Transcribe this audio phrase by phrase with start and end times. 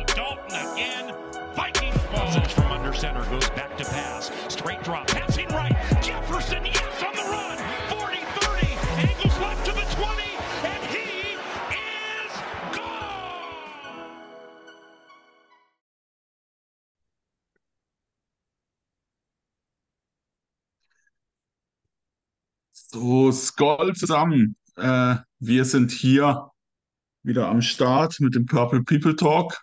[0.61, 1.13] again.
[1.55, 2.31] Vikings ball.
[2.49, 4.31] from under center goes back to pass.
[4.47, 5.07] Straight drop.
[5.07, 5.75] Passing right.
[6.01, 7.57] Jefferson, yes, on the run.
[7.89, 9.09] 40-30.
[9.09, 10.23] Angles left to the 20.
[10.63, 11.35] And he
[11.73, 12.33] is
[12.75, 13.41] gone.
[22.73, 24.55] So, Skoll zusammen.
[24.77, 26.51] Äh, wir sind hier
[27.23, 29.61] wieder am Start mit dem Purple People Talk.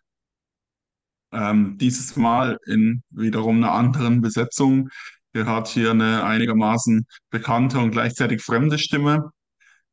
[1.33, 4.89] Ähm, dieses Mal in wiederum einer anderen Besetzung.
[5.35, 9.31] Ihr hört hier eine einigermaßen bekannte und gleichzeitig fremde Stimme.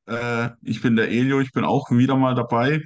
[0.08, 2.82] Äh, ich bin der Elio, ich bin auch wieder mal dabei.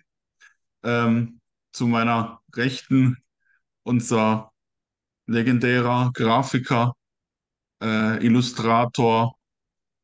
[0.83, 1.39] Ähm,
[1.72, 3.17] zu meiner Rechten
[3.83, 4.52] unser
[5.28, 6.94] legendärer Grafiker,
[7.81, 9.36] äh, Illustrator,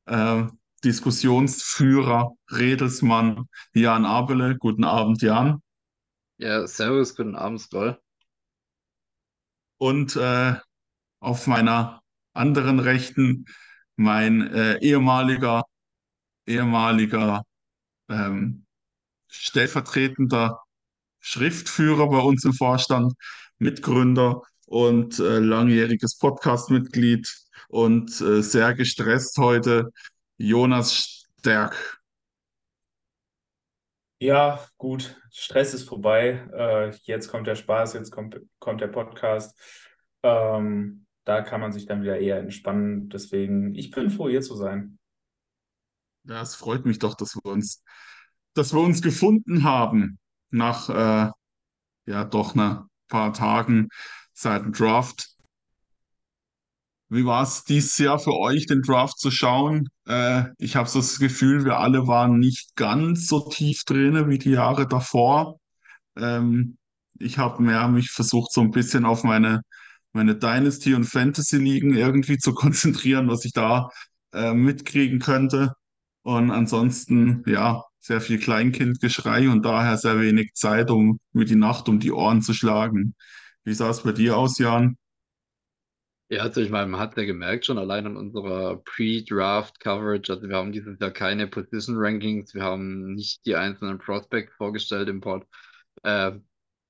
[0.06, 0.44] äh,
[0.84, 4.56] Diskussionsführer, Redelsmann Jan Abele.
[4.58, 5.62] Guten Abend, Jan.
[6.38, 8.00] Ja, servus, guten Abend, Skoll.
[9.78, 10.56] Und äh,
[11.20, 12.02] auf meiner
[12.34, 13.46] anderen Rechten
[13.96, 15.64] mein äh, ehemaliger,
[16.46, 17.44] ehemaliger
[18.10, 18.66] ähm,
[19.28, 20.62] stellvertretender
[21.20, 23.14] Schriftführer bei uns im Vorstand,
[23.58, 27.28] Mitgründer und äh, langjähriges Podcast-Mitglied
[27.70, 29.92] und äh, sehr gestresst heute,
[30.38, 32.00] Jonas Stärk.
[34.20, 36.48] Ja, gut, Stress ist vorbei.
[36.54, 39.60] Äh, jetzt kommt der Spaß, jetzt kommt, kommt der Podcast.
[40.24, 43.10] Ähm, da kann man sich dann wieder eher entspannen.
[43.10, 44.98] Deswegen, ich bin froh, hier zu sein.
[46.24, 47.84] Ja, es freut mich doch, dass wir uns,
[48.54, 50.20] dass wir uns gefunden haben
[50.52, 51.32] nach äh,
[52.06, 53.90] ja doch ein paar Tagen
[54.32, 55.35] seit dem Draft.
[57.10, 59.90] Wie war es dieses Jahr für euch, den Draft zu schauen?
[60.08, 64.40] Äh, ich habe so das Gefühl, wir alle waren nicht ganz so tief drin wie
[64.40, 65.60] die Jahre davor.
[66.18, 66.78] Ähm,
[67.20, 69.62] ich habe mehr mich versucht, so ein bisschen auf meine,
[70.14, 73.90] meine Dynasty- und Fantasy-Ligen irgendwie zu konzentrieren, was ich da
[74.34, 75.74] äh, mitkriegen könnte.
[76.24, 81.90] Und ansonsten, ja, sehr viel Kleinkindgeschrei und daher sehr wenig Zeit, um mir die Nacht
[81.90, 83.16] um die Ohren zu schlagen.
[83.64, 84.98] Wie sah es bei dir aus, Jan?
[86.30, 90.56] Ja, also ich meine, man hat ja gemerkt schon allein an unserer Pre-Draft-Coverage, also wir
[90.56, 95.46] haben dieses Jahr keine Position-Rankings, wir haben nicht die einzelnen Prospects vorgestellt im Pod.
[96.04, 96.32] Äh,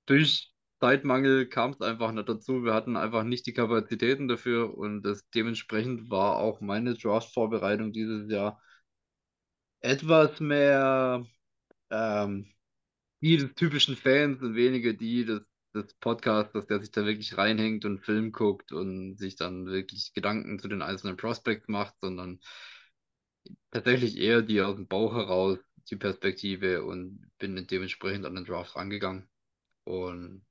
[0.05, 5.03] durch Zeitmangel kam es einfach nicht dazu, wir hatten einfach nicht die Kapazitäten dafür und
[5.03, 8.61] das, dementsprechend war auch meine Draft-Vorbereitung dieses Jahr
[9.81, 11.25] etwas mehr
[11.91, 12.47] ähm,
[13.21, 15.41] die des typischen Fans und weniger die des,
[15.75, 20.59] des Podcasters, der sich da wirklich reinhängt und Film guckt und sich dann wirklich Gedanken
[20.59, 22.39] zu den einzelnen Prospects macht, sondern
[23.71, 25.59] tatsächlich eher die aus dem Bauch heraus
[25.89, 29.29] die Perspektive und bin dementsprechend an den Draft rangegangen.
[29.83, 30.45] Und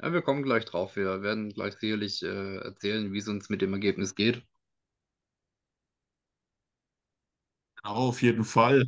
[0.00, 0.96] ja, wir kommen gleich drauf.
[0.96, 4.42] Wir werden gleich sicherlich äh, erzählen, wie es uns mit dem Ergebnis geht.
[7.82, 8.86] Auf jeden Fall.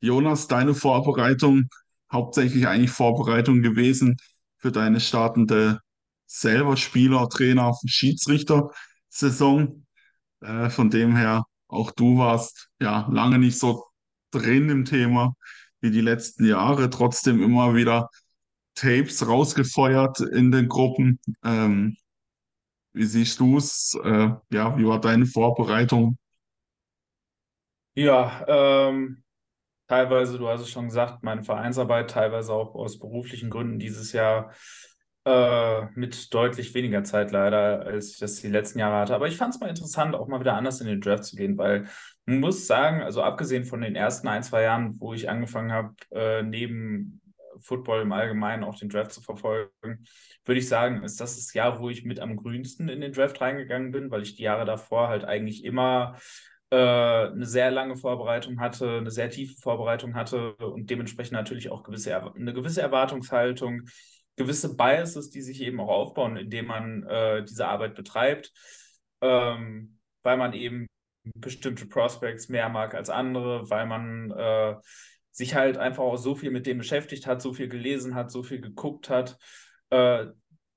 [0.00, 1.68] Jonas, deine Vorbereitung,
[2.10, 4.16] hauptsächlich eigentlich Vorbereitung gewesen
[4.60, 5.80] für deine startende
[6.26, 9.86] selber Spieler, Trainer, Schiedsrichter-Saison.
[10.40, 13.84] Äh, von dem her, auch du warst ja lange nicht so
[14.30, 15.34] drin im Thema
[15.80, 18.08] wie die letzten Jahre, trotzdem immer wieder
[18.74, 21.18] Tapes rausgefeuert in den Gruppen.
[21.42, 21.96] Ähm,
[22.92, 23.98] wie siehst du es?
[24.02, 26.16] Äh, ja, wie war deine Vorbereitung?
[27.94, 29.22] Ja, ähm,
[29.90, 34.52] teilweise, du hast es schon gesagt, meine Vereinsarbeit, teilweise auch aus beruflichen Gründen dieses Jahr
[35.24, 39.16] äh, mit deutlich weniger Zeit leider, als ich das die letzten Jahre hatte.
[39.16, 41.58] Aber ich fand es mal interessant, auch mal wieder anders in den Draft zu gehen,
[41.58, 41.88] weil
[42.24, 45.94] man muss sagen, also abgesehen von den ersten ein, zwei Jahren, wo ich angefangen habe,
[46.12, 47.20] äh, neben
[47.58, 49.72] Football im Allgemeinen auch den Draft zu verfolgen,
[50.44, 53.40] würde ich sagen, ist das das Jahr, wo ich mit am grünsten in den Draft
[53.40, 56.16] reingegangen bin, weil ich die Jahre davor halt eigentlich immer
[56.76, 62.16] eine sehr lange Vorbereitung hatte, eine sehr tiefe Vorbereitung hatte und dementsprechend natürlich auch gewisse,
[62.34, 63.82] eine gewisse Erwartungshaltung,
[64.36, 68.52] gewisse Biases, die sich eben auch aufbauen, indem man äh, diese Arbeit betreibt,
[69.20, 70.86] ähm, weil man eben
[71.34, 74.76] bestimmte Prospects mehr mag als andere, weil man äh,
[75.30, 78.42] sich halt einfach auch so viel mit dem beschäftigt hat, so viel gelesen hat, so
[78.42, 79.38] viel geguckt hat,
[79.90, 80.26] äh,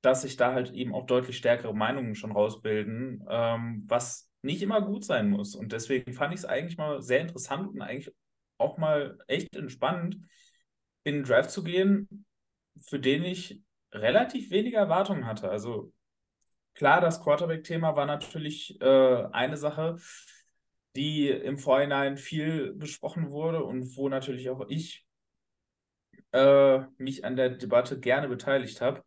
[0.01, 4.81] dass sich da halt eben auch deutlich stärkere Meinungen schon rausbilden, ähm, was nicht immer
[4.81, 5.55] gut sein muss.
[5.55, 8.13] Und deswegen fand ich es eigentlich mal sehr interessant und eigentlich
[8.57, 10.17] auch mal echt entspannend,
[11.03, 12.25] in den Draft zu gehen,
[12.81, 13.61] für den ich
[13.91, 15.49] relativ wenige Erwartungen hatte.
[15.49, 15.91] Also
[16.73, 19.97] klar, das Quarterback-Thema war natürlich äh, eine Sache,
[20.95, 25.05] die im Vorhinein viel besprochen wurde und wo natürlich auch ich
[26.31, 29.03] äh, mich an der Debatte gerne beteiligt habe.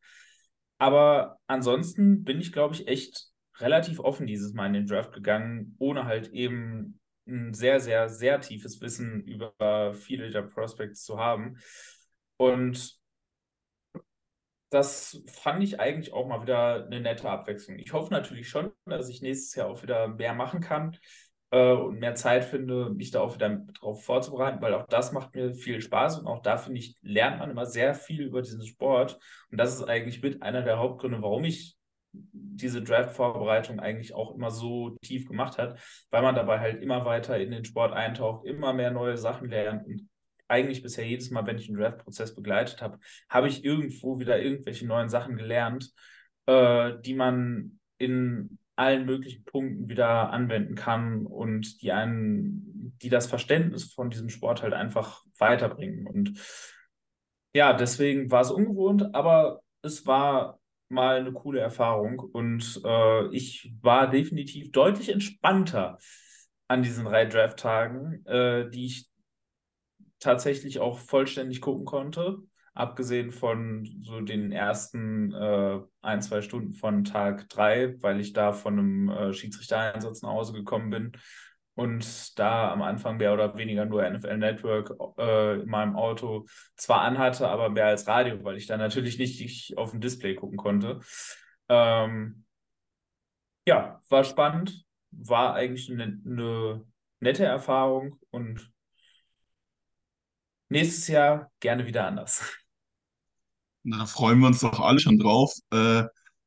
[0.79, 5.75] Aber ansonsten bin ich, glaube ich, echt relativ offen dieses Mal in den Draft gegangen,
[5.79, 11.59] ohne halt eben ein sehr, sehr, sehr tiefes Wissen über viele der Prospects zu haben.
[12.37, 12.99] Und
[14.71, 17.79] das fand ich eigentlich auch mal wieder eine nette Abwechslung.
[17.79, 20.97] Ich hoffe natürlich schon, dass ich nächstes Jahr auch wieder mehr machen kann
[21.51, 23.49] äh, und mehr Zeit finde, mich da auch wieder
[23.79, 27.39] drauf vorzubereiten, weil auch das macht mir viel Spaß und auch da finde ich, lernt
[27.39, 29.19] man immer sehr viel über diesen Sport.
[29.51, 31.77] Und das ist eigentlich mit einer der Hauptgründe, warum ich
[32.13, 35.79] diese Draft-Vorbereitung eigentlich auch immer so tief gemacht hat,
[36.11, 39.87] weil man dabei halt immer weiter in den Sport eintaucht, immer mehr neue Sachen lernt
[39.87, 40.09] und
[40.49, 42.99] eigentlich bisher jedes Mal, wenn ich einen Draft-Prozess begleitet habe,
[43.29, 45.93] habe ich irgendwo wieder irgendwelche neuen Sachen gelernt,
[46.47, 53.27] äh, die man in allen möglichen Punkten wieder anwenden kann und die einen, die das
[53.27, 56.07] Verständnis von diesem Sport halt einfach weiterbringen.
[56.07, 56.39] Und
[57.55, 62.19] ja, deswegen war es ungewohnt, aber es war mal eine coole Erfahrung.
[62.19, 65.99] Und äh, ich war definitiv deutlich entspannter
[66.69, 69.11] an diesen drei Draft-Tagen, äh, die ich
[70.19, 72.39] tatsächlich auch vollständig gucken konnte,
[72.75, 78.53] abgesehen von so den ersten äh, ein, zwei Stunden von Tag drei, weil ich da
[78.53, 81.13] von einem äh, Schiedsrichtereinsatz nach Hause gekommen bin
[81.77, 87.03] und da am Anfang mehr oder weniger nur NFL Network äh, in meinem Auto zwar
[87.03, 91.01] anhatte, aber mehr als Radio, weil ich da natürlich nicht auf dem Display gucken konnte.
[91.69, 92.45] Ähm,
[93.67, 96.85] ja, war spannend, war eigentlich eine, eine
[97.21, 98.73] nette Erfahrung und
[100.71, 102.57] nächstes Jahr gerne wieder anders.
[103.85, 105.53] Da freuen wir uns doch alle schon drauf.
[105.71, 106.05] Äh,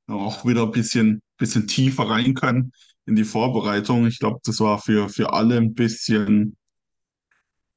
[0.08, 2.72] auch wieder ein bisschen, bisschen tiefer rein können
[3.10, 4.08] in die Vorbereitung.
[4.08, 6.56] Ich glaube, das war für, für alle ein bisschen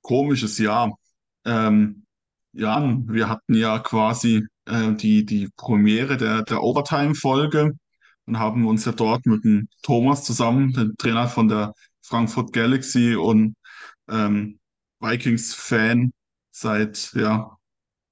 [0.03, 0.97] komisches Jahr.
[1.45, 2.05] Ähm,
[2.53, 7.73] Jan, wir hatten ja quasi äh, die, die Premiere der, der Overtime-Folge
[8.27, 13.17] und haben uns ja dort mit dem Thomas zusammen, dem Trainer von der Frankfurt Galaxy
[13.17, 13.57] und
[14.09, 14.59] ähm,
[15.01, 16.13] Vikings-Fan
[16.51, 17.57] seit ja,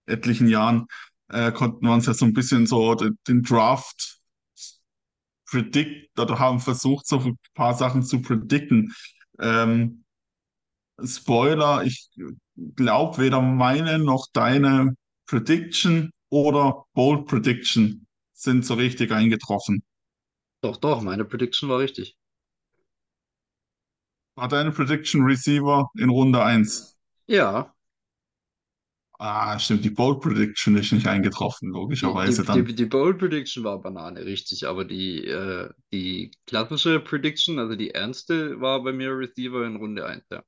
[0.06, 0.86] etlichen Jahren,
[1.28, 4.19] äh, konnten wir uns ja so ein bisschen so den, den Draft
[5.50, 8.92] predict oder haben versucht, so ein paar Sachen zu predikten.
[9.38, 10.04] Ähm,
[11.02, 12.10] Spoiler, ich
[12.76, 14.94] glaube weder meine noch deine
[15.26, 19.82] Prediction oder Bold Prediction sind so richtig eingetroffen.
[20.62, 22.16] Doch, doch, meine Prediction war richtig.
[24.36, 26.96] War deine Prediction Receiver in Runde 1?
[27.26, 27.74] Ja,
[29.22, 32.64] Ah, stimmt, die Bold Prediction ist nicht eingetroffen, logischerweise die, dann.
[32.64, 37.90] die, die Bold Prediction war Banane, richtig, aber die, äh, die klassische Prediction, also die
[37.90, 40.42] ernste, war bei mir Receiver in Runde 1, ja.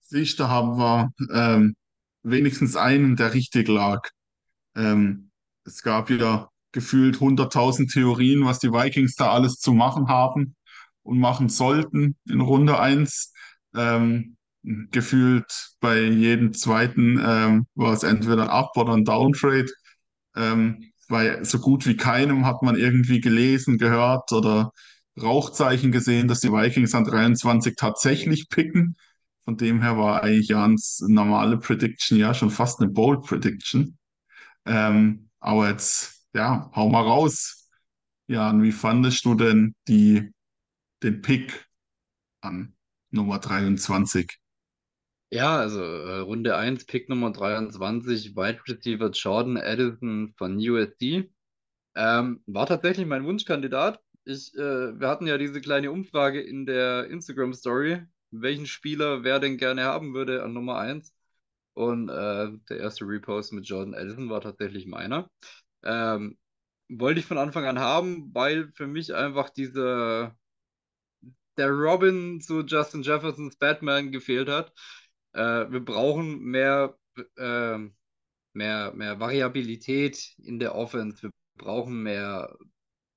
[0.00, 1.74] Siehst du, haben wir ähm,
[2.22, 4.06] wenigstens einen, der richtig lag.
[4.76, 5.30] Ähm,
[5.64, 10.54] es gab ja gefühlt 100.000 Theorien, was die Vikings da alles zu machen haben
[11.02, 13.32] und machen sollten in Runde 1.
[13.74, 14.36] Ähm,
[14.90, 19.66] gefühlt bei jedem zweiten ähm, war es entweder ein Up- oder ein Downtrade.
[20.36, 24.72] Ähm, bei so gut wie keinem hat man irgendwie gelesen, gehört oder
[25.20, 28.96] Rauchzeichen gesehen, dass die Vikings an 23 tatsächlich picken.
[29.44, 33.98] Von dem her war eigentlich Jans normale Prediction ja schon fast eine Bold Prediction.
[34.66, 37.68] Ähm, aber jetzt, ja, hau mal raus.
[38.26, 40.32] Jan, wie fandest du denn die,
[41.02, 41.68] den Pick
[42.42, 42.74] an
[43.10, 44.38] Nummer 23?
[45.34, 51.28] Ja, also äh, Runde 1, Pick Nummer 23, Wide Receiver Jordan Addison von USC.
[51.96, 54.00] Ähm, war tatsächlich mein Wunschkandidat.
[54.24, 54.60] Ich, äh,
[55.00, 58.00] wir hatten ja diese kleine Umfrage in der Instagram Story,
[58.30, 61.12] welchen Spieler wer denn gerne haben würde an Nummer 1.
[61.72, 65.28] Und äh, der erste Repost mit Jordan Addison war tatsächlich meiner.
[65.82, 66.38] Ähm,
[66.88, 70.36] wollte ich von Anfang an haben, weil für mich einfach dieser
[71.56, 74.72] der Robin zu Justin Jeffersons Batman gefehlt hat.
[75.34, 76.98] Äh, wir brauchen mehr,
[77.36, 77.78] äh,
[78.52, 81.22] mehr, mehr Variabilität in der Offense.
[81.22, 82.56] Wir brauchen mehr,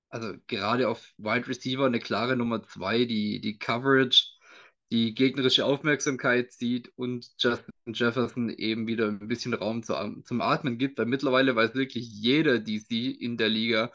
[0.10, 4.38] also gerade auf Wide Receiver eine klare Nummer zwei, die, die Coverage
[4.92, 9.94] die gegnerische Aufmerksamkeit zieht und Justin Jefferson eben wieder ein bisschen Raum zu,
[10.24, 13.92] zum Atmen gibt, weil mittlerweile weiß wirklich jeder DC in der Liga,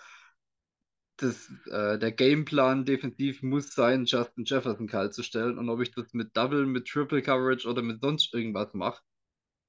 [1.16, 5.58] dass äh, der Gameplan defensiv muss sein, Justin Jefferson kalt zu stellen.
[5.58, 9.02] Und ob ich das mit Double, mit Triple Coverage oder mit sonst irgendwas mache,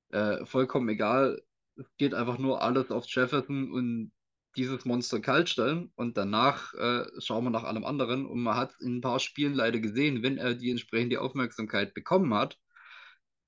[0.09, 1.41] äh, vollkommen egal.
[1.75, 4.11] Es geht einfach nur alles auf Jefferson und
[4.55, 8.25] dieses Monster kalt stellen und danach äh, schauen wir nach allem anderen.
[8.25, 12.33] Und man hat in ein paar Spielen leider gesehen, wenn er die entsprechende Aufmerksamkeit bekommen
[12.33, 12.59] hat,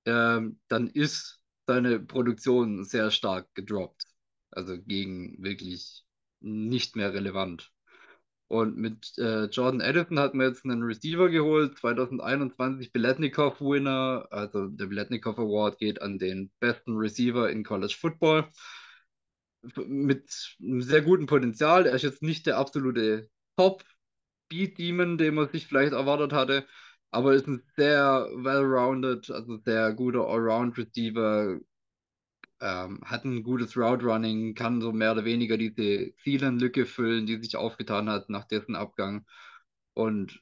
[0.06, 4.06] äh, dann ist seine Produktion sehr stark gedroppt.
[4.52, 6.04] Also gegen wirklich
[6.40, 7.72] nicht mehr relevant.
[8.48, 14.28] Und mit äh, Jordan Addison hat man jetzt einen Receiver geholt, 2021 Biletnikoff-Winner.
[14.30, 18.48] Also der Biletnikoff Award geht an den besten Receiver in College Football
[19.88, 21.86] mit einem sehr guten Potenzial.
[21.86, 26.66] Er ist jetzt nicht der absolute Top-Beat-Demon, den man sich vielleicht erwartet hatte,
[27.12, 31.60] aber ist ein sehr well-rounded, also sehr guter Allround-Receiver,
[32.62, 37.56] ähm, hat ein gutes Route-Running, kann so mehr oder weniger diese Zielenlücke füllen, die sich
[37.58, 39.26] aufgetan hat nach dessen Abgang
[39.94, 40.40] und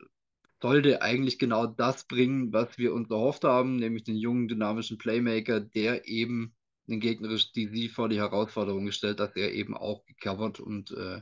[0.62, 5.60] sollte eigentlich genau das bringen, was wir uns erhofft haben, nämlich den jungen, dynamischen Playmaker,
[5.60, 6.55] der eben
[6.88, 11.22] den gegnerischen DC vor die Herausforderung gestellt, dass er eben auch gecovert und äh,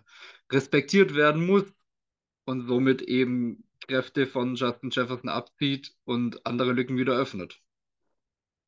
[0.52, 1.66] respektiert werden muss
[2.46, 7.60] und somit eben Kräfte von Justin Jefferson abzieht und andere Lücken wieder öffnet.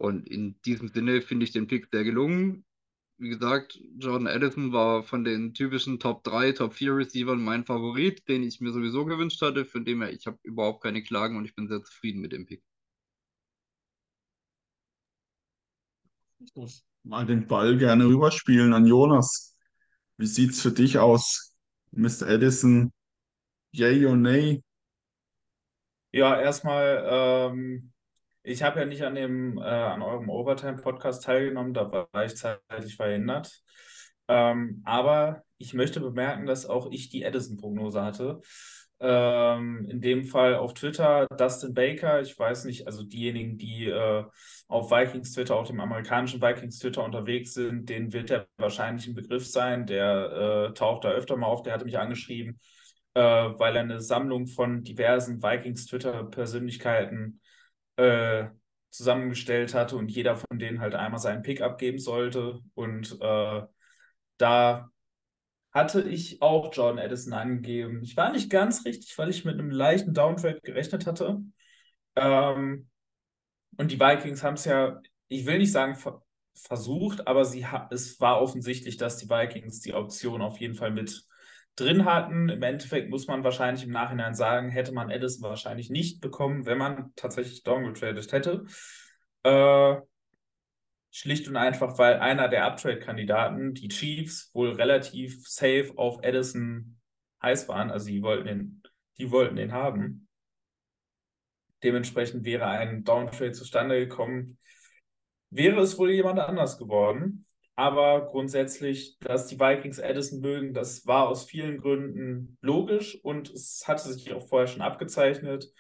[0.04, 2.66] Und in diesem Sinne finde ich den Pick sehr gelungen.
[3.18, 8.28] Wie gesagt, Jordan Addison war von den typischen Top 3, Top 4 Receivern mein Favorit,
[8.28, 11.46] den ich mir sowieso gewünscht hatte, von dem her ich habe überhaupt keine Klagen und
[11.46, 12.62] ich bin sehr zufrieden mit dem Pick.
[16.40, 19.56] Ich darf mal den Ball gerne rüberspielen an Jonas.
[20.18, 21.56] Wie sieht es für dich aus,
[21.92, 22.28] Mr.
[22.28, 22.92] Edison?
[23.72, 24.62] Yay or nay?
[26.12, 27.93] Ja, erstmal, ähm,
[28.44, 32.96] ich habe ja nicht an dem, äh, an eurem Overtime-Podcast teilgenommen, da war ich zeitlich
[32.96, 33.62] verhindert.
[34.28, 38.42] Ähm, aber ich möchte bemerken, dass auch ich die Edison-Prognose hatte.
[39.00, 42.22] Ähm, in dem Fall auf Twitter Dustin Baker.
[42.22, 44.24] Ich weiß nicht, also diejenigen, die äh,
[44.68, 49.16] auf Vikings Twitter, auf dem amerikanischen Vikings Twitter unterwegs sind, denen wird der wahrscheinlich ein
[49.16, 49.86] Begriff sein.
[49.86, 51.64] Der äh, taucht da öfter mal auf.
[51.64, 52.60] Der hatte mich angeschrieben,
[53.14, 57.42] äh, weil er eine Sammlung von diversen Vikings Twitter Persönlichkeiten
[57.98, 58.48] äh,
[58.90, 62.60] zusammengestellt hatte und jeder von denen halt einmal seinen Pick abgeben sollte.
[62.76, 63.62] Und äh,
[64.38, 64.90] da
[65.72, 68.04] hatte ich auch Jordan Addison angegeben.
[68.04, 71.42] Ich war nicht ganz richtig, weil ich mit einem leichten Downtrade gerechnet hatte.
[72.16, 72.90] Ähm,
[73.78, 76.22] und die Vikings haben es ja, ich will nicht sagen ver
[76.56, 81.26] versucht, aber sie es war offensichtlich, dass die Vikings die Option auf jeden Fall mit
[81.76, 82.50] drin hatten.
[82.50, 86.78] Im Endeffekt muss man wahrscheinlich im Nachhinein sagen, hätte man Addison wahrscheinlich nicht bekommen, wenn
[86.78, 88.66] man tatsächlich downgetradet hätte.
[89.44, 89.96] Äh,
[91.12, 97.00] Schlicht und einfach, weil einer der Uptrade-Kandidaten, die Chiefs, wohl relativ safe auf Edison
[97.42, 97.92] heiß waren.
[97.92, 98.84] Also die wollten den,
[99.20, 100.28] die wollten den haben.
[101.84, 104.58] Dementsprechend wäre ein Downtrade zustande gekommen.
[105.50, 107.46] Wäre es wohl jemand anders geworden.
[107.76, 113.88] Aber grundsätzlich, dass die Vikings Edison mögen, das war aus vielen Gründen logisch und es
[113.88, 115.72] hatte sich auch vorher schon abgezeichnet.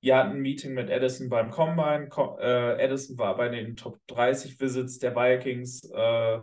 [0.00, 2.08] Wir hatten ein Meeting mit Edison beim Combine.
[2.40, 5.84] äh, Edison war bei den Top 30 Visits der Vikings.
[5.90, 6.40] Äh,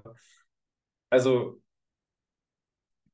[1.10, 1.62] also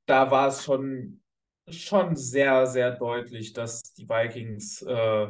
[0.06, 1.22] da war es schon,
[1.70, 5.28] schon sehr, sehr deutlich, dass die Vikings äh,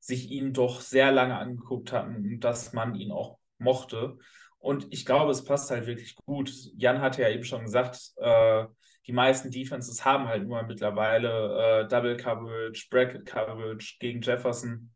[0.00, 4.18] sich ihn doch sehr lange angeguckt hatten und dass man ihn auch mochte.
[4.58, 6.52] Und ich glaube, es passt halt wirklich gut.
[6.76, 8.64] Jan hatte ja eben schon gesagt, äh,
[9.06, 14.90] die meisten Defenses haben halt nur mittlerweile äh, Double Coverage, Bracket Coverage gegen Jefferson.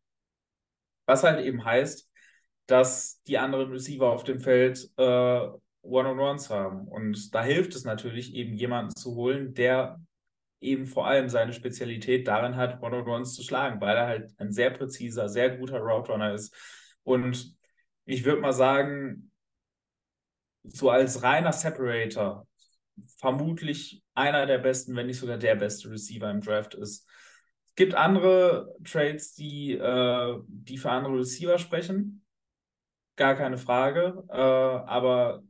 [1.06, 2.10] Was halt eben heißt,
[2.66, 5.48] dass die anderen Receiver auf dem Feld äh,
[5.82, 6.86] One-on-Ones haben.
[6.88, 10.00] Und da hilft es natürlich eben jemanden zu holen, der
[10.60, 14.70] eben vor allem seine Spezialität darin hat, One-on-Ones zu schlagen, weil er halt ein sehr
[14.70, 16.54] präziser, sehr guter Route Runner ist.
[17.02, 17.56] Und
[18.04, 19.31] ich würde mal sagen,
[20.64, 22.46] so als reiner Separator
[23.16, 27.08] vermutlich einer der besten, wenn nicht sogar der beste Receiver im Draft ist.
[27.66, 32.24] Es gibt andere Trades, die, äh, die für andere Receiver sprechen.
[33.16, 34.24] Gar keine Frage.
[34.28, 35.42] Äh, aber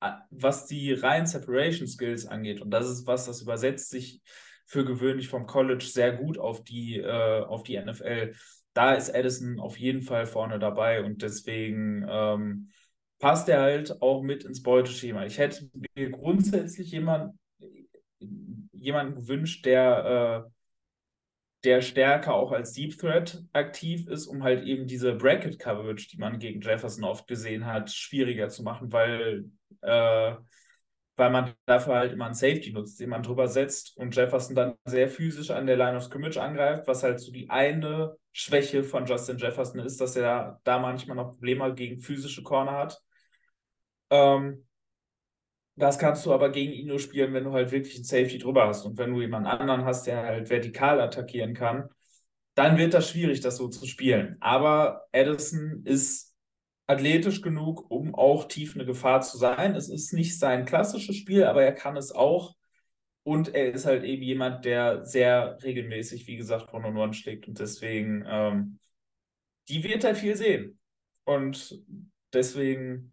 [0.00, 4.22] äh, was die reinen Separation Skills angeht, und das ist was, das übersetzt sich
[4.66, 8.34] für gewöhnlich vom College sehr gut auf die, äh, auf die NFL.
[8.72, 12.70] Da ist Edison auf jeden Fall vorne dabei und deswegen ähm,
[13.24, 15.24] passt er halt auch mit ins Beuteschema.
[15.24, 17.32] Ich hätte mir grundsätzlich jemand,
[18.70, 20.50] jemanden gewünscht, der, äh,
[21.64, 26.18] der stärker auch als Deep Threat aktiv ist, um halt eben diese Bracket Coverage, die
[26.18, 29.46] man gegen Jefferson oft gesehen hat, schwieriger zu machen, weil,
[29.80, 30.34] äh,
[31.16, 34.74] weil man dafür halt immer einen Safety nutzt, den man drüber setzt und Jefferson dann
[34.84, 39.06] sehr physisch an der Line of Scrimmage angreift, was halt so die eine Schwäche von
[39.06, 43.00] Justin Jefferson ist, dass er da manchmal noch Probleme gegen physische Corner hat.
[44.14, 44.64] Ähm,
[45.76, 48.68] das kannst du aber gegen ihn nur spielen, wenn du halt wirklich einen Safety drüber
[48.68, 48.84] hast.
[48.86, 51.88] Und wenn du jemanden anderen hast, der halt vertikal attackieren kann,
[52.54, 54.36] dann wird das schwierig, das so zu spielen.
[54.40, 56.32] Aber Addison ist
[56.86, 59.74] athletisch genug, um auch tief eine Gefahr zu sein.
[59.74, 62.54] Es ist nicht sein klassisches Spiel, aber er kann es auch.
[63.24, 67.48] Und er ist halt eben jemand, der sehr regelmäßig, wie gesagt, One on One schlägt.
[67.48, 68.78] Und deswegen, ähm,
[69.68, 70.78] die wird er viel sehen.
[71.24, 71.82] Und
[72.32, 73.12] deswegen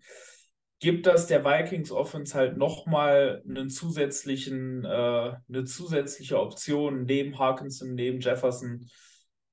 [0.82, 7.94] gibt das der Vikings Offense halt nochmal einen zusätzlichen, äh, eine zusätzliche Option neben Harkinson,
[7.94, 8.90] neben Jefferson,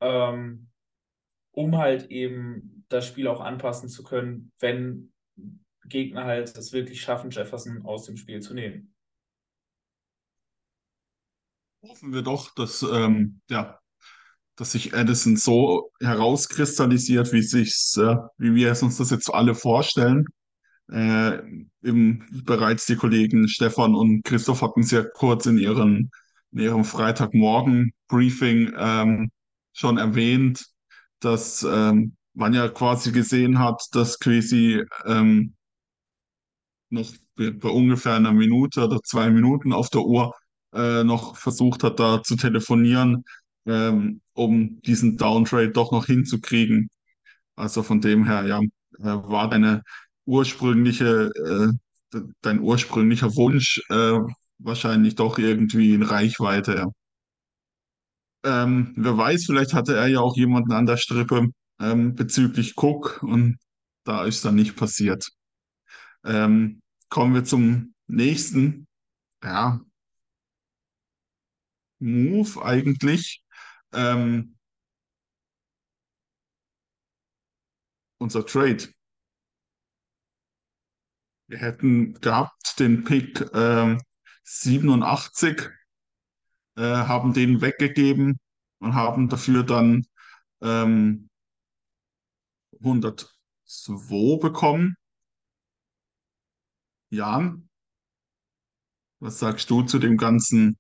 [0.01, 0.69] ähm,
[1.53, 5.13] um halt eben das Spiel auch anpassen zu können, wenn
[5.85, 8.95] Gegner halt es wirklich schaffen, Jefferson aus dem Spiel zu nehmen.
[11.83, 13.79] Hoffen wir doch, dass, ähm, ja,
[14.57, 19.55] dass sich Addison so herauskristallisiert, wie, sich's, äh, wie wir es uns das jetzt alle
[19.55, 20.27] vorstellen
[20.91, 21.39] äh,
[21.83, 26.11] eben bereits die Kollegen Stefan und Christoph hatten ja kurz in ihren,
[26.53, 29.31] in ihrem Freitagmorgen-Briefing ähm,
[29.73, 30.67] schon erwähnt,
[31.21, 35.55] dass ähm, man ja quasi gesehen hat, dass quasi ähm,
[36.91, 40.35] noch bei ungefähr einer Minute oder zwei Minuten auf der Uhr
[40.73, 43.25] äh, noch versucht hat, da zu telefonieren,
[43.67, 46.91] ähm, um diesen Downtrade doch noch hinzukriegen.
[47.57, 49.83] Also von dem her, ja, äh, war deine
[50.29, 51.31] ursprüngliche,
[52.13, 54.19] äh, dein ursprünglicher Wunsch äh,
[54.59, 56.75] wahrscheinlich doch irgendwie in Reichweite.
[56.77, 56.87] Ja.
[58.45, 61.49] Ähm, wer weiß, vielleicht hatte er ja auch jemanden an der Strippe
[61.81, 63.59] ähm, bezüglich Cook und
[64.05, 65.29] da ist dann nicht passiert.
[66.25, 68.87] Ähm, kommen wir zum nächsten,
[69.43, 69.81] ja,
[72.01, 73.43] Move eigentlich.
[73.93, 74.57] Ähm,
[78.19, 78.89] unser Trade.
[81.49, 83.97] Wir hätten gehabt den Pick äh,
[84.45, 85.71] 87,
[86.77, 88.39] äh, haben den weggegeben
[88.81, 90.07] und haben dafür dann
[90.61, 91.31] ähm,
[92.81, 94.95] 102 bekommen.
[97.11, 97.69] Jan,
[99.19, 100.77] was sagst du zu dem ganzen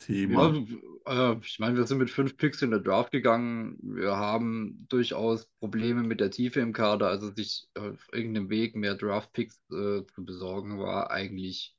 [0.00, 0.52] Thema?
[0.52, 3.78] Ja, äh, ich meine, wir sind mit fünf Picks in der Draft gegangen.
[3.82, 7.08] Wir haben durchaus Probleme mit der Tiefe im Kader.
[7.08, 11.76] Also sich auf irgendeinem Weg mehr Draft-Picks äh, zu besorgen, war eigentlich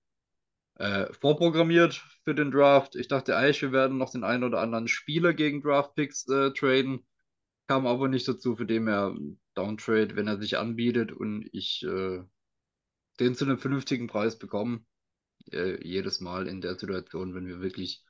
[0.75, 2.95] äh, vorprogrammiert für den Draft.
[2.95, 7.05] Ich dachte eigentlich, wir werden noch den einen oder anderen Spieler gegen Draft-Picks äh, traden.
[7.67, 9.15] Kam aber nicht dazu, für den er
[9.53, 12.23] Downtrade, wenn er sich anbietet und ich äh,
[13.19, 14.83] den zu einem vernünftigen Preis bekomme.
[15.51, 18.03] Äh, jedes Mal in der Situation, wenn wir wirklich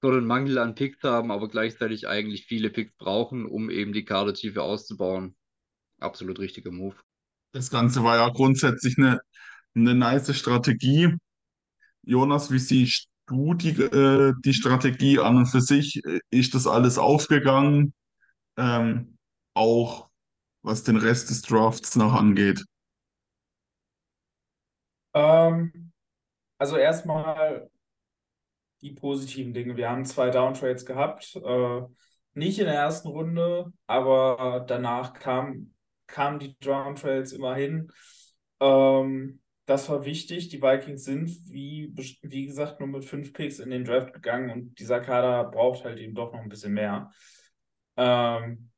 [0.00, 4.04] so einen Mangel an Picks haben, aber gleichzeitig eigentlich viele Picks brauchen, um eben die
[4.04, 5.36] Kadertiefe auszubauen.
[5.98, 6.96] Absolut richtiger Move.
[7.52, 9.20] Das Ganze war ja grundsätzlich eine,
[9.74, 11.14] eine nice Strategie.
[12.02, 16.00] Jonas, wie siehst du die, äh, die Strategie an und für sich?
[16.30, 17.92] Ist das alles aufgegangen?
[18.56, 19.18] Ähm,
[19.54, 20.08] auch
[20.62, 22.64] was den Rest des Drafts noch angeht.
[25.14, 25.92] Ähm,
[26.58, 27.70] also erstmal
[28.82, 29.76] die positiven Dinge.
[29.76, 31.36] Wir haben zwei Downtrades gehabt.
[31.36, 31.80] Äh,
[32.34, 35.74] nicht in der ersten Runde, aber danach kam,
[36.06, 37.90] kamen die Downtrades immerhin.
[38.60, 40.48] Ähm, das war wichtig.
[40.48, 44.78] Die Vikings sind, wie, wie gesagt, nur mit fünf Picks in den Draft gegangen und
[44.78, 47.10] dieser Kader braucht halt eben doch noch ein bisschen mehr.
[47.96, 48.70] Ähm,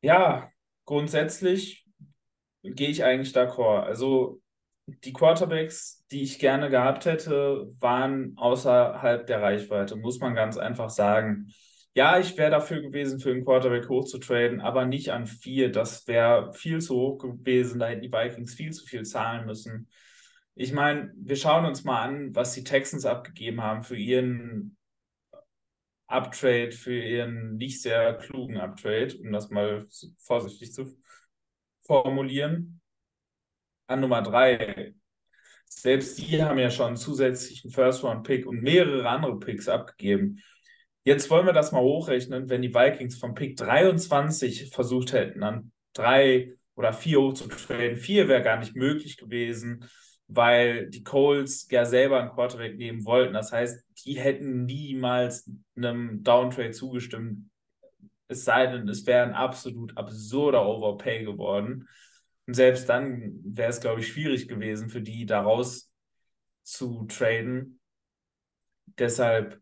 [0.00, 0.50] ja,
[0.84, 1.84] grundsätzlich
[2.62, 3.82] gehe ich eigentlich d'accord.
[3.82, 4.40] Also
[5.04, 10.90] die Quarterbacks, die ich gerne gehabt hätte, waren außerhalb der Reichweite, muss man ganz einfach
[10.90, 11.48] sagen.
[11.94, 15.70] Ja, ich wäre dafür gewesen, für einen Quarterback hochzutraden, aber nicht an vier.
[15.70, 17.80] Das wäre viel zu hoch gewesen.
[17.80, 19.88] Da hätten die Vikings viel zu viel zahlen müssen.
[20.54, 24.76] Ich meine, wir schauen uns mal an, was die Texans abgegeben haben für ihren
[26.06, 29.86] Uptrade, für ihren nicht sehr klugen Uptrade, um das mal
[30.18, 30.96] vorsichtig zu
[31.82, 32.80] formulieren
[33.88, 34.94] an Nummer drei.
[35.66, 40.40] Selbst die haben ja schon einen zusätzlichen First-Round-Pick und mehrere andere Picks abgegeben.
[41.04, 45.72] Jetzt wollen wir das mal hochrechnen, wenn die Vikings vom Pick 23 versucht hätten, an
[45.94, 47.96] drei oder vier hochzutraden.
[47.96, 49.84] Vier wäre gar nicht möglich gewesen,
[50.26, 53.32] weil die Colts ja selber einen Quarterback nehmen wollten.
[53.34, 57.50] Das heißt, die hätten niemals einem Downtrade zugestimmt.
[58.28, 61.88] Es sei denn, es wäre ein absolut absurder Overpay geworden.
[62.48, 65.92] Und selbst dann wäre es, glaube ich, schwierig gewesen für die, daraus
[66.62, 67.78] zu traden.
[68.86, 69.60] Deshalb,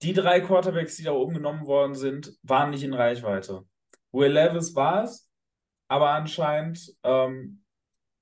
[0.00, 3.68] die drei Quarterbacks, die da oben genommen worden sind, waren nicht in Reichweite.
[4.10, 5.30] Will Levis war es,
[5.88, 7.62] aber anscheinend ähm,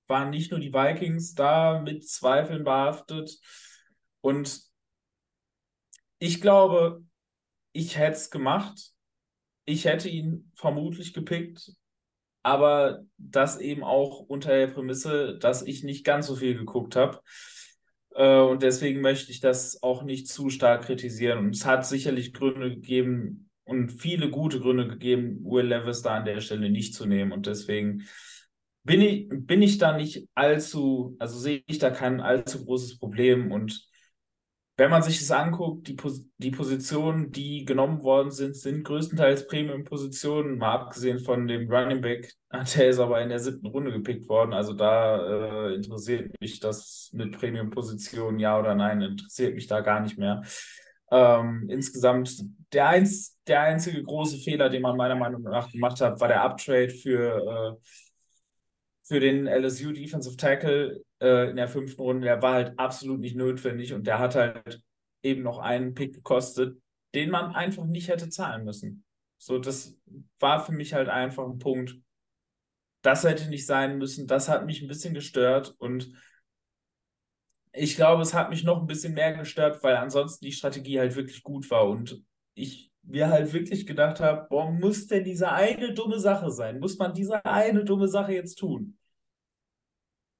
[0.09, 3.39] waren nicht nur die Vikings da mit Zweifeln behaftet.
[4.21, 4.63] Und
[6.19, 7.05] ich glaube,
[7.71, 8.95] ich hätte es gemacht.
[9.65, 11.79] Ich hätte ihn vermutlich gepickt,
[12.49, 17.21] aber das eben auch unter der Prämisse, dass ich nicht ganz so viel geguckt habe.
[18.15, 21.39] Äh, und deswegen möchte ich das auch nicht zu stark kritisieren.
[21.41, 26.25] Und es hat sicherlich Gründe gegeben und viele gute Gründe gegeben, Will Levis da an
[26.25, 27.33] der Stelle nicht zu nehmen.
[27.33, 28.07] Und deswegen
[28.83, 33.53] bin ich, bin ich da nicht allzu, also sehe ich da kein allzu großes Problem.
[33.53, 33.87] Und
[34.79, 39.49] wenn man sich das anguckt, die, Pos die Positionen, die genommen worden sind, sind größtenteils
[39.49, 42.33] Premium-Positionen, mal abgesehen von dem Running Back,
[42.77, 44.53] der ist aber in der siebten Runde gepickt worden.
[44.53, 49.99] Also da äh, interessiert mich das mit Premium-Positionen, ja oder nein, interessiert mich da gar
[49.99, 50.43] nicht mehr.
[51.11, 52.41] Ähm, insgesamt
[52.73, 56.45] der, eins, der einzige große Fehler, den man meiner Meinung nach gemacht hat, war der
[56.45, 57.89] Uptrade für, äh,
[59.03, 63.37] für den LSU Defensive Tackle äh, in der fünften Runde, der war halt absolut nicht
[63.37, 64.83] notwendig und der hat halt
[65.23, 66.81] eben noch einen Pick gekostet,
[67.15, 69.05] den man einfach nicht hätte zahlen müssen.
[69.39, 69.97] So, das
[70.39, 71.97] war für mich halt einfach ein Punkt.
[73.03, 74.27] Das hätte nicht sein müssen.
[74.27, 76.13] Das hat mich ein bisschen gestört und
[77.73, 81.15] ich glaube, es hat mich noch ein bisschen mehr gestört, weil ansonsten die Strategie halt
[81.15, 82.23] wirklich gut war und
[82.55, 86.81] ich mir halt wirklich gedacht habe, boah, muss denn diese eine dumme Sache sein?
[86.81, 88.99] Muss man diese eine dumme Sache jetzt tun?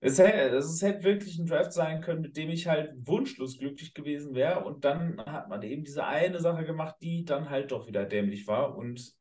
[0.01, 3.95] Es hätte, es hätte wirklich ein Draft sein können, mit dem ich halt wunschlos glücklich
[3.95, 4.65] gewesen wäre.
[4.65, 8.47] Und dann hat man eben diese eine Sache gemacht, die dann halt doch wieder dämlich
[8.47, 8.77] war.
[8.77, 9.13] Und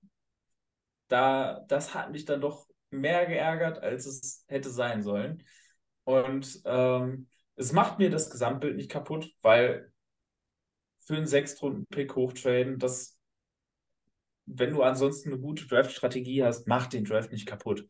[1.08, 5.44] da, das hat mich dann doch mehr geärgert, als es hätte sein sollen.
[6.04, 9.92] Und ähm, es macht mir das Gesamtbild nicht kaputt, weil
[11.00, 13.18] für einen Sechstrunden-Pick hochtraden, das,
[14.46, 17.88] wenn du ansonsten eine gute Draft-Strategie hast, macht den Draft nicht kaputt.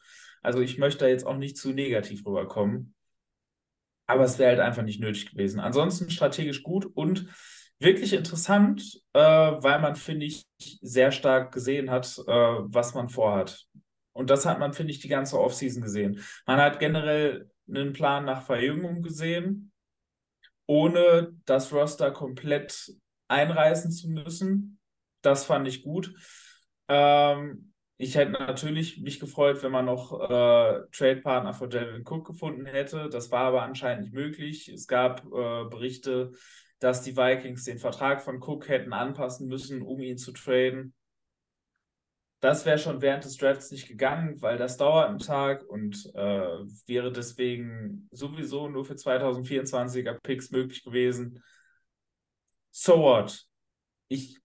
[0.47, 2.95] Also ich möchte da jetzt auch nicht zu negativ rüberkommen.
[4.05, 5.60] Aber es wäre halt einfach nicht nötig gewesen.
[5.60, 7.27] Ansonsten strategisch gut und
[7.79, 13.65] wirklich interessant, äh, weil man, finde ich, sehr stark gesehen hat, äh, was man vorhat.
[14.13, 16.23] Und das hat man, finde ich, die ganze Offseason gesehen.
[16.45, 19.73] Man hat generell einen Plan nach Verjüngung gesehen,
[20.65, 22.93] ohne das Roster komplett
[23.27, 24.79] einreißen zu müssen.
[25.21, 26.15] Das fand ich gut.
[26.88, 27.66] Ähm,
[27.97, 33.10] ich hätte natürlich mich gefreut, wenn man noch äh, Trade-Partner für Delvin Cook gefunden hätte.
[33.10, 34.69] Das war aber anscheinend nicht möglich.
[34.69, 36.31] Es gab äh, Berichte,
[36.79, 40.93] dass die Vikings den Vertrag von Cook hätten anpassen müssen, um ihn zu traden.
[42.39, 46.60] Das wäre schon während des Drafts nicht gegangen, weil das dauert einen Tag und äh,
[46.86, 51.43] wäre deswegen sowieso nur für 2024er Picks möglich gewesen.
[52.69, 53.43] So what?
[54.07, 54.38] Ich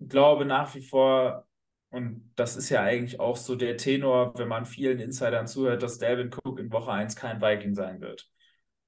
[0.00, 1.47] glaube nach wie vor,
[1.90, 5.98] und das ist ja eigentlich auch so der Tenor, wenn man vielen Insidern zuhört, dass
[5.98, 8.28] Dalvin Cook in Woche 1 kein Viking sein wird.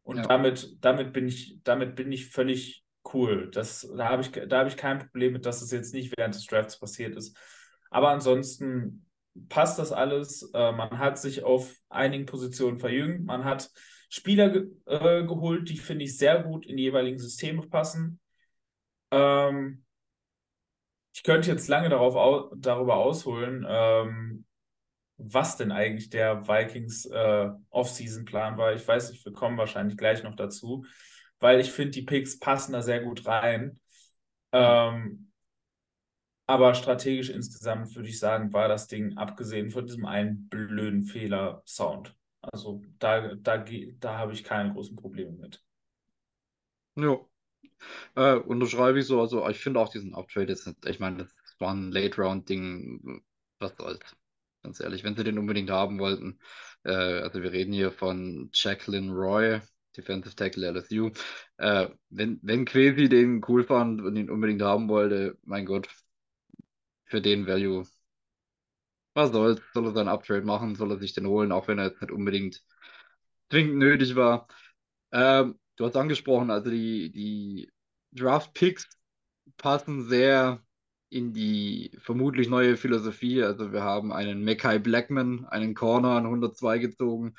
[0.03, 0.23] Und ja.
[0.25, 2.85] damit, damit, bin ich, damit bin ich völlig
[3.15, 3.51] cool.
[3.51, 6.47] Das, da habe ich, hab ich kein Problem mit, dass es jetzt nicht während des
[6.47, 7.37] Drafts passiert ist.
[7.91, 9.07] Aber ansonsten
[9.49, 10.51] passt das alles.
[10.53, 13.25] Äh, man hat sich auf einigen Positionen verjüngt.
[13.25, 13.71] Man hat
[14.11, 18.21] Spieler ge äh, geholt, die, finde ich, sehr gut in die jeweiligen Systeme passen.
[19.11, 19.85] Ähm,
[21.13, 24.45] ich könnte jetzt lange darauf au darüber ausholen, ähm,
[25.17, 28.75] was denn eigentlich der Vikings äh, Off-Season-Plan war.
[28.75, 30.85] Ich weiß nicht, wir kommen wahrscheinlich gleich noch dazu,
[31.41, 33.81] weil ich finde, die Picks passen da sehr gut rein.
[34.53, 35.31] Ähm,
[36.47, 41.63] aber strategisch insgesamt würde ich sagen, war das Ding, abgesehen von diesem einen blöden Fehler,
[41.65, 42.17] Sound.
[42.41, 45.63] Also da, da, da habe ich keine großen Probleme mit.
[46.97, 47.19] Ja,
[48.17, 49.21] äh, unterschreibe ich so.
[49.21, 53.23] Also, ich finde auch diesen Uptrade jetzt, ich meine, das war ein Late-Round-Ding.
[53.59, 54.01] Was soll's?
[54.63, 56.39] Ganz ehrlich, wenn sie den unbedingt haben wollten.
[56.85, 59.61] Äh, also, wir reden hier von Jacqueline Roy,
[59.97, 61.11] Defensive Tackle LSU.
[61.59, 65.89] Äh, wenn, wenn Quasi den cool fand und ihn unbedingt haben wollte, mein Gott,
[67.05, 67.85] für den Value,
[69.15, 69.61] was soll's?
[69.73, 70.75] Soll er seinen Uptrade machen?
[70.77, 72.63] Soll er sich den holen, auch wenn er jetzt nicht unbedingt
[73.51, 74.49] zwingend nötig war?
[75.13, 77.71] Ähm, du hast angesprochen, also die, die
[78.13, 78.87] Draft-Picks
[79.57, 80.63] passen sehr
[81.09, 83.43] in die vermutlich neue Philosophie.
[83.43, 87.35] Also wir haben einen Mackay Blackman, einen Corner an 102 gezogen,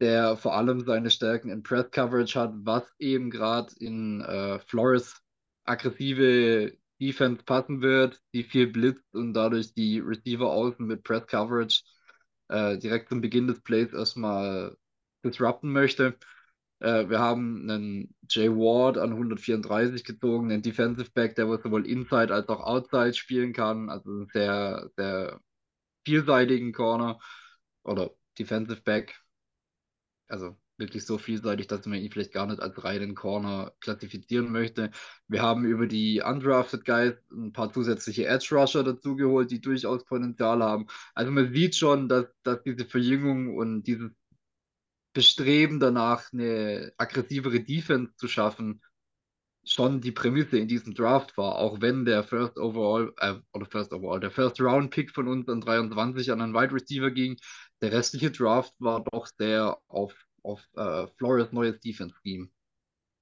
[0.00, 5.20] der vor allem seine Stärken in Press Coverage hat, was eben gerade in äh, Flores
[5.64, 11.82] aggressive Defense passen wird, die viel blitzt und dadurch die Receiver außen mit Press Coverage
[12.48, 14.78] äh, direkt zum Beginn des Plays erstmal
[15.22, 16.16] disrupten möchte.
[16.82, 22.34] Äh, wir haben einen Jay Ward an 134 gezogen, einen Defensive Back, der sowohl Inside
[22.34, 25.40] als auch Outside spielen kann, also sehr, sehr
[26.04, 27.20] vielseitigen Corner
[27.84, 29.14] oder Defensive Back.
[30.26, 34.90] Also wirklich so vielseitig, dass man ihn vielleicht gar nicht als reinen Corner klassifizieren möchte.
[35.28, 40.62] Wir haben über die Undrafted Guys ein paar zusätzliche Edge Rusher dazugeholt, die durchaus Potenzial
[40.64, 40.86] haben.
[41.14, 44.10] Also man sieht schon, dass, dass diese Verjüngung und dieses
[45.12, 48.82] Bestreben danach, eine aggressivere Defense zu schaffen,
[49.64, 53.92] schon die Prämisse in diesem Draft war, auch wenn der First Overall, äh, oder First
[53.92, 57.36] Overall, der First Round Pick von uns an 23 an einen Wide Receiver ging,
[57.80, 62.48] der restliche Draft war doch sehr auf, auf äh, Flores neues Defense Scheme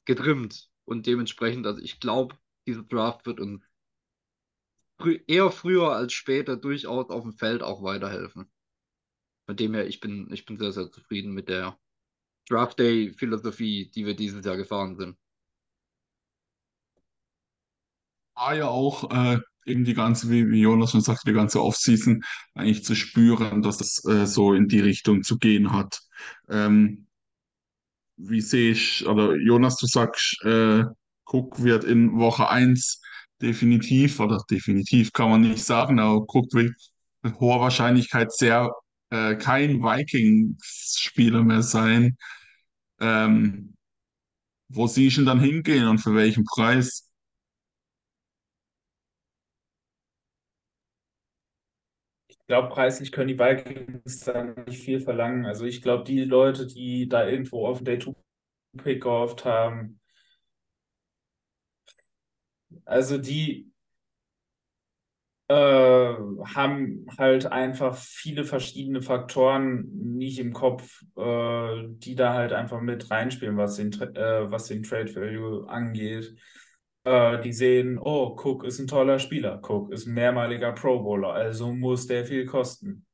[0.06, 3.62] getrimmt und dementsprechend, also ich glaube, dieser Draft wird uns
[4.98, 8.50] frü eher früher als später durchaus auf dem Feld auch weiterhelfen.
[9.46, 11.78] Von dem her, ich bin, ich bin sehr, sehr zufrieden mit der
[12.50, 15.16] Draft Day Philosophie, die wir dieses Jahr gefahren sind.
[18.34, 22.22] War ja auch äh, eben die ganze, wie, wie Jonas schon sagte, die ganze Offseason
[22.54, 26.00] eigentlich zu spüren, dass es äh, so in die Richtung zu gehen hat.
[26.48, 27.06] Ähm,
[28.16, 30.84] wie sehe ich, oder Jonas, du sagst, äh,
[31.24, 33.00] Cook wird in Woche 1
[33.40, 36.72] definitiv, oder definitiv kann man nicht sagen, aber Cook wird
[37.22, 38.70] mit hoher Wahrscheinlichkeit sehr
[39.10, 42.16] äh, kein Vikings-Spieler mehr sein.
[43.00, 43.74] Ähm,
[44.68, 47.10] wo sie ich ihn dann hingehen und für welchen Preis?
[52.28, 55.46] Ich glaube, preislich können die Vikings da nicht viel verlangen.
[55.46, 60.00] Also ich glaube, die Leute, die da irgendwo auf den Day-2-Pick gehofft haben,
[62.84, 63.70] also die
[65.50, 66.14] äh,
[66.54, 73.10] haben halt einfach viele verschiedene Faktoren nicht im Kopf, äh, die da halt einfach mit
[73.10, 76.36] reinspielen, was den, äh, was den Trade Value angeht.
[77.02, 81.32] Äh, die sehen, oh, Cook ist ein toller Spieler, Cook ist ein mehrmaliger Pro Bowler,
[81.32, 83.04] also muss der viel kosten.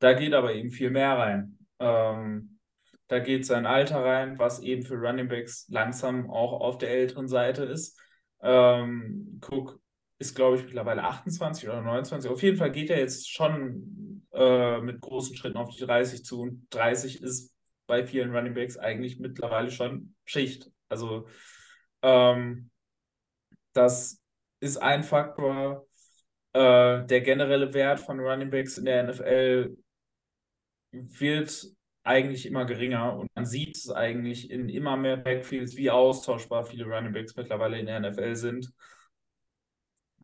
[0.00, 1.58] Da geht aber eben viel mehr rein.
[1.78, 2.58] Ähm,
[3.06, 7.26] da geht sein Alter rein, was eben für Running Backs langsam auch auf der älteren
[7.26, 7.98] Seite ist.
[8.42, 9.80] Ähm, Cook
[10.18, 12.30] ist, glaube ich, mittlerweile 28 oder 29.
[12.30, 16.40] Auf jeden Fall geht er jetzt schon äh, mit großen Schritten auf die 30 zu.
[16.40, 17.54] Und 30 ist
[17.86, 20.70] bei vielen Running Backs eigentlich mittlerweile schon Schicht.
[20.88, 21.26] Also
[22.02, 22.70] ähm,
[23.72, 24.20] das
[24.60, 25.86] ist ein Faktor.
[26.52, 29.76] Äh, der generelle Wert von Running Backs in der NFL
[30.92, 31.66] wird
[32.02, 36.86] eigentlich immer geringer und man sieht es eigentlich in immer mehr Backfields, wie austauschbar viele
[36.86, 38.72] Running Backs mittlerweile in der NFL sind.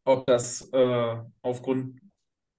[0.04, 2.00] Ob das äh, aufgrund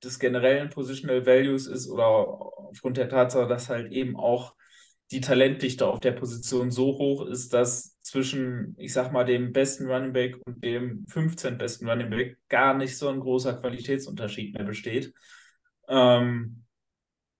[0.04, 4.56] des generellen Positional Values ist oder aufgrund der Tatsache, dass halt eben auch
[5.12, 9.88] die Talentdichte auf der Position so hoch ist, dass zwischen, ich sag mal, dem besten
[9.88, 14.64] Running Back und dem 15 besten Running Back gar nicht so ein großer Qualitätsunterschied mehr
[14.64, 15.14] besteht.
[15.88, 16.66] Ähm,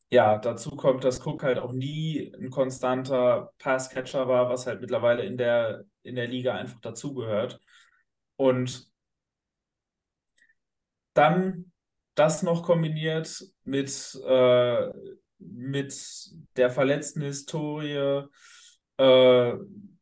[0.10, 5.24] ja, dazu kommt, dass Cook halt auch nie ein konstanter Passcatcher war, was halt mittlerweile
[5.24, 7.60] in der, in der Liga einfach dazugehört.
[8.36, 8.88] Und
[11.16, 11.72] dann
[12.14, 14.90] das noch kombiniert mit, äh,
[15.40, 18.24] mit der verletzten Historie.
[18.98, 19.54] Äh,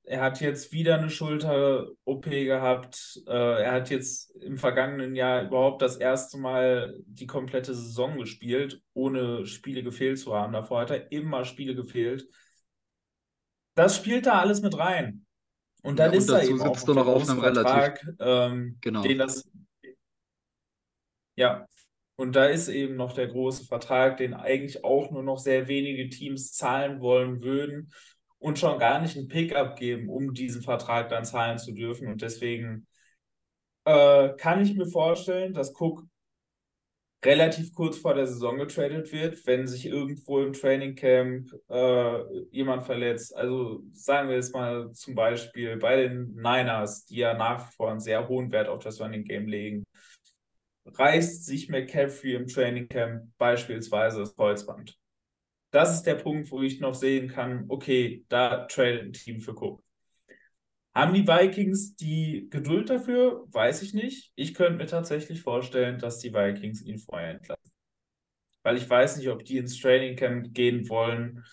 [0.05, 3.21] er hat jetzt wieder eine Schulter-OP gehabt.
[3.25, 8.81] Äh, er hat jetzt im vergangenen Jahr überhaupt das erste Mal die komplette Saison gespielt,
[8.93, 10.53] ohne Spiele gefehlt zu haben.
[10.53, 12.27] Davor hat er immer Spiele gefehlt.
[13.75, 15.25] Das spielt da alles mit rein.
[15.83, 19.01] Und dann Ja, und ist er eben auch noch auf einem relativ- ähm, Genau.
[19.01, 19.49] den das
[21.35, 21.67] ja,
[22.15, 26.09] und da ist eben noch der große Vertrag, den eigentlich auch nur noch sehr wenige
[26.09, 27.91] Teams zahlen wollen würden
[28.37, 32.07] und schon gar nicht einen Pickup geben, um diesen Vertrag dann zahlen zu dürfen.
[32.07, 32.87] Und deswegen
[33.85, 36.03] äh, kann ich mir vorstellen, dass Cook
[37.25, 42.83] relativ kurz vor der Saison getradet wird, wenn sich irgendwo im Training Camp äh, jemand
[42.83, 43.35] verletzt.
[43.35, 47.91] Also sagen wir jetzt mal zum Beispiel bei den Niners, die ja nach wie vor
[47.91, 49.85] einen sehr hohen Wert auf das Running Game legen
[50.85, 54.97] reißt sich McCaffrey im Training Camp beispielsweise das Kreuzband.
[55.71, 59.53] Das ist der Punkt, wo ich noch sehen kann, okay, da tradet ein Team für
[59.53, 59.83] Cook.
[60.93, 63.45] Haben die Vikings die Geduld dafür?
[63.51, 64.31] Weiß ich nicht.
[64.35, 67.71] Ich könnte mir tatsächlich vorstellen, dass die Vikings ihn vorher entlassen.
[68.61, 71.43] Weil ich weiß nicht, ob die ins Training Camp gehen wollen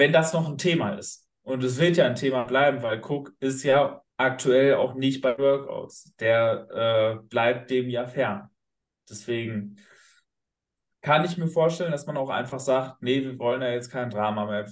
[0.00, 1.28] wenn das noch ein Thema ist.
[1.42, 5.36] Und es wird ja ein Thema bleiben, weil Cook ist ja aktuell auch nicht bei
[5.38, 6.14] Workouts.
[6.16, 6.68] Der
[7.22, 8.50] äh, bleibt dem ja fern.
[9.08, 9.78] Deswegen
[11.00, 14.10] kann ich mir vorstellen, dass man auch einfach sagt, nee, wir wollen da jetzt kein
[14.10, 14.66] Drama mehr.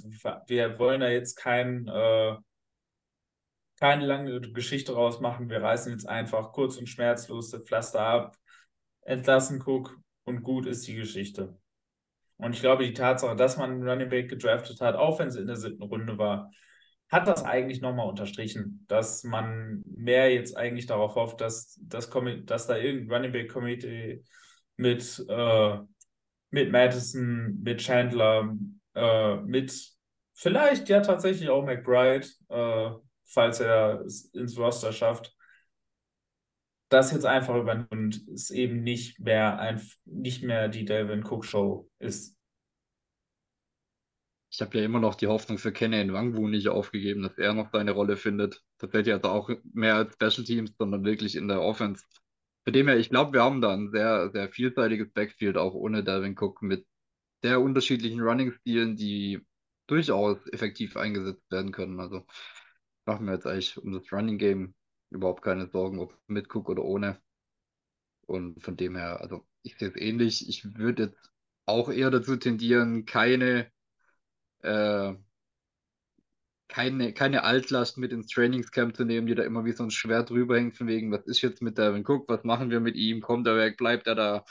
[0.46, 2.36] Wir wollen da jetzt kein, äh,
[3.80, 5.48] keine lange Geschichte rausmachen.
[5.48, 8.36] Wir reißen jetzt einfach kurz und schmerzlos das Pflaster ab,
[9.02, 11.58] entlassen Cook und gut ist die Geschichte.
[12.36, 15.36] Und ich glaube, die Tatsache, dass man einen Running Back gedraftet hat, auch wenn es
[15.36, 16.50] in der siebten Runde war,
[17.10, 22.10] hat das eigentlich nochmal unterstrichen, dass man mehr jetzt eigentlich darauf hofft, dass, das
[22.44, 24.22] dass da irgendein Running Back Committee
[24.76, 25.78] mit, äh,
[26.50, 28.54] mit Madison, mit Chandler,
[28.94, 29.90] äh, mit
[30.34, 32.90] vielleicht ja tatsächlich auch McBride, äh,
[33.24, 35.34] falls er es ins Roster schafft,
[36.88, 41.44] das jetzt einfach übernimmt und es eben nicht mehr, ein, nicht mehr die Delvin Cook
[41.44, 42.37] Show ist.
[44.50, 47.70] Ich habe ja immer noch die Hoffnung für Kennen Wangwu nicht aufgegeben, dass er noch
[47.70, 48.62] seine Rolle findet.
[48.78, 52.04] Tatsächlich also auch mehr als Special Teams, sondern wirklich in der Offense.
[52.64, 56.02] Für dem her, ich glaube, wir haben da ein sehr, sehr vielseitiges Backfield, auch ohne
[56.02, 56.86] Delvin Cook, mit
[57.42, 59.40] sehr unterschiedlichen Running-Stilen, die
[59.86, 62.00] durchaus effektiv eingesetzt werden können.
[62.00, 62.26] Also
[63.06, 64.74] machen wir jetzt eigentlich um das Running Game
[65.10, 67.20] überhaupt keine Sorgen, ob mit Cook oder ohne.
[68.26, 70.48] Und von dem her, also ich sehe es ähnlich.
[70.48, 71.32] Ich würde jetzt
[71.66, 73.70] auch eher dazu tendieren, keine
[74.62, 75.14] äh,
[76.68, 80.30] keine, keine Altlast mit ins Trainingscamp zu nehmen, die da immer wie so ein Schwert
[80.30, 83.20] drüber hängt, von wegen, was ist jetzt mit Devin Cook, was machen wir mit ihm,
[83.22, 84.44] kommt er weg, bleibt er da,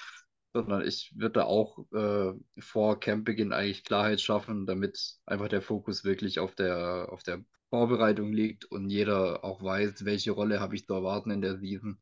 [0.53, 6.03] sondern ich würde da auch äh, vor Campbeginn eigentlich Klarheit schaffen, damit einfach der Fokus
[6.03, 10.85] wirklich auf der, auf der Vorbereitung liegt und jeder auch weiß, welche Rolle habe ich
[10.85, 11.99] zu erwarten in der Season.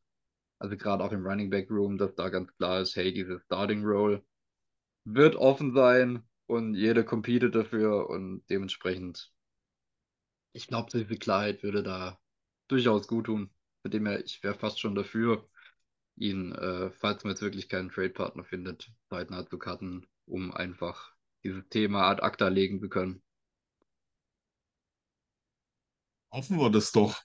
[0.58, 3.84] Also gerade auch im Running Back Room, dass da ganz klar ist, hey, diese Starting
[3.84, 4.24] Role
[5.04, 9.32] wird offen sein, und jeder competet dafür und dementsprechend,
[10.52, 12.18] ich glaube, so viel Klarheit würde da
[12.68, 13.50] durchaus gut tun.
[13.82, 15.48] Von dem her, ich wäre fast schon dafür,
[16.16, 21.12] ihn, äh, falls man jetzt wirklich keinen Trade-Partner findet, zeitnah zu cutten, um einfach
[21.44, 23.22] dieses Thema ad acta legen zu können.
[26.32, 27.22] Hoffen wir das doch,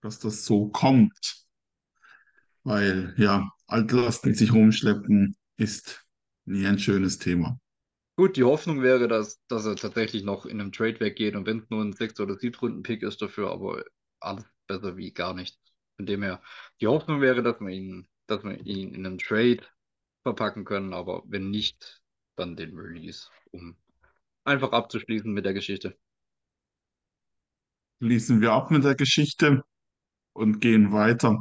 [0.00, 1.44] dass das so kommt.
[2.62, 6.06] Weil, ja, Altlast mit sich rumschleppen ist
[6.46, 7.60] nie ein schönes Thema.
[8.16, 11.58] Gut, die Hoffnung wäre, dass, dass er tatsächlich noch in einem Trade weggeht und wenn
[11.60, 13.84] es nur ein 6- oder 7-Runden-Pick ist dafür, aber
[14.20, 15.58] alles besser wie gar nichts.
[15.96, 16.40] Von dem her,
[16.80, 19.62] die Hoffnung wäre, dass wir ihn, dass wir ihn in einem Trade
[20.22, 22.02] verpacken können, aber wenn nicht,
[22.36, 23.76] dann den Release, um
[24.44, 25.96] einfach abzuschließen mit der Geschichte.
[28.00, 29.64] Schließen wir ab mit der Geschichte
[30.34, 31.40] und gehen weiter.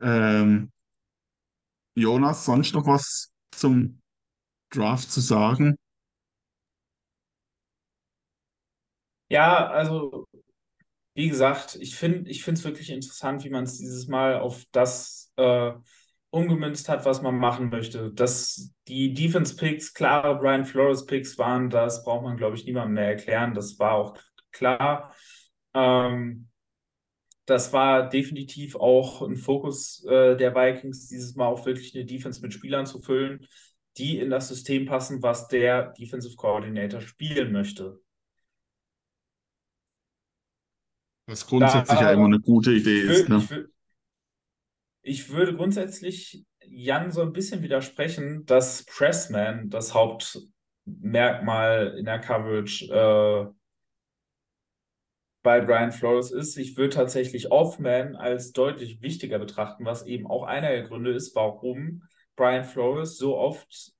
[0.00, 0.70] Ähm,
[1.94, 3.99] Jonas, sonst noch was zum
[4.70, 5.76] Draft zu sagen?
[9.28, 10.26] Ja, also
[11.14, 15.32] wie gesagt, ich finde ich es wirklich interessant, wie man es dieses Mal auf das
[15.36, 15.72] äh,
[16.30, 18.12] umgemünzt hat, was man machen möchte.
[18.12, 23.54] Dass die Defense-Picks klare Brian Flores-Picks waren, das braucht man, glaube ich, niemandem mehr erklären.
[23.54, 24.18] Das war auch
[24.52, 25.14] klar.
[25.74, 26.48] Ähm,
[27.46, 32.40] das war definitiv auch ein Fokus äh, der Vikings, dieses Mal auch wirklich eine Defense
[32.40, 33.46] mit Spielern zu füllen
[33.96, 38.00] die in das System passen, was der Defensive Coordinator spielen möchte.
[41.26, 43.28] Was grundsätzlich da, ja immer eine gute Idee ist.
[43.28, 43.68] Ne?
[45.02, 52.18] Ich, ich, würde grundsätzlich Jan so ein bisschen widersprechen, dass Pressman das Hauptmerkmal in der
[52.18, 53.46] Coverage äh,
[55.42, 56.56] bei Brian Flores ist.
[56.56, 61.34] Ich würde tatsächlich Offman als deutlich wichtiger betrachten, was eben auch einer der Gründe ist,
[61.34, 62.02] warum
[62.40, 63.92] Brian Flores so oft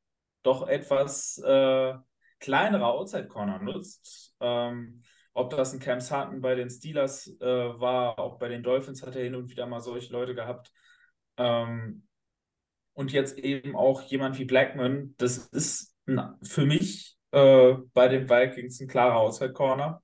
[0.42, 1.92] doch etwas äh,
[2.38, 4.34] kleinere Outside Corner nutzt.
[4.40, 5.02] Ähm,
[5.34, 9.14] ob das ein Cam Sutton bei den Steelers äh, war, auch bei den Dolphins hat
[9.14, 10.72] er hin und wieder mal solche Leute gehabt.
[11.36, 12.06] Ähm,
[12.94, 18.30] und jetzt eben auch jemand wie Blackman, das ist ein, für mich äh, bei den
[18.30, 20.02] Vikings ein klarer Outside Corner.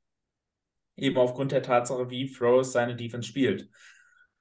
[0.96, 3.70] Eben aufgrund der Tatsache, wie Flores seine Defense spielt.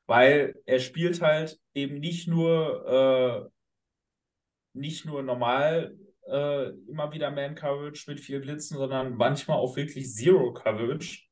[0.05, 3.54] Weil er spielt halt eben nicht nur äh,
[4.75, 5.95] nicht nur normal
[6.27, 11.25] äh, immer wieder Man-Coverage mit viel Blitzen, sondern manchmal auch wirklich Zero-Coverage.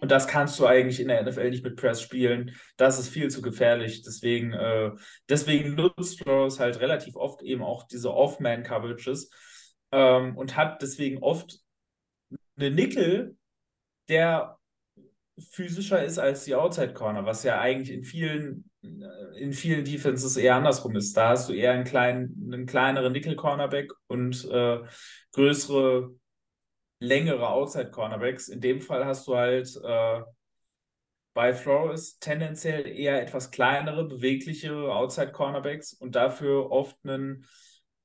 [0.00, 2.56] Und das kannst du eigentlich in der NFL nicht mit Press spielen.
[2.78, 4.02] Das ist viel zu gefährlich.
[4.02, 4.92] Deswegen, äh,
[5.28, 9.30] deswegen nutzt Flores halt relativ oft eben auch diese Off-Man-Coverages
[9.92, 11.58] ähm, und hat deswegen oft
[12.56, 13.36] eine Nickel,
[14.08, 14.58] der
[15.38, 20.56] physischer ist als die Outside Corner, was ja eigentlich in vielen, in vielen Defenses eher
[20.56, 21.16] andersrum ist.
[21.16, 24.80] Da hast du eher einen kleinen, einen kleineren Nickel Cornerback und äh,
[25.32, 26.14] größere
[27.00, 28.48] längere Outside-Cornerbacks.
[28.48, 30.20] In dem Fall hast du halt äh,
[31.34, 37.46] bei Flores tendenziell eher etwas kleinere, bewegliche Outside-Cornerbacks und dafür oft einen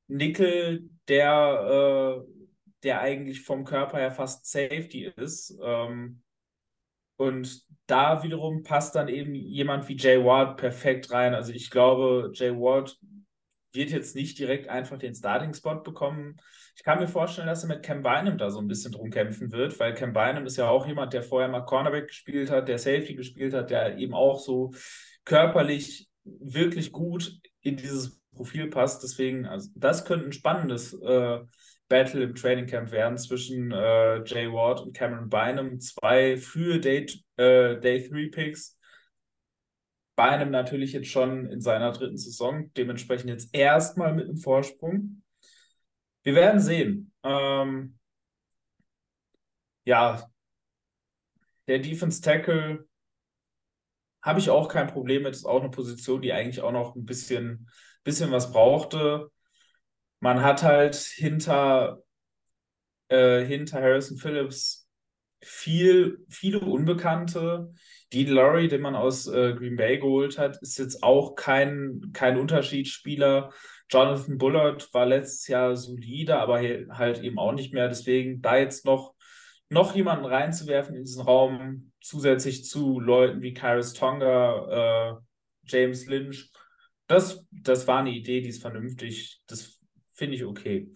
[0.08, 2.32] Nickel, der, äh,
[2.84, 5.58] der eigentlich vom Körper her fast Safety ist.
[5.62, 6.22] Ähm,
[7.18, 11.34] und da wiederum passt dann eben jemand wie Jay Ward perfekt rein.
[11.34, 12.98] Also ich glaube, Jay Ward
[13.76, 16.38] wird jetzt nicht direkt einfach den Starting-Spot bekommen.
[16.76, 19.52] Ich kann mir vorstellen, dass er mit Cam Bynum da so ein bisschen drum kämpfen
[19.52, 22.80] wird, weil Cam Bynum ist ja auch jemand, der vorher mal Cornerback gespielt hat, der
[22.80, 24.74] Safety gespielt hat, der eben auch so
[25.26, 29.04] körperlich wirklich gut in dieses Profil passt.
[29.04, 31.40] Deswegen, also das könnte ein spannendes äh,
[31.88, 35.80] Battle im Training Camp werden zwischen äh, Jay Ward und Cameron Bynum.
[35.80, 37.06] Zwei frühe Day,
[37.38, 38.78] äh, Day 3 Picks.
[40.16, 45.22] Bynum natürlich jetzt schon in seiner dritten Saison, dementsprechend jetzt erstmal mit einem Vorsprung.
[46.24, 47.12] Wir werden sehen.
[47.24, 48.00] Ähm,
[49.84, 50.26] ja,
[51.68, 52.88] der Defense Tackle
[54.22, 55.36] habe ich auch kein Problem mit.
[55.36, 57.70] Ist auch eine Position, die eigentlich auch noch ein bisschen,
[58.04, 59.30] bisschen was brauchte.
[60.20, 62.02] Man hat halt hinter,
[63.10, 64.90] äh, hinter Harrison Phillips
[65.42, 67.72] viel, viele Unbekannte.
[68.14, 72.40] Dean Laurie, den man aus äh, Green Bay geholt hat, ist jetzt auch kein, kein
[72.40, 73.52] Unterschiedsspieler.
[73.90, 77.88] Jonathan Bullard war letztes Jahr solide, aber halt eben auch nicht mehr.
[77.88, 79.14] Deswegen da jetzt noch,
[79.70, 85.16] noch jemanden reinzuwerfen in diesen Raum, zusätzlich zu Leuten wie Kairos Tonga, äh,
[85.68, 86.52] James Lynch,
[87.08, 89.42] das, das war eine Idee, die ist vernünftig.
[89.48, 89.75] Das
[90.16, 90.92] finde ich okay.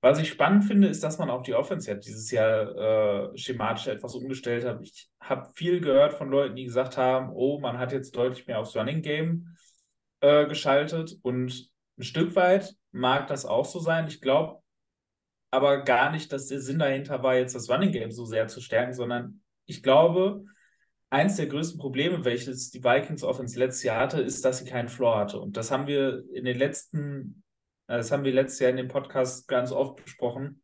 [0.00, 3.88] Was ich spannend finde, ist, dass man auch die Offense jetzt dieses Jahr äh, schematisch
[3.88, 4.80] etwas umgestellt hat.
[4.80, 8.60] Ich habe viel gehört von Leuten, die gesagt haben, oh, man hat jetzt deutlich mehr
[8.60, 9.56] aufs Running Game
[10.20, 14.06] äh, geschaltet und ein Stück weit mag das auch so sein.
[14.06, 14.62] Ich glaube
[15.50, 18.60] aber gar nicht, dass der Sinn dahinter war, jetzt das Running Game so sehr zu
[18.60, 20.44] stärken, sondern ich glaube,
[21.10, 24.88] eins der größten Probleme, welches die Vikings Offense letztes Jahr hatte, ist, dass sie keinen
[24.88, 25.40] Floor hatte.
[25.40, 27.42] Und das haben wir in den letzten,
[27.96, 30.62] das haben wir letztes Jahr in dem Podcast ganz oft besprochen,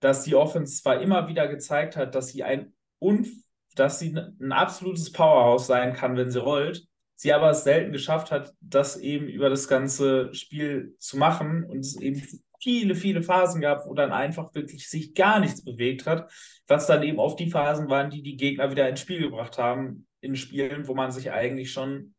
[0.00, 3.28] dass die Offense zwar immer wieder gezeigt hat, dass sie ein Unf
[3.74, 8.30] dass sie ein absolutes Powerhouse sein kann, wenn sie rollt, sie aber es selten geschafft
[8.30, 12.22] hat, das eben über das ganze Spiel zu machen und es eben
[12.60, 16.30] viele, viele Phasen gab, wo dann einfach wirklich sich gar nichts bewegt hat,
[16.66, 20.06] was dann eben auf die Phasen waren, die die Gegner wieder ins Spiel gebracht haben,
[20.20, 22.14] in Spielen, wo man sich eigentlich schon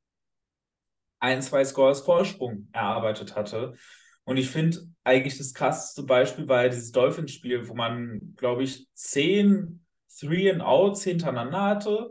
[1.21, 3.73] ein, zwei Scores Vorsprung erarbeitet hatte.
[4.23, 9.85] Und ich finde eigentlich das krasseste Beispiel war dieses Dolphins-Spiel, wo man, glaube ich, zehn
[10.19, 12.09] Three and Outs hintereinander hatte.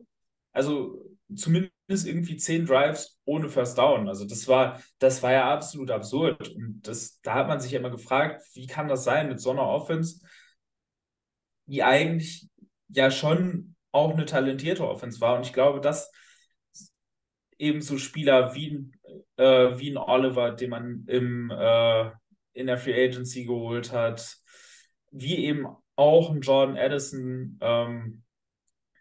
[0.52, 1.04] Also
[1.34, 4.08] zumindest irgendwie zehn Drives ohne First Down.
[4.08, 6.48] Also das war, das war ja absolut absurd.
[6.48, 9.50] Und das, da hat man sich ja immer gefragt, wie kann das sein mit so
[9.50, 10.24] einer Offense,
[11.66, 12.48] die eigentlich
[12.88, 15.36] ja schon auch eine talentierte Offense war.
[15.36, 16.10] Und ich glaube, dass
[17.60, 18.90] eben so Spieler wie,
[19.36, 22.10] äh, wie ein Oliver, den man im, äh,
[22.54, 24.38] in der Free Agency geholt hat,
[25.10, 28.22] wie eben auch ein Jordan Addison, ähm,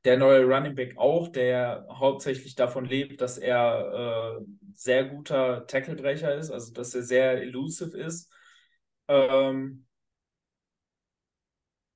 [0.03, 6.35] der neue Running Back auch, der hauptsächlich davon lebt, dass er äh, sehr guter Tacklebrecher
[6.35, 8.31] ist, also dass er sehr elusive ist.
[9.07, 9.85] Ähm,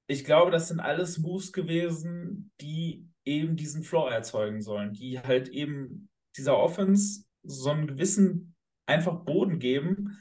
[0.07, 5.49] ich glaube, das sind alles Moves gewesen, die eben diesen Floor erzeugen sollen, die halt
[5.49, 8.55] eben dieser Offense so einen gewissen
[8.86, 10.17] einfach Boden geben,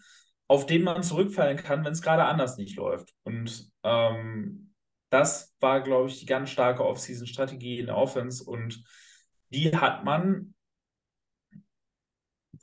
[0.49, 3.15] auf den man zurückfallen kann, wenn es gerade anders nicht läuft.
[3.23, 4.75] Und ähm,
[5.11, 8.83] das war, glaube ich, die ganz starke Off-Season-Strategie in der Offense und
[9.51, 10.55] die hat man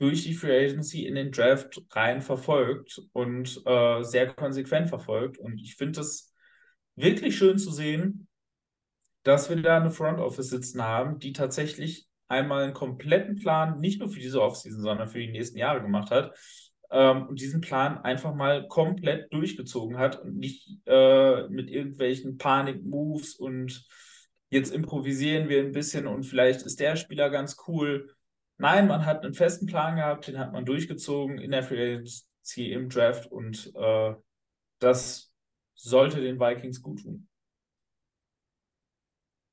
[0.00, 5.38] durch die Free Agency in den Draft rein verfolgt und äh, sehr konsequent verfolgt.
[5.38, 6.34] Und ich finde es
[6.96, 8.26] wirklich schön zu sehen,
[9.22, 14.00] dass wir da eine Front Office sitzen haben, die tatsächlich einmal einen kompletten Plan, nicht
[14.00, 16.32] nur für diese Offseason, sondern für die nächsten Jahre gemacht hat
[16.90, 23.34] ähm, und diesen Plan einfach mal komplett durchgezogen hat und nicht äh, mit irgendwelchen Panik-Moves
[23.34, 23.86] und
[24.50, 28.14] jetzt improvisieren wir ein bisschen und vielleicht ist der Spieler ganz cool.
[28.58, 32.04] Nein, man hat einen festen Plan gehabt, den hat man durchgezogen in der Free
[32.56, 34.14] im Draft und äh,
[34.80, 35.32] das
[35.74, 37.29] sollte den Vikings gut tun.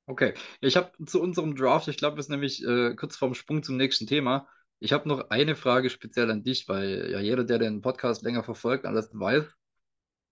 [0.08, 0.32] Okay,
[0.62, 3.76] ich habe zu unserem Draft, ich glaube, wir sind nämlich äh, kurz vorm Sprung zum
[3.76, 4.48] nächsten Thema.
[4.80, 8.42] Ich habe noch eine Frage speziell an dich, weil ja jeder, der den Podcast länger
[8.42, 9.44] verfolgt, alles weiß,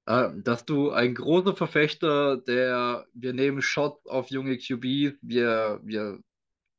[0.07, 6.21] äh, dass du ein großer Verfechter der, wir nehmen Shots auf junge QBs, wir, wir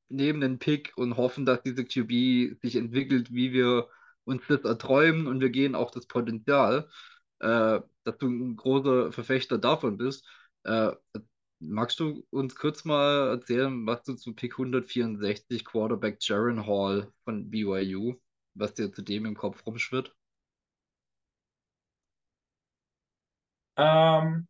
[0.09, 3.89] nehmen den Pick und hoffen, dass diese QB sich entwickelt, wie wir
[4.25, 6.89] uns das erträumen und wir gehen auch das Potenzial.
[7.39, 10.25] Äh, dass du ein großer Verfechter davon bist.
[10.63, 10.93] Äh,
[11.59, 17.49] magst du uns kurz mal erzählen, was du zu Pick 164 Quarterback Jaron Hall von
[17.49, 18.15] BYU,
[18.55, 20.15] was dir zu dem im Kopf rumschwirrt?
[23.75, 24.47] Ähm,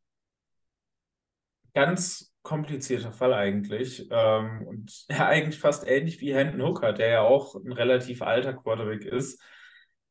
[1.73, 4.07] ganz komplizierter Fall eigentlich.
[4.11, 8.53] Ähm, und ja, eigentlich fast ähnlich wie Hendon Hooker, der ja auch ein relativ alter
[8.53, 9.41] Quarterback ist.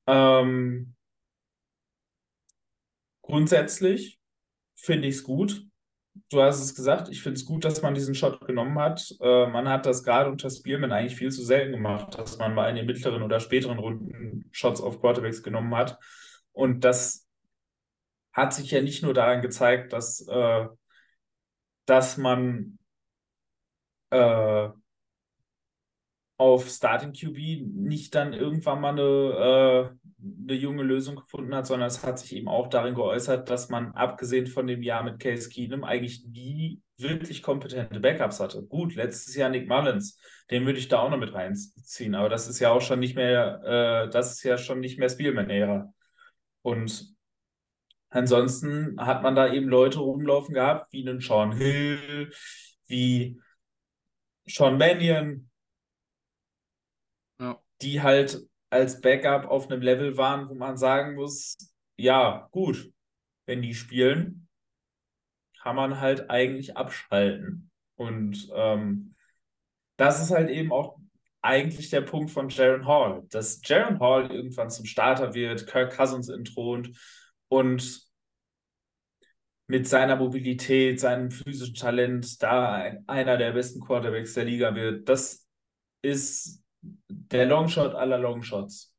[0.07, 0.95] Ähm,
[3.23, 4.21] grundsätzlich
[4.77, 5.67] finde ich es gut.
[6.31, 9.15] Du hast es gesagt, ich finde es gut, dass man diesen Shot genommen hat.
[9.21, 12.69] Äh, man hat das gerade unter Spielman eigentlich viel zu selten gemacht, dass man mal
[12.69, 15.99] in den mittleren oder späteren Runden Shots auf Quarterbacks genommen hat.
[16.53, 17.27] Und das
[18.33, 20.67] hat sich ja nicht nur daran gezeigt, dass, äh,
[21.87, 22.79] dass man
[24.11, 24.69] äh,
[26.39, 31.89] auf Starting QB nicht dann irgendwann mal eine, äh, eine junge Lösung gefunden hat, sondern
[31.89, 35.49] es hat sich eben auch darin geäußert, dass man abgesehen von dem Jahr mit Case
[35.49, 38.63] Keenum eigentlich nie wirklich kompetente Backups hatte.
[38.63, 40.19] Gut, letztes Jahr Nick Mullins,
[40.51, 43.17] den würde ich da auch noch mit reinziehen, aber das ist ja auch schon nicht
[43.17, 45.93] mehr, äh, das ist ja schon nicht mehr Spielman-Ära.
[46.63, 47.15] Und
[48.09, 52.31] ansonsten hat man da eben Leute rumlaufen gehabt, wie einen Sean Hill,
[52.87, 53.41] wie
[54.47, 55.51] Sean Mannion,
[57.39, 57.61] Ja.
[57.83, 58.41] die halt
[58.71, 61.57] als Backup auf einem Level waren, wo man sagen muss,
[61.97, 62.93] ja, gut,
[63.47, 64.49] wenn die spielen,
[65.61, 67.71] kann man halt eigentlich abschalten.
[67.97, 69.15] Und ähm,
[69.97, 70.99] das ist halt eben auch
[71.43, 76.29] eigentlich der Punkt von Jaron Hall, dass Jaron Hall irgendwann zum Starter wird, Kirk Cousins
[76.29, 76.91] entthront
[77.49, 78.05] und
[79.69, 85.09] mit seiner Mobilität, seinem physischen Talent da ein, einer der besten Quarterbacks der Liga wird.
[85.09, 85.47] Das
[86.03, 86.63] ist
[87.09, 88.95] der Longshot aller Longshots.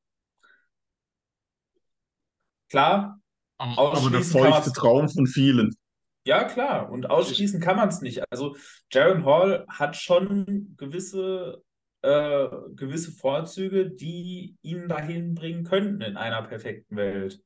[2.70, 3.20] Klar,
[3.58, 5.76] Aber der feuchte Traum von vielen.
[6.26, 6.92] Ja, klar.
[6.92, 8.22] Und ausschließen kann man es nicht.
[8.30, 8.58] Also
[8.92, 11.64] Jaron Hall hat schon gewisse,
[12.02, 17.42] äh, gewisse Vorzüge, die ihn dahin bringen könnten in einer perfekten Welt.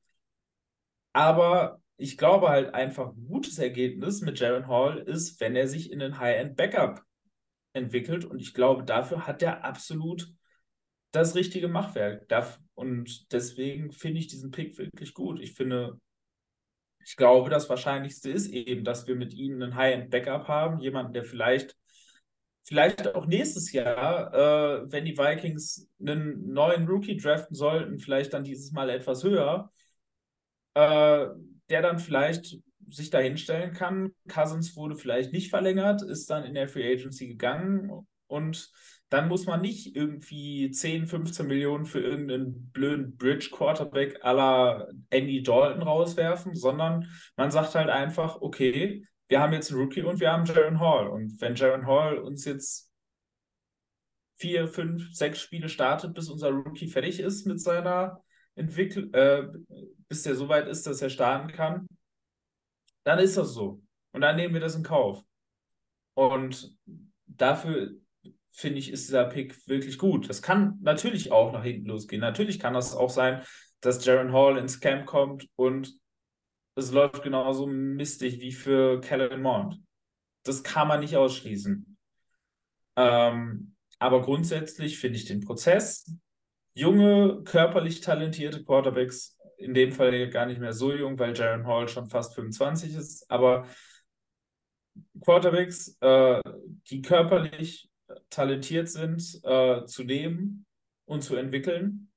[1.13, 5.91] Aber ich glaube halt einfach, ein gutes Ergebnis mit Jaron Hall ist, wenn er sich
[5.91, 7.03] in einen High-End-Backup
[7.74, 8.26] entwickelt.
[8.26, 10.28] Und ich glaube, dafür hat er absolut
[11.11, 12.28] das richtige Machwerk.
[12.74, 15.39] Und deswegen finde ich diesen Pick wirklich gut.
[15.41, 15.99] Ich finde,
[17.03, 21.24] ich glaube, das Wahrscheinlichste ist eben, dass wir mit ihnen einen High-End-Backup haben, jemanden, der
[21.24, 21.76] vielleicht,
[22.63, 28.43] vielleicht auch nächstes Jahr, äh, wenn die Vikings einen neuen Rookie draften sollten, vielleicht dann
[28.43, 29.72] dieses Mal etwas höher,
[30.76, 31.28] äh,
[31.69, 32.57] der dann vielleicht
[32.91, 34.11] sich da hinstellen kann.
[34.27, 38.71] Cousins wurde vielleicht nicht verlängert, ist dann in der Free Agency gegangen und
[39.11, 45.81] dann muss man nicht irgendwie 10, 15 Millionen für irgendeinen blöden Bridge-Quarterback la Andy Dalton
[45.81, 50.45] rauswerfen, sondern man sagt halt einfach, okay, wir haben jetzt einen Rookie und wir haben
[50.45, 51.09] Jaron Hall.
[51.09, 52.89] Und wenn Jaron Hall uns jetzt
[54.35, 58.23] vier, fünf, sechs Spiele startet, bis unser Rookie fertig ist mit seiner
[58.55, 59.43] Entwicklung, äh,
[60.07, 61.85] bis der so weit ist, dass er starten kann,
[63.04, 63.82] dann ist das so.
[64.12, 65.24] Und dann nehmen wir das in Kauf.
[66.14, 66.78] Und
[67.26, 67.91] dafür
[68.52, 70.30] finde ich, ist dieser Pick wirklich gut.
[70.30, 72.22] Das kann natürlich auch nach hinten losgehen.
[72.22, 73.43] Natürlich kann das auch sein,
[73.80, 75.93] dass Jaron Hall ins Camp kommt und
[76.76, 79.82] es läuft genauso mistig wie für Kellen Mond.
[80.43, 81.97] Das kann man nicht ausschließen.
[82.97, 86.14] Ähm, aber grundsätzlich finde ich den Prozess,
[86.74, 91.88] junge, körperlich talentierte Quarterbacks, in dem Fall gar nicht mehr so jung, weil Jaron Hall
[91.88, 93.66] schon fast 25 ist, aber
[95.22, 96.41] Quarterbacks, äh,
[96.89, 97.89] die körperlich
[98.30, 100.66] talentiert sind, äh, zu nehmen
[101.05, 102.12] und zu entwickeln,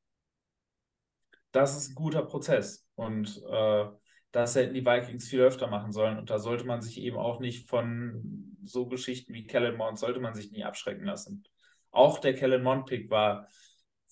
[1.53, 2.87] das ist ein guter Prozess.
[2.97, 3.85] Und äh,
[4.33, 6.19] das hätten die Vikings viel öfter machen sollen.
[6.19, 10.21] Und da sollte man sich eben auch nicht von so Geschichten wie Kellen Mond, sollte
[10.21, 11.45] man sich nie abschrecken lassen.
[11.93, 13.47] Auch der Kellen Mond-Pick war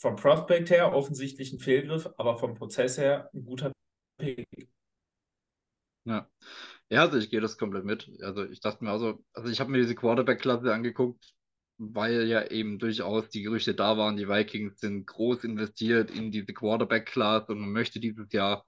[0.03, 3.73] vom Prospect her offensichtlich ein Fehlgriff, aber vom Prozess her ein guter
[4.19, 4.47] Pick.
[6.05, 6.29] Ja.
[6.91, 8.11] Ja, also ich gehe das komplett mit.
[8.21, 11.35] Also ich dachte mir also, also ich habe mir diese Quarterback-Klasse angeguckt,
[11.79, 16.53] weil ja eben durchaus die Gerüchte da waren, die Vikings sind groß investiert in diese
[16.53, 18.67] Quarterback-Class und man möchte dieses Jahr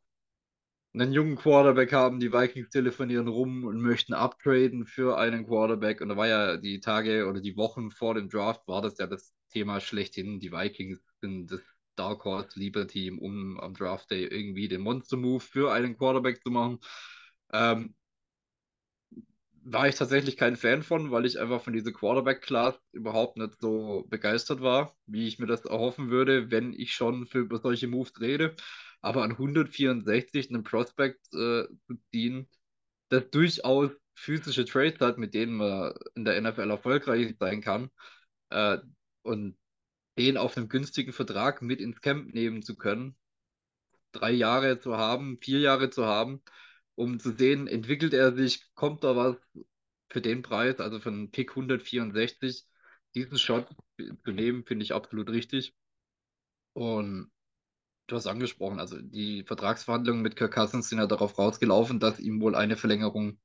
[0.94, 2.20] einen jungen Quarterback haben.
[2.20, 6.00] Die Vikings telefonieren rum und möchten upgraden für einen Quarterback.
[6.00, 9.08] Und da war ja die Tage oder die Wochen vor dem Draft war das ja
[9.08, 10.40] das Thema schlechthin.
[10.40, 11.62] Die Vikings sind das
[11.96, 16.42] Dark Horse Lieber Team, um am Draft Day irgendwie den Monster Move für einen Quarterback
[16.42, 16.80] zu machen.
[17.52, 17.94] Ähm,
[19.66, 24.04] war ich tatsächlich kein Fan von, weil ich einfach von dieser Quarterback-Class überhaupt nicht so
[24.10, 28.20] begeistert war, wie ich mir das erhoffen würde, wenn ich schon für über solche Moves
[28.20, 28.56] rede.
[29.00, 32.48] Aber an 164 einen Prospect äh, zu ziehen,
[33.08, 37.90] das durchaus physische Trades hat, mit denen man in der NFL erfolgreich sein kann,
[38.50, 38.78] äh,
[39.24, 39.56] und
[40.18, 43.16] den auf einem günstigen Vertrag mit ins Camp nehmen zu können,
[44.12, 46.42] drei Jahre zu haben, vier Jahre zu haben,
[46.94, 49.36] um zu sehen, entwickelt er sich, kommt da was
[50.10, 52.66] für den Preis, also für einen Pick 164,
[53.14, 53.68] diesen Shot
[54.24, 55.74] zu nehmen, finde ich absolut richtig.
[56.72, 57.30] Und
[58.06, 62.40] du hast angesprochen, also die Vertragsverhandlungen mit Kirk Cousins sind ja darauf rausgelaufen, dass ihm
[62.40, 63.40] wohl eine Verlängerung,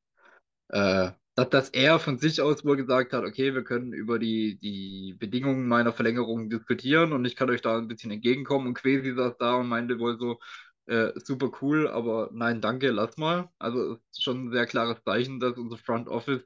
[0.69, 4.57] äh, dass, dass er von sich aus wohl gesagt hat, okay, wir können über die,
[4.59, 8.67] die Bedingungen meiner Verlängerung diskutieren und ich kann euch da ein bisschen entgegenkommen.
[8.67, 10.39] Und Quasi saß da und meinte wohl so,
[10.87, 13.49] äh, super cool, aber nein, danke, lass mal.
[13.59, 16.43] Also ist schon ein sehr klares Zeichen, dass unser Front Office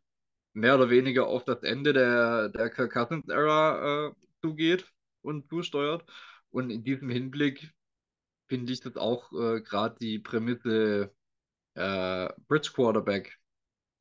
[0.53, 4.91] mehr oder weniger auf das Ende der, der Kirk Cousins-Ära äh, zugeht
[5.21, 6.05] und zusteuert.
[6.51, 7.73] Und in diesem Hinblick
[8.47, 11.11] finde ich das auch äh, gerade die Prämisse
[11.75, 13.39] äh, Bridge Quarterback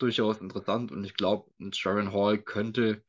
[0.02, 0.92] durchaus interessant.
[0.92, 3.04] Und ich glaube, Sharon Hall könnte,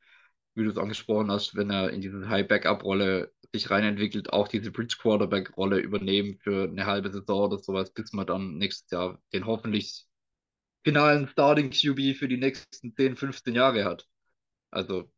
[0.54, 4.96] wie du es angesprochen hast, wenn er in diese High-Backup-Rolle sich reinentwickelt, auch diese Bridge
[5.00, 10.06] Quarterback-Rolle übernehmen für eine halbe Saison oder sowas, bis man dann nächstes Jahr den hoffentlich
[10.84, 14.06] finalen Starting QB für die nächsten 10, 15 Jahre hat.
[14.70, 15.10] Also,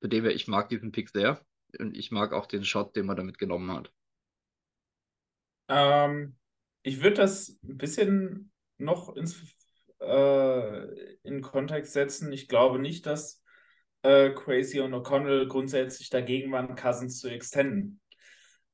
[0.00, 1.40] für dem her, ich mag diesen Pick sehr
[1.78, 3.92] und ich mag auch den Shot, den man damit genommen hat.
[5.68, 6.36] Ähm,
[6.82, 9.42] ich würde das ein bisschen noch ins,
[10.00, 12.32] äh, in Kontext setzen.
[12.32, 13.42] Ich glaube nicht, dass
[14.02, 18.00] äh, Crazy und O'Connell grundsätzlich dagegen waren, Cousins zu extenden.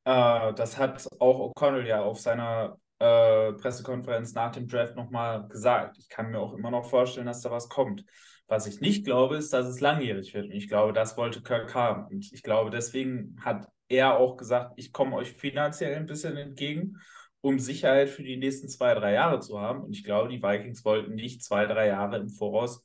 [0.04, 5.98] Äh, das hat auch O'Connell ja auf seiner äh, Pressekonferenz nach dem Draft nochmal gesagt.
[5.98, 8.04] Ich kann mir auch immer noch vorstellen, dass da was kommt.
[8.48, 10.46] Was ich nicht glaube, ist, dass es langjährig wird.
[10.46, 12.06] Und ich glaube, das wollte Kirk haben.
[12.06, 16.98] Und ich glaube, deswegen hat er auch gesagt, ich komme euch finanziell ein bisschen entgegen,
[17.40, 19.82] um Sicherheit für die nächsten zwei, drei Jahre zu haben.
[19.84, 22.84] Und ich glaube, die Vikings wollten nicht zwei, drei Jahre im Voraus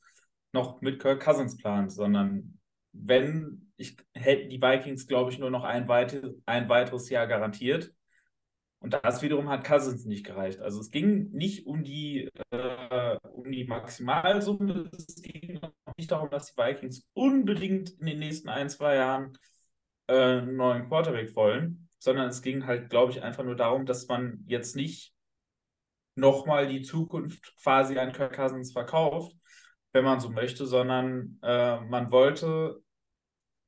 [0.53, 2.59] noch mit Kirk Cousins planen, sondern
[2.91, 7.93] wenn ich hätten die Vikings, glaube ich, nur noch ein, weite, ein weiteres Jahr garantiert.
[8.79, 10.59] Und das wiederum hat Cousins nicht gereicht.
[10.59, 15.59] Also es ging nicht um die, äh, um die Maximalsumme, es ging
[15.97, 19.37] nicht darum, dass die Vikings unbedingt in den nächsten ein, zwei Jahren
[20.07, 24.07] äh, einen neuen Quarterback wollen, sondern es ging halt, glaube ich, einfach nur darum, dass
[24.07, 25.13] man jetzt nicht
[26.15, 29.35] nochmal die Zukunft quasi an Kirk Cousins verkauft,
[29.93, 32.81] wenn man so möchte, sondern äh, man wollte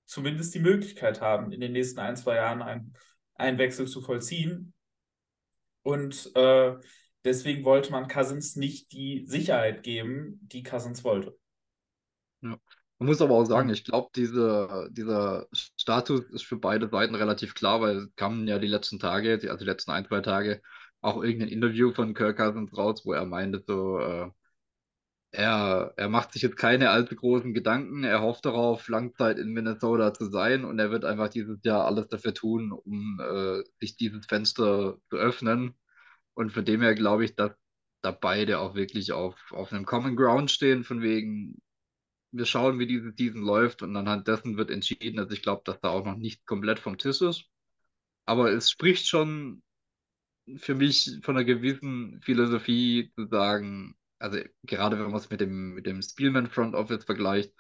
[0.05, 2.93] zumindest die Möglichkeit haben, in den nächsten ein, zwei Jahren ein,
[3.35, 4.73] einen Wechsel zu vollziehen.
[5.83, 6.73] Und äh,
[7.23, 11.37] deswegen wollte man Cousins nicht die Sicherheit geben, die Cousins wollte.
[12.41, 12.57] Ja.
[12.99, 17.53] Man muss aber auch sagen, ich glaube, diese, dieser Status ist für beide Seiten relativ
[17.53, 20.61] klar, weil es kamen ja die letzten Tage, also die letzten ein, zwei Tage,
[21.01, 24.31] auch irgendein Interview von Kirk Cousins raus, wo er meinte, so, äh,
[25.31, 30.13] er, er macht sich jetzt keine allzu großen Gedanken, er hofft darauf, Langzeit in Minnesota
[30.13, 34.25] zu sein und er wird einfach dieses Jahr alles dafür tun, um äh, sich dieses
[34.27, 35.75] Fenster zu öffnen.
[36.35, 37.51] Und von dem her glaube ich, dass
[38.01, 41.61] da beide auch wirklich auf, auf einem Common Ground stehen, von wegen,
[42.33, 45.19] wir schauen, wie diese Season läuft und anhand dessen wird entschieden.
[45.19, 47.45] Also ich glaube, dass da auch noch nicht komplett vom Tisch ist.
[48.25, 49.61] Aber es spricht schon
[50.57, 55.75] für mich von einer gewissen Philosophie zu sagen, also gerade wenn man es mit dem,
[55.75, 57.53] mit dem Spielman Front Office vergleicht,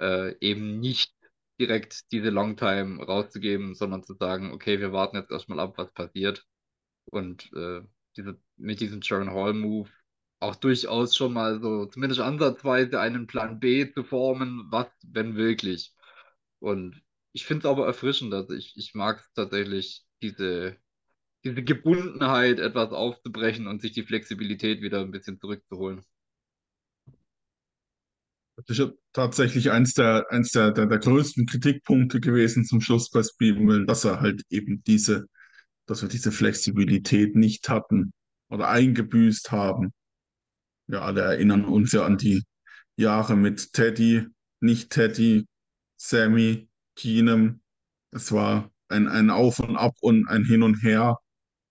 [0.00, 1.12] äh, eben nicht
[1.60, 6.44] direkt diese Longtime rauszugeben, sondern zu sagen, okay, wir warten jetzt erstmal ab, was passiert.
[7.06, 7.82] Und äh,
[8.16, 9.90] diese, mit diesem Sharon Hall Move
[10.40, 15.94] auch durchaus schon mal so zumindest ansatzweise einen Plan B zu formen, was, wenn wirklich.
[16.58, 20.76] Und ich finde es aber erfrischend, also ich, ich mag es tatsächlich, diese,
[21.44, 26.02] diese Gebundenheit etwas aufzubrechen und sich die Flexibilität wieder ein bisschen zurückzuholen.
[28.56, 33.22] Das ist tatsächlich eins der, eins der, der, der größten Kritikpunkte gewesen zum Schluss bei
[33.22, 35.26] Spielman, dass er halt eben diese,
[35.84, 38.12] dass wir diese Flexibilität nicht hatten
[38.48, 39.92] oder eingebüßt haben.
[40.86, 42.42] Wir alle erinnern uns ja an die
[42.96, 44.26] Jahre mit Teddy,
[44.60, 45.46] nicht Teddy,
[45.96, 47.60] Sammy, Keenum.
[48.12, 51.18] Es war ein, ein Auf und Ab und ein Hin und Her.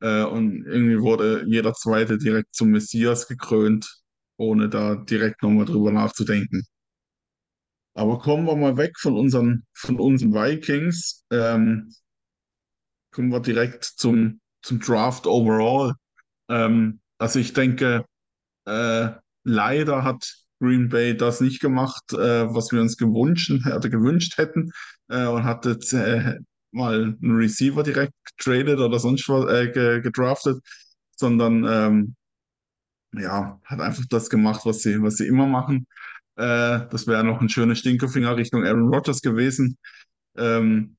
[0.02, 4.02] Äh, und irgendwie wurde jeder Zweite direkt zum Messias gekrönt,
[4.38, 6.64] ohne da direkt nochmal drüber nachzudenken.
[7.94, 11.24] Aber kommen wir mal weg von unseren, von unseren Vikings.
[11.32, 11.94] Ähm,
[13.12, 15.94] kommen wir direkt zum, zum Draft overall.
[16.50, 18.06] Ähm, also ich denke,
[18.66, 19.10] äh,
[19.44, 24.72] leider hat Green Bay das nicht gemacht, äh, was wir uns gewünscht, oder gewünscht hätten
[25.10, 26.40] äh, und hat jetzt äh,
[26.72, 30.60] mal einen Receiver direkt getradet oder sonst was äh, gedraftet.
[31.18, 32.16] sondern ähm,
[33.14, 35.88] ja, hat einfach das gemacht, was sie, was sie immer machen.
[36.36, 39.78] Äh, das wäre noch ein schöner Stinkefinger Richtung Aaron Rodgers gewesen.
[40.38, 40.98] Ähm,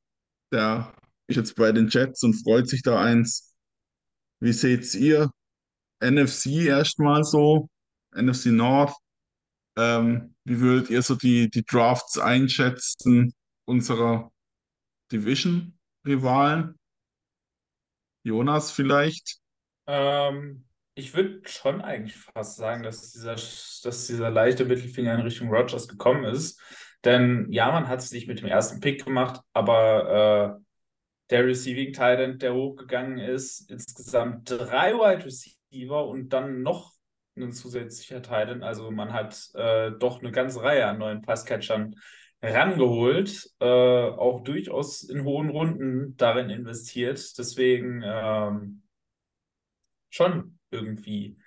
[0.52, 0.94] der
[1.26, 3.54] ist jetzt bei den Jets und freut sich da eins.
[4.40, 5.30] Wie seht's ihr?
[6.00, 7.68] NFC erstmal so,
[8.14, 8.94] NFC North.
[9.76, 13.34] Ähm, wie würdet ihr so die, die Drafts einschätzen
[13.66, 14.32] unserer
[15.12, 16.78] Division-Rivalen?
[18.22, 19.38] Jonas vielleicht?
[19.86, 25.48] Ähm, ich würde schon eigentlich fast sagen, dass dieser, dass dieser leichte Mittelfinger in Richtung
[25.48, 26.60] Rodgers gekommen ist.
[27.04, 30.64] Denn ja, man hat es nicht mit dem ersten Pick gemacht, aber äh,
[31.30, 36.92] der Receiving Titan, der hochgegangen ist, insgesamt drei Wide Receiver und dann noch
[37.36, 38.62] ein zusätzlicher Titan.
[38.62, 41.96] Also man hat äh, doch eine ganze Reihe an neuen Passcatchern
[42.42, 47.38] rangeholt, äh, auch durchaus in hohen Runden darin investiert.
[47.38, 48.82] Deswegen ähm,
[50.10, 51.38] schon irgendwie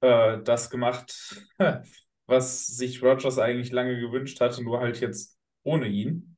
[0.00, 1.44] äh, das gemacht,
[2.26, 6.29] was sich Rogers eigentlich lange gewünscht hatte, nur halt jetzt ohne ihn.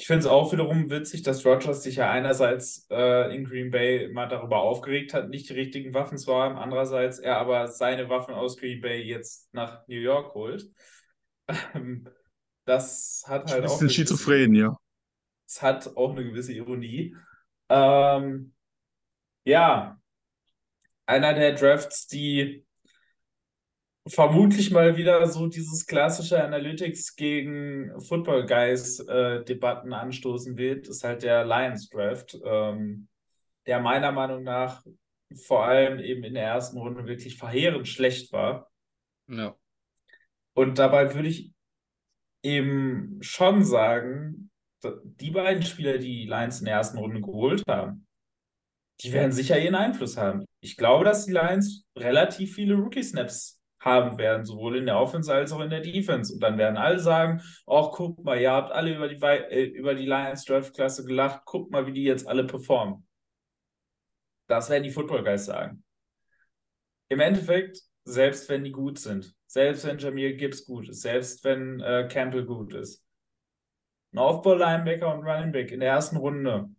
[0.00, 4.08] Ich finde es auch wiederum witzig, dass Rogers sich ja einerseits äh, in Green Bay
[4.12, 8.32] mal darüber aufgeregt hat, nicht die richtigen Waffen zu haben, andererseits er aber seine Waffen
[8.32, 10.70] aus Green Bay jetzt nach New York holt.
[12.64, 14.76] das hat halt Ein auch bisschen eine gewisse, schizophren, ja.
[15.48, 17.16] es hat auch eine gewisse Ironie.
[17.68, 18.54] Ähm,
[19.42, 19.98] ja,
[21.06, 22.67] einer der Drafts, die
[24.08, 31.04] vermutlich mal wieder so dieses klassische Analytics gegen Football Guys äh, Debatten anstoßen wird, ist
[31.04, 33.08] halt der Lions Draft, ähm,
[33.66, 34.84] der meiner Meinung nach
[35.34, 38.70] vor allem eben in der ersten Runde wirklich verheerend schlecht war.
[39.28, 39.54] Ja.
[40.54, 41.52] Und dabei würde ich
[42.42, 44.50] eben schon sagen,
[44.82, 48.06] die beiden Spieler, die die Lions in der ersten Runde geholt haben,
[49.02, 50.44] die werden sicher ihren Einfluss haben.
[50.60, 55.52] Ich glaube, dass die Lions relativ viele Rookie-Snaps haben werden, sowohl in der Offense als
[55.52, 56.32] auch in der Defense.
[56.32, 59.94] Und dann werden alle sagen, ach, guck mal, ihr habt alle über die, äh, über
[59.94, 63.06] die Lions Draft-Klasse gelacht, guck mal, wie die jetzt alle performen.
[64.48, 65.84] Das werden die Football Guys sagen.
[67.08, 71.80] Im Endeffekt, selbst wenn die gut sind, selbst wenn Jamir Gibbs gut ist, selbst wenn
[71.80, 73.04] äh, Campbell gut ist,
[74.12, 76.70] ein Off-Ball-Linebacker und Running Back in der ersten Runde,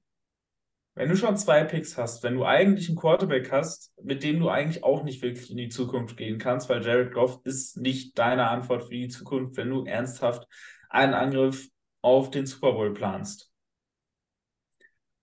[0.99, 4.49] wenn du schon zwei Picks hast, wenn du eigentlich einen Quarterback hast, mit dem du
[4.49, 8.49] eigentlich auch nicht wirklich in die Zukunft gehen kannst, weil Jared Goff ist nicht deine
[8.49, 10.45] Antwort für die Zukunft, wenn du ernsthaft
[10.89, 11.69] einen Angriff
[12.01, 13.49] auf den Super Bowl planst.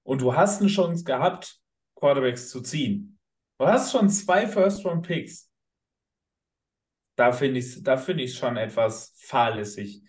[0.03, 1.61] Und du hast eine Chance gehabt,
[1.95, 3.19] Quarterbacks zu ziehen.
[3.59, 5.51] Du hast schon zwei First-Round-Picks.
[7.17, 10.03] Da finde ich es find schon etwas fahrlässig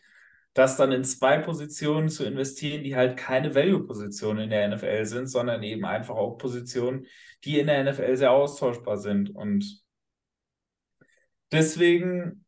[0.57, 5.27] das dann in zwei Positionen zu investieren, die halt keine Value-Positionen in der NFL sind,
[5.27, 7.05] sondern eben einfach auch Positionen,
[7.43, 9.29] die in der NFL sehr austauschbar sind.
[9.29, 9.83] Und
[11.51, 12.43] deswegen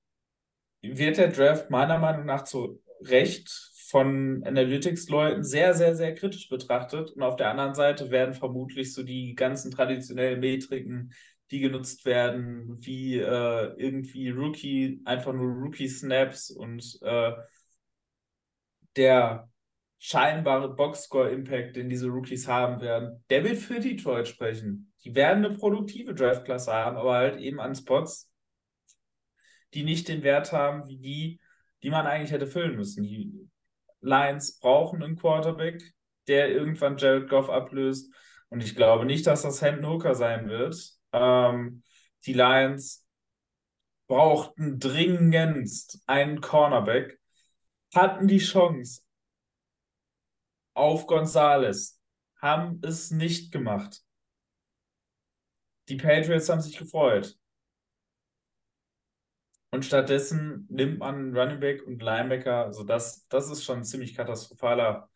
[0.82, 3.48] wird der Draft meiner Meinung nach zu Recht
[3.90, 7.12] von Analytics-Leuten sehr, sehr, sehr kritisch betrachtet.
[7.12, 11.14] Und auf der anderen Seite werden vermutlich so die ganzen traditionellen Metriken,
[11.52, 17.34] die genutzt werden, wie äh, irgendwie Rookie, einfach nur Rookie-Snaps und äh,
[19.00, 19.50] der
[19.98, 24.94] scheinbare Boxscore-Impact, den diese Rookies haben werden, der wird für Detroit sprechen.
[25.04, 28.30] Die werden eine produktive Draftklasse haben, aber halt eben an Spots,
[29.74, 31.40] die nicht den Wert haben wie die,
[31.82, 33.04] die man eigentlich hätte füllen müssen.
[33.04, 33.50] Die
[34.02, 35.82] Lions brauchen einen Quarterback,
[36.28, 38.14] der irgendwann Jared Goff ablöst.
[38.50, 40.76] Und ich glaube nicht, dass das Hendon Hooker sein wird.
[41.14, 41.84] Ähm,
[42.26, 43.06] die Lions
[44.08, 47.19] brauchten dringendst einen Cornerback,
[47.94, 49.02] hatten die Chance
[50.74, 52.02] auf Gonzales,
[52.42, 54.02] haben es nicht gemacht.
[55.90, 57.36] Die Patriots haben sich gefreut.
[59.72, 62.66] Und stattdessen nimmt man Running Back und Linebacker.
[62.66, 65.10] Also das, das ist schon ein ziemlich katastrophaler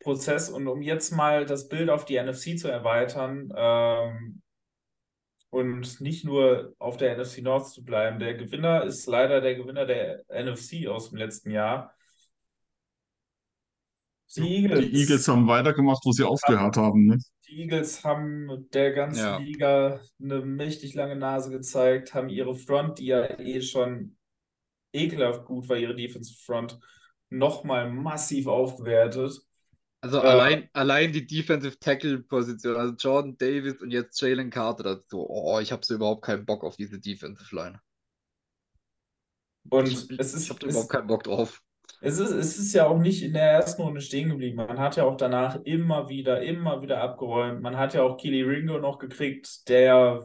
[0.00, 0.50] Prozess.
[0.50, 4.42] Und um jetzt mal das Bild auf die NFC zu erweitern ähm,
[5.50, 9.86] und nicht nur auf der NFC North zu bleiben, der Gewinner ist leider der Gewinner
[9.86, 11.93] der NFC aus dem letzten Jahr.
[14.36, 14.90] Die Eagles.
[14.90, 17.06] Die Eagles haben weitergemacht, wo sie aufgehört haben.
[17.06, 17.18] Ne?
[17.48, 19.36] Die Eagles haben der ganzen Ja.
[19.36, 24.16] Liga eine mächtig lange Nase gezeigt, haben ihre Front, die ja eh schon
[24.94, 26.80] ekelhaft gut war, ihre Defensive Front,
[27.30, 29.40] nochmal massiv aufgewertet.
[30.02, 34.82] Also Äh, allein, allein die Defensive Tackle Position, also Jordan Davis und jetzt Jalen Carter
[34.84, 35.26] dazu.
[35.28, 37.80] Oh, ich habe so überhaupt keinen Bock auf diese Defensive Line.
[39.68, 41.62] Und Ich, es ich ist, habe da es, überhaupt keinen Bock drauf.
[42.04, 44.56] Es ist, es ist ja auch nicht in der ersten Runde stehen geblieben.
[44.56, 47.62] Man hat ja auch danach immer wieder, immer wieder abgeräumt.
[47.62, 50.22] Man hat ja auch Keely Ringo noch gekriegt, der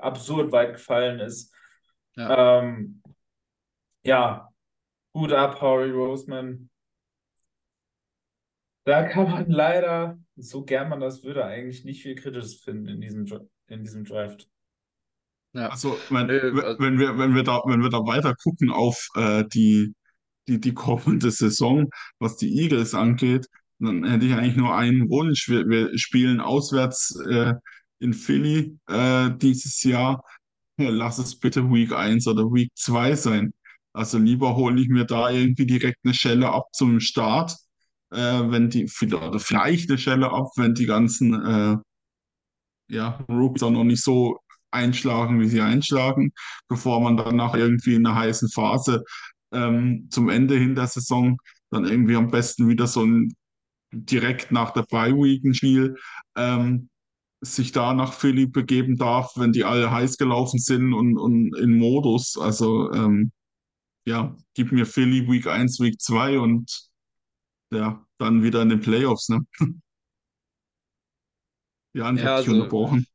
[0.00, 1.54] absurd weit gefallen ist.
[2.16, 2.60] Ja.
[2.60, 3.02] Ähm,
[4.02, 4.48] ja,
[5.14, 6.68] Hut ab, Howie Roseman.
[8.84, 13.00] Da kann man leider, so gern man das würde, eigentlich nicht viel Kritisches finden in
[13.00, 14.48] diesem, in diesem Draft.
[15.52, 15.68] Ja.
[15.68, 19.06] Also, wenn, wenn also- wenn wir, wenn wir da, wenn wir da weiter gucken auf
[19.14, 19.94] äh, die,
[20.48, 21.88] die, die kommende Saison,
[22.18, 23.46] was die Eagles angeht,
[23.78, 25.48] dann hätte ich eigentlich nur einen Wunsch.
[25.48, 27.54] Wir, wir spielen auswärts äh,
[27.98, 30.24] in Philly äh, dieses Jahr.
[30.78, 33.52] Ja, lass es bitte Week 1 oder Week 2 sein.
[33.92, 37.56] Also lieber hole ich mir da irgendwie direkt eine Schelle ab zum Start,
[38.10, 41.76] äh, wenn die, oder vielleicht eine Schelle ab, wenn die ganzen äh,
[42.88, 44.38] ja, Rookies auch noch nicht so
[44.70, 46.32] einschlagen, wie sie einschlagen,
[46.68, 49.04] bevor man dann nach irgendwie in einer heißen Phase
[49.52, 51.38] ähm, zum Ende hin der Saison
[51.70, 53.34] dann irgendwie am besten wieder so ein
[53.92, 55.96] direkt nach der Bye-Week ein Spiel
[56.36, 56.88] ähm,
[57.42, 61.76] sich da nach Philly begeben darf, wenn die alle heiß gelaufen sind und, und in
[61.78, 62.38] Modus.
[62.38, 63.32] Also ähm,
[64.06, 66.88] ja, gib mir Philly Week 1, Week 2 und
[67.72, 69.40] ja, dann wieder in den Playoffs, ne?
[71.94, 73.06] Ja, ich Ja, also- unterbrochen.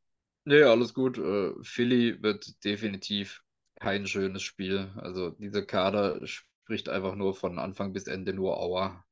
[0.45, 1.17] Nee, alles gut.
[1.17, 3.41] Äh, Philly wird definitiv
[3.79, 4.91] kein schönes Spiel.
[4.97, 9.03] Also dieser Kader spricht einfach nur von Anfang bis Ende nur Aua.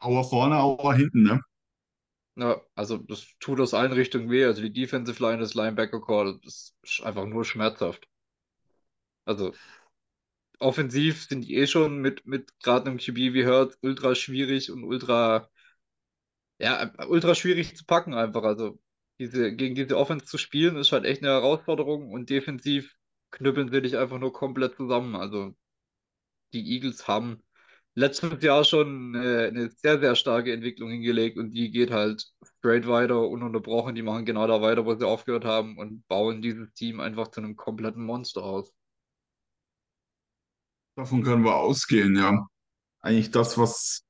[0.00, 1.42] Auer vorne, Auer hinten, ne?
[2.36, 4.44] Ja, also das tut aus allen Richtungen weh.
[4.46, 8.08] Also die Defensive Line, das Linebacker Core, das ist einfach nur schmerzhaft.
[9.26, 9.52] Also
[10.58, 14.84] offensiv sind die eh schon mit, mit gerade einem QB wie Hurts ultra schwierig und
[14.84, 15.48] ultra,
[16.58, 18.42] ja, ultra schwierig zu packen einfach.
[18.44, 18.78] Also
[19.18, 22.94] diese, gegen diese Offense zu spielen, ist halt echt eine Herausforderung und defensiv
[23.30, 25.16] knüppeln sie dich einfach nur komplett zusammen.
[25.16, 25.54] Also
[26.52, 27.42] die Eagles haben
[27.94, 32.26] letztes Jahr schon äh, eine sehr, sehr starke Entwicklung hingelegt und die geht halt
[32.58, 33.94] straight weiter, ununterbrochen.
[33.94, 37.40] Die machen genau da weiter, wo sie aufgehört haben und bauen dieses Team einfach zu
[37.40, 38.72] einem kompletten Monster aus.
[40.96, 42.46] Davon können wir ausgehen, ja.
[43.00, 44.04] Eigentlich das, was,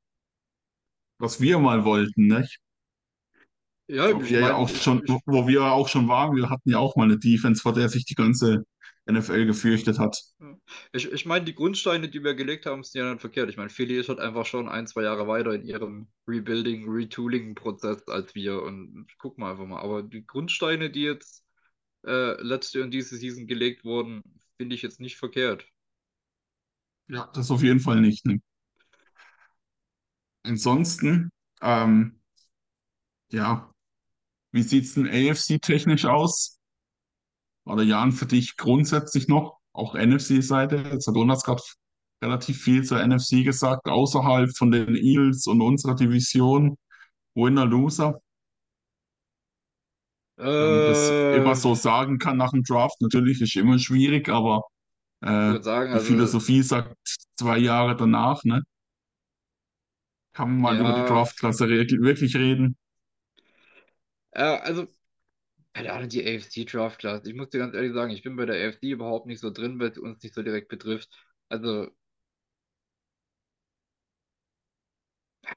[1.18, 2.60] was wir mal wollten, nicht?
[3.88, 6.70] Ja, Wo ich wir ja auch schon, wo wo wir auch schon waren, wir hatten
[6.70, 8.64] ja auch mal eine Defense, vor der sich die ganze
[9.06, 10.20] NFL gefürchtet hat.
[10.92, 13.48] Ich, ich meine, die Grundsteine, die wir gelegt haben, sind ja nicht verkehrt.
[13.48, 18.08] Ich meine, Philly ist halt einfach schon ein, zwei Jahre weiter in ihrem Rebuilding, Retooling-Prozess
[18.08, 18.62] als wir.
[18.62, 19.80] Und gucken wir einfach mal.
[19.80, 21.44] Aber die Grundsteine, die jetzt
[22.06, 24.22] äh, letzte und diese Season gelegt wurden,
[24.58, 25.66] finde ich jetzt nicht verkehrt.
[27.08, 28.40] Ja, das auf jeden Fall nicht, ne?
[30.44, 31.30] Ansonsten,
[31.60, 32.18] ähm,
[33.30, 33.70] ja,
[34.52, 36.58] wie sieht's denn AFC-technisch aus?
[37.64, 40.76] Oder Jan, für dich grundsätzlich noch, auch NFC-Seite?
[40.92, 41.62] Jetzt hat Jonas gerade
[42.22, 46.76] relativ viel zur NFC gesagt, außerhalb von den Eagles und unserer Division.
[47.34, 48.20] Winner, Loser.
[50.58, 54.28] Wenn man das Äh, immer so sagen kann nach dem Draft, natürlich ist immer schwierig,
[54.28, 54.62] aber
[55.22, 56.96] äh, sagen, die also, Philosophie sagt
[57.36, 58.62] zwei Jahre danach, ne?
[60.34, 61.06] Kann man mal über die Ja.
[61.08, 62.76] Draftklasse wirklich reden?
[64.36, 64.86] Äh, also,
[65.74, 67.26] keine Ahnung, die AFC Draft Class.
[67.26, 69.78] Ich muss dir ganz ehrlich sagen, ich bin bei der AFC überhaupt nicht so drin,
[69.80, 71.10] weil es uns nicht so direkt betrifft.
[71.48, 71.88] Also,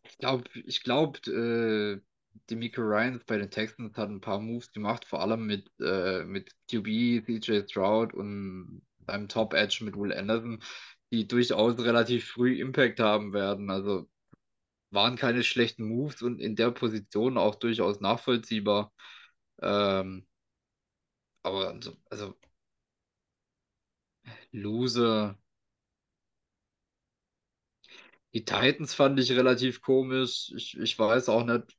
[0.03, 2.01] ich glaube, ich glaube, äh,
[2.49, 6.51] DeMeco Ryans bei den Texans hat ein paar Moves gemacht, vor allem mit, äh, mit
[6.69, 10.61] QB, CJ Stroud und seinem Top Edge mit Will Anderson,
[11.11, 13.69] die durchaus relativ früh Impact haben werden.
[13.69, 14.07] Also
[14.91, 18.93] waren keine schlechten Moves und in der Position auch durchaus nachvollziehbar.
[19.61, 20.27] Ähm,
[21.43, 22.35] aber also, also
[24.53, 25.35] Loser.
[28.33, 30.51] Die Titans fand ich relativ komisch.
[30.55, 31.75] Ich, ich weiß auch nicht,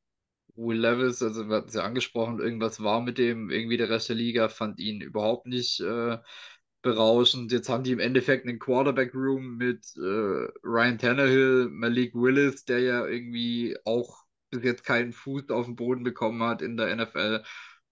[0.56, 4.08] Will Levis, also wir hatten es ja angesprochen, irgendwas war mit dem, irgendwie der Rest
[4.10, 6.18] der Liga fand ihn überhaupt nicht äh,
[6.82, 7.52] berauschend.
[7.52, 13.06] Jetzt haben die im Endeffekt einen Quarterback-Room mit äh, Ryan Tannehill, Malik Willis, der ja
[13.06, 17.42] irgendwie auch bis jetzt keinen Fuß auf den Boden bekommen hat in der NFL.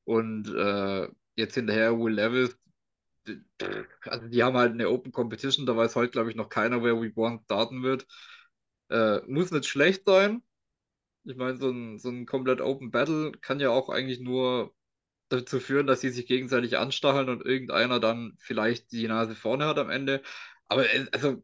[0.05, 2.57] Und äh, jetzt hinterher Will Levis.
[4.05, 7.01] Also die haben halt eine Open Competition, da weiß heute, glaube ich, noch keiner, wer
[7.01, 8.07] Week One starten wird.
[8.91, 10.43] Äh, muss nicht schlecht sein.
[11.25, 14.75] Ich meine, so ein, so ein komplett Open Battle kann ja auch eigentlich nur
[15.29, 19.79] dazu führen, dass sie sich gegenseitig anstacheln und irgendeiner dann vielleicht die Nase vorne hat
[19.79, 20.23] am Ende.
[20.69, 21.43] Aber äh, also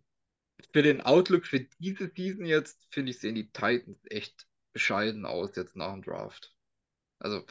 [0.72, 5.57] für den Outlook für diese Season jetzt, finde ich, sehen die Titans echt bescheiden aus
[5.57, 6.55] jetzt nach dem Draft.
[7.18, 7.47] Also,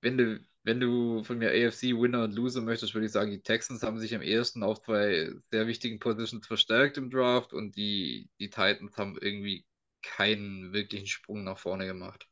[0.00, 3.42] wenn du, wenn du von mir AFC Winner und Loser möchtest, würde ich sagen, die
[3.42, 8.30] Texans haben sich am ehesten auf zwei sehr wichtigen Positions verstärkt im Draft und die,
[8.38, 9.66] die Titans haben irgendwie
[10.02, 12.28] keinen wirklichen Sprung nach vorne gemacht.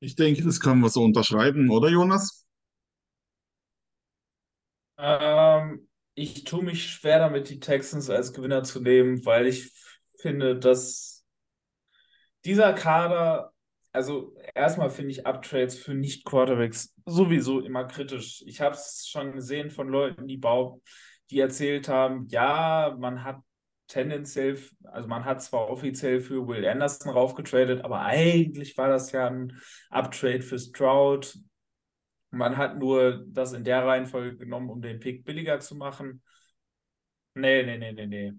[0.00, 2.46] Ich denke, das können wir so unterschreiben, oder Jonas?
[4.96, 9.70] Ähm, ich tue mich schwer damit, die Texans als Gewinner zu nehmen, weil ich
[10.16, 11.24] finde, dass
[12.46, 13.52] dieser Kader,
[13.92, 18.42] also erstmal finde ich Uptrades für Nicht-Quarterbacks sowieso immer kritisch.
[18.46, 20.80] Ich habe es schon gesehen von Leuten, die, bau
[21.30, 23.40] die erzählt haben, ja, man hat
[23.90, 29.26] tendenziell, also man hat zwar offiziell für Will Anderson raufgetradet, aber eigentlich war das ja
[29.26, 29.60] ein
[29.90, 31.36] Uptrade für Stroud.
[32.30, 36.22] Man hat nur das in der Reihenfolge genommen, um den Pick billiger zu machen.
[37.34, 38.32] Nee, nee, nee, nee, nee.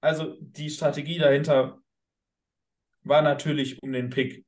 [0.00, 1.80] Also die Strategie dahinter
[3.02, 4.46] war natürlich, um den Pick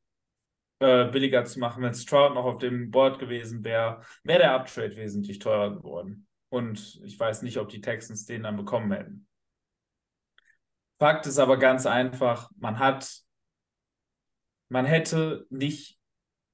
[0.79, 1.83] äh, billiger zu machen.
[1.83, 6.29] Wenn Stroud noch auf dem Board gewesen wäre, wäre der Uptrade wesentlich teurer geworden.
[6.51, 9.27] Und ich weiß nicht, ob die Texans den dann bekommen hätten.
[10.99, 13.21] Fakt ist aber ganz einfach, man hat,
[14.69, 15.99] man hätte nicht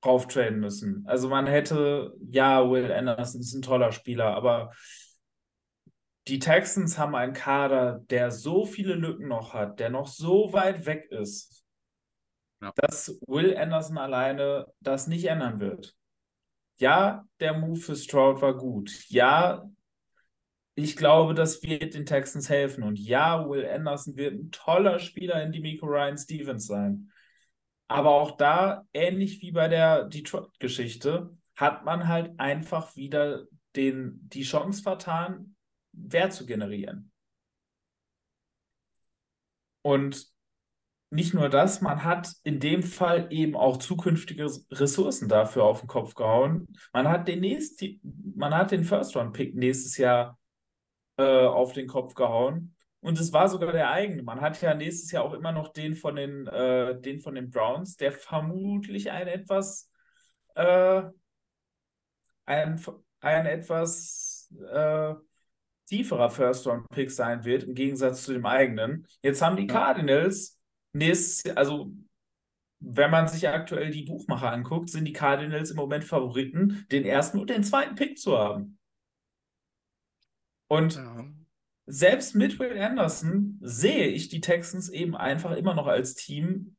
[0.00, 1.04] drauf traden müssen.
[1.06, 4.72] Also man hätte, ja, Will Anderson ist ein toller Spieler, aber
[6.28, 10.86] die Texans haben einen Kader, der so viele Lücken noch hat, der noch so weit
[10.86, 11.64] weg ist,
[12.60, 12.72] ja.
[12.76, 15.96] dass Will Anderson alleine das nicht ändern wird.
[16.78, 19.08] Ja, der Move für Stroud war gut.
[19.08, 19.64] Ja,
[20.74, 22.82] ich glaube, das wird den Texans helfen.
[22.82, 27.10] Und ja, Will Anderson wird ein toller Spieler in die Miko Ryan Stevens sein.
[27.88, 33.46] Aber auch da, ähnlich wie bei der Detroit-Geschichte, hat man halt einfach wieder
[33.76, 35.56] den, die Chance vertan,
[35.92, 37.12] Wert zu generieren.
[39.82, 40.26] Und
[41.10, 45.88] nicht nur das, man hat in dem Fall eben auch zukünftige Ressourcen dafür auf den
[45.88, 46.74] Kopf gehauen.
[46.94, 48.00] Man hat den nächsten,
[48.34, 50.38] man hat den First-Round-Pick nächstes Jahr
[51.16, 52.74] äh, auf den Kopf gehauen.
[53.00, 54.22] Und es war sogar der eigene.
[54.22, 57.50] Man hat ja nächstes Jahr auch immer noch den von den, äh, den von den
[57.50, 59.90] Browns, der vermutlich ein etwas,
[60.54, 61.02] äh,
[62.46, 62.80] ein,
[63.20, 65.14] ein etwas äh,
[65.86, 69.06] tieferer First-Round-Pick sein wird, im Gegensatz zu dem eigenen.
[69.22, 70.60] Jetzt haben die Cardinals
[70.92, 71.92] nächstes, also
[72.78, 77.38] wenn man sich aktuell die Buchmacher anguckt, sind die Cardinals im Moment Favoriten, den ersten
[77.38, 78.78] und den zweiten Pick zu haben.
[80.72, 81.24] Und ja.
[81.86, 86.76] selbst mit Will Anderson sehe ich die Texans eben einfach immer noch als Team,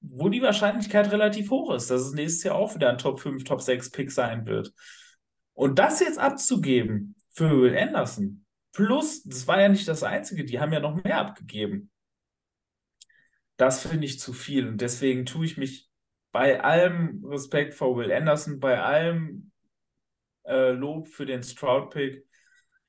[0.00, 3.44] wo die Wahrscheinlichkeit relativ hoch ist, dass es nächstes Jahr auch wieder ein Top 5,
[3.44, 4.72] Top 6 Pick sein wird.
[5.52, 10.60] Und das jetzt abzugeben für Will Anderson, plus, das war ja nicht das Einzige, die
[10.60, 11.90] haben ja noch mehr abgegeben
[13.56, 14.68] das finde ich zu viel.
[14.68, 15.88] Und deswegen tue ich mich
[16.32, 19.50] bei allem Respekt vor Will Anderson, bei allem
[20.44, 22.25] äh, Lob für den Stroud-Pick,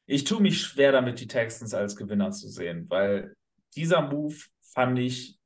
[0.08, 3.36] ich tue mich schwer damit, die Texans als Gewinner zu sehen, weil
[3.76, 5.38] dieser Move fand ich,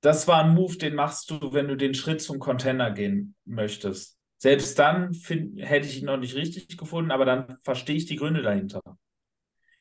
[0.00, 4.18] das war ein Move, den machst du, wenn du den Schritt zum Contender gehen möchtest.
[4.38, 8.16] Selbst dann find, hätte ich ihn noch nicht richtig gefunden, aber dann verstehe ich die
[8.16, 8.80] Gründe dahinter.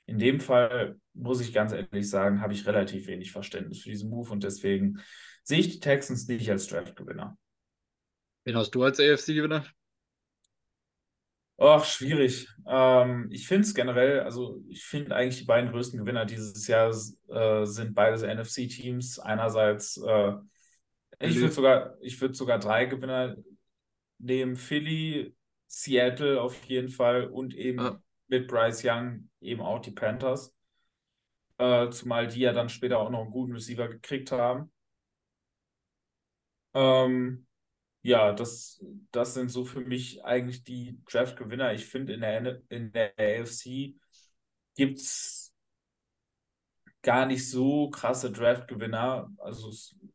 [0.05, 4.09] In dem Fall muss ich ganz ehrlich sagen, habe ich relativ wenig Verständnis für diesen
[4.09, 4.99] Move und deswegen
[5.43, 7.37] sehe ich die Texans nicht als Draft-Gewinner.
[8.43, 9.65] Wen hast du als AFC-Gewinner?
[11.63, 12.47] Ach, schwierig.
[12.65, 16.89] Ähm, ich finde es generell, also ich finde eigentlich die beiden größten Gewinner dieses Jahr
[16.89, 19.19] äh, sind beides NFC-Teams.
[19.19, 20.33] Einerseits, äh,
[21.19, 23.35] ich würde sogar, ich würde sogar drei Gewinner
[24.17, 25.35] nehmen: Philly,
[25.67, 28.01] Seattle auf jeden Fall und eben ah.
[28.25, 30.55] mit Bryce Young eben auch die Panthers.
[31.59, 34.71] Äh, zumal die ja dann später auch noch einen guten Receiver gekriegt haben.
[36.73, 37.45] Ähm,
[38.01, 41.73] ja, das, das sind so für mich eigentlich die Draft-Gewinner.
[41.73, 43.95] Ich finde, in der, in der AFC
[44.75, 45.53] gibt es
[47.01, 49.31] gar nicht so krasse Draft-Gewinner.
[49.37, 49.71] Also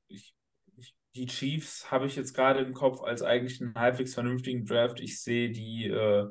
[0.09, 0.34] ich,
[0.76, 5.01] ich, die Chiefs habe ich jetzt gerade im Kopf als eigentlich einen halbwegs vernünftigen Draft.
[5.01, 6.26] Ich sehe die äh,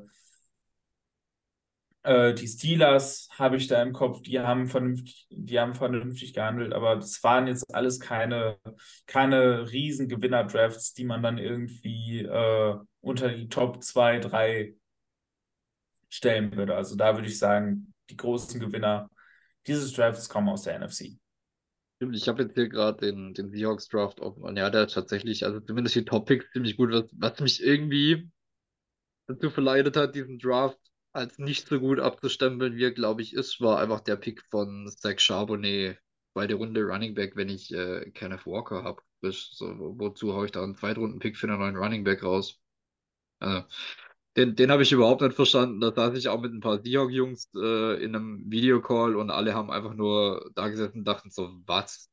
[2.06, 6.72] äh, die Steelers habe ich da im Kopf, die haben vernünftig, die haben vernünftig gehandelt,
[6.72, 8.58] aber es waren jetzt alles keine,
[9.06, 14.74] keine riesen Gewinner-Drafts, die man dann irgendwie äh, unter die Top 2, 3
[16.08, 16.76] stellen würde.
[16.76, 19.10] Also da würde ich sagen, die großen Gewinner
[19.66, 21.18] dieses Drafts kommen aus der NFC.
[21.98, 25.44] Ich habe jetzt hier gerade den, den Seahawks Draft offen und ja, der hat tatsächlich,
[25.44, 28.30] also zumindest die Top Picks ziemlich gut, was, was mich irgendwie
[29.26, 30.78] dazu verleitet hat, diesen Draft
[31.16, 34.88] als nicht so gut abzustempeln, wie er, glaube ich, ist, war einfach der Pick von
[34.88, 35.98] Zach Charbonnet
[36.34, 39.02] bei der Runde Running Back, wenn ich äh, Kenneth Walker habe.
[39.22, 39.66] So,
[39.98, 42.60] wozu haue ich da einen Zweitrunden-Pick für einen neuen Running Back raus?
[43.40, 43.64] Also,
[44.36, 45.80] den, den habe ich überhaupt nicht verstanden.
[45.80, 49.70] Da saß ich auch mit ein paar Seahawk-Jungs äh, in einem Videocall und alle haben
[49.70, 52.10] einfach nur da gesessen und dachten so, was?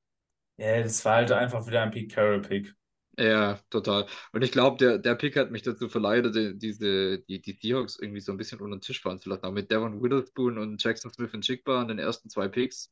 [0.57, 2.73] Ja, das war halt einfach wieder ein Pete Carroll-Pick.
[3.17, 4.07] Ja, total.
[4.31, 7.99] Und ich glaube, der, der Pick hat mich dazu verleitet, die- diese, die, die Seahawks
[7.99, 9.45] irgendwie so ein bisschen unter den Tisch fallen zu lassen.
[9.45, 12.91] Aber mit Devon Witherspoon und Jackson Smith und Jigba an den ersten zwei Picks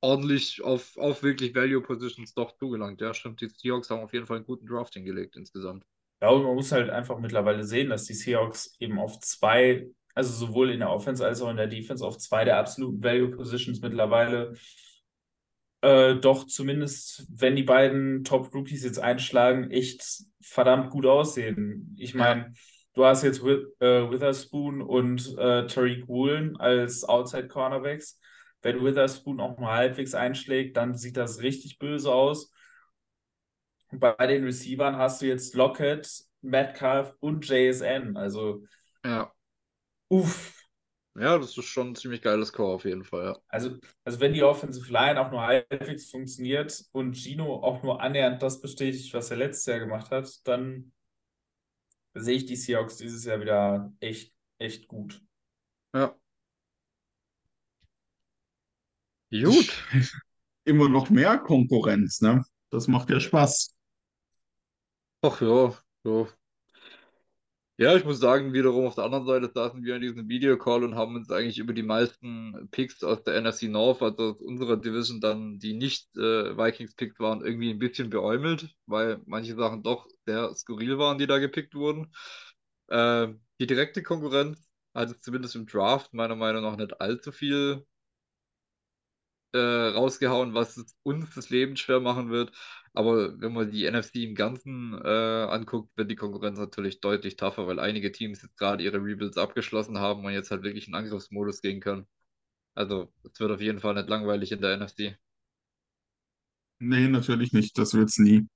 [0.00, 3.00] ordentlich auf, auf wirklich Value Positions doch zugelangt.
[3.00, 3.40] Ja, stimmt.
[3.40, 5.84] Die Seahawks haben auf jeden Fall einen guten Draft hingelegt insgesamt.
[6.20, 10.32] Ja, und man muss halt einfach mittlerweile sehen, dass die Seahawks eben auf zwei, also
[10.46, 13.80] sowohl in der Offense als auch in der Defense, auf zwei der absoluten Value Positions
[13.80, 14.52] mittlerweile
[15.82, 21.94] äh, doch zumindest, wenn die beiden Top-Rookies jetzt einschlagen, echt verdammt gut aussehen.
[21.98, 22.52] Ich meine,
[22.94, 28.20] du hast jetzt Wi- äh, Witherspoon und äh, Tariq Woolen als Outside-Cornerbacks.
[28.62, 32.52] Wenn Witherspoon auch mal halbwegs einschlägt, dann sieht das richtig böse aus.
[33.92, 36.08] Bei den Receivern hast du jetzt Lockett,
[36.42, 38.16] Metcalf und JSN.
[38.16, 38.62] Also,
[39.04, 39.32] Ja.
[40.10, 40.57] uff.
[41.20, 43.36] Ja, das ist schon ein ziemlich geiles Core auf jeden Fall, ja.
[43.48, 48.42] Also, also wenn die Offensive Line auch nur halbwegs funktioniert und Gino auch nur annähernd
[48.42, 50.92] das bestätigt, was er letztes Jahr gemacht hat, dann
[52.14, 55.22] sehe ich die Seahawks dieses Jahr wieder echt, echt gut.
[55.94, 56.14] Ja.
[59.30, 59.84] Gut.
[60.64, 62.44] Immer noch mehr Konkurrenz, ne?
[62.70, 63.74] Das macht ja Spaß.
[65.22, 66.28] Ach ja, ja.
[67.80, 70.96] Ja, ich muss sagen, wiederum auf der anderen Seite saßen wir in diesem Videocall und
[70.96, 75.20] haben uns eigentlich über die meisten Picks aus der NFC North, also aus unserer Division
[75.20, 80.52] dann, die nicht äh, Vikings-Picks waren, irgendwie ein bisschen beäumelt, weil manche Sachen doch sehr
[80.56, 82.12] skurril waren, die da gepickt wurden.
[82.88, 83.28] Äh,
[83.60, 87.86] die direkte Konkurrenz hat es zumindest im Draft meiner Meinung nach nicht allzu viel
[89.52, 92.52] äh, rausgehauen, was es uns das Leben schwer machen wird.
[92.94, 97.66] Aber wenn man die NFC im Ganzen äh, anguckt, wird die Konkurrenz natürlich deutlich tougher,
[97.66, 101.60] weil einige Teams jetzt gerade ihre Rebuilds abgeschlossen haben und jetzt halt wirklich in Angriffsmodus
[101.62, 102.06] gehen können.
[102.74, 105.16] Also es wird auf jeden Fall nicht langweilig in der NFC.
[106.80, 107.76] Nee, natürlich nicht.
[107.78, 108.48] Das wird's nie.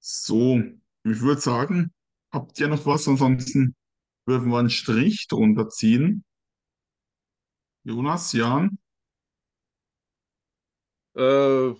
[0.00, 0.60] So,
[1.04, 1.92] ich würde sagen,
[2.32, 3.08] habt ihr noch was?
[3.08, 3.74] Ansonsten
[4.26, 6.24] würden wir einen Strich drunter ziehen.
[7.84, 8.78] Jonas, Jan?
[11.16, 11.70] Äh,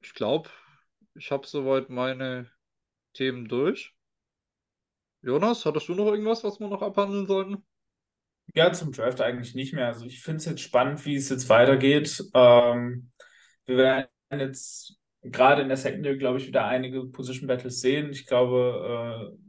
[0.00, 0.48] ich glaube,
[1.14, 2.50] ich habe soweit meine
[3.14, 3.94] Themen durch.
[5.22, 7.64] Jonas, hattest du noch irgendwas, was wir noch abhandeln sollten?
[8.54, 9.88] Ja, zum Draft eigentlich nicht mehr.
[9.88, 12.24] Also ich finde es jetzt spannend, wie es jetzt weitergeht.
[12.34, 13.10] Ähm,
[13.66, 18.10] wir werden jetzt gerade in der Secondary, glaube ich, wieder einige Position Battles sehen.
[18.10, 19.48] Ich glaube, äh,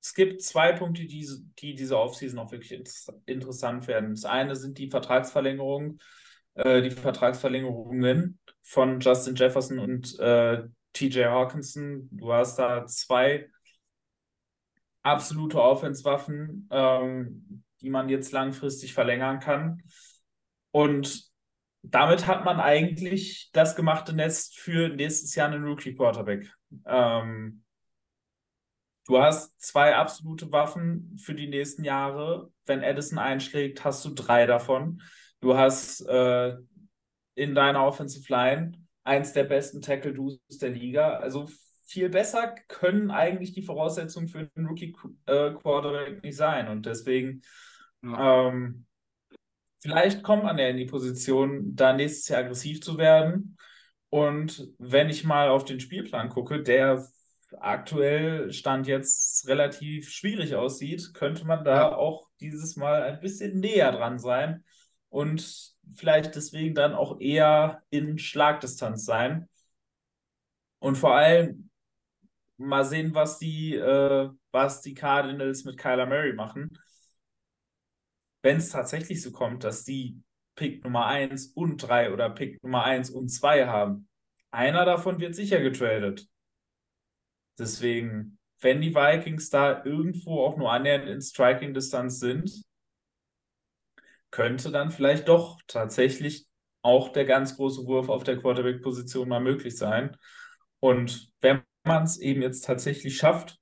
[0.00, 1.28] es gibt zwei Punkte, die,
[1.58, 4.10] die diese Offseason auch wirklich inter interessant werden.
[4.10, 6.00] Das eine sind die Vertragsverlängerungen,
[6.58, 12.08] äh, die Vertragsverlängerungen von Justin Jefferson und äh, TJ Hawkinson.
[12.10, 13.48] Du hast da zwei
[15.02, 19.82] absolute Offense-Waffen, ähm, die man jetzt langfristig verlängern kann.
[20.72, 21.28] Und
[21.82, 26.52] damit hat man eigentlich das gemachte Nest für nächstes Jahr einen Rookie-Quarterback.
[26.84, 27.62] Ähm,
[29.08, 32.52] du hast zwei absolute Waffen für die nächsten Jahre.
[32.66, 35.02] Wenn Addison einschlägt, hast du drei davon.
[35.40, 36.56] Du hast äh,
[37.34, 38.72] in deiner Offensive Line
[39.04, 41.16] eins der besten Tackle-Duos der Liga.
[41.18, 41.48] Also
[41.86, 46.68] viel besser können eigentlich die Voraussetzungen für einen Rookie-Quarterback nicht sein.
[46.68, 47.42] Und deswegen
[48.02, 48.48] Ja.
[48.48, 48.86] ähm,
[49.80, 53.56] vielleicht kommt man ja in die Position, da nächstes Jahr aggressiv zu werden.
[54.10, 57.06] Und wenn ich mal auf den Spielplan gucke, der
[57.60, 61.96] aktuell Stand jetzt relativ schwierig aussieht, könnte man da Ja.
[61.96, 64.64] auch dieses Mal ein bisschen näher dran sein
[65.08, 69.48] und vielleicht deswegen dann auch eher in Schlagdistanz sein.
[70.80, 71.70] Und vor allem
[72.56, 76.78] mal sehen, was die, äh, was die Cardinals mit Kyler Murray machen.
[78.42, 80.20] Wenn es tatsächlich so kommt, dass die
[80.54, 84.08] Pick Nummer 1 und 3 oder Pick Nummer 1 und 2 haben,
[84.50, 86.26] einer davon wird sicher getradet.
[87.58, 92.62] Deswegen, wenn die Vikings da irgendwo auch nur annähernd in Striking-Distanz sind,
[94.30, 96.46] könnte dann vielleicht doch tatsächlich
[96.82, 100.16] auch der ganz große Wurf auf der Quarterback-Position mal möglich sein.
[100.80, 103.58] Und wenn man es eben jetzt tatsächlich schafft,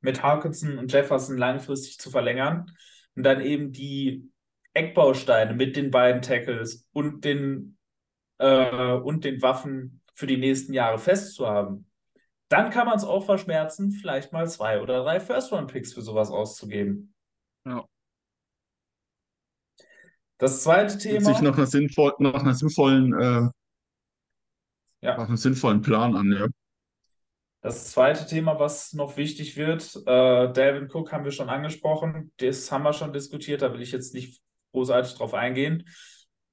[0.00, 2.66] mit Hawkinson und Jefferson langfristig zu verlängern
[3.14, 4.28] und dann eben die
[4.74, 7.78] Eckbausteine mit den beiden Tackles und den,
[8.38, 11.86] äh, und den Waffen für die nächsten Jahre festzuhaben,
[12.52, 17.14] dann kann man es auch verschmerzen, vielleicht mal zwei oder drei First-Round-Picks für sowas auszugeben.
[17.66, 17.86] Ja.
[20.38, 21.20] Das zweite Hört Thema.
[21.24, 23.48] sich nach einer sinnvoll, nach einer sinnvollen, äh,
[25.00, 25.16] Ja.
[25.16, 26.46] nach einem sinnvollen Plan an, ja.
[27.60, 32.72] Das zweite Thema, was noch wichtig wird, äh, Dalvin Cook haben wir schon angesprochen, das
[32.72, 34.42] haben wir schon diskutiert, da will ich jetzt nicht
[34.72, 35.88] großartig drauf eingehen.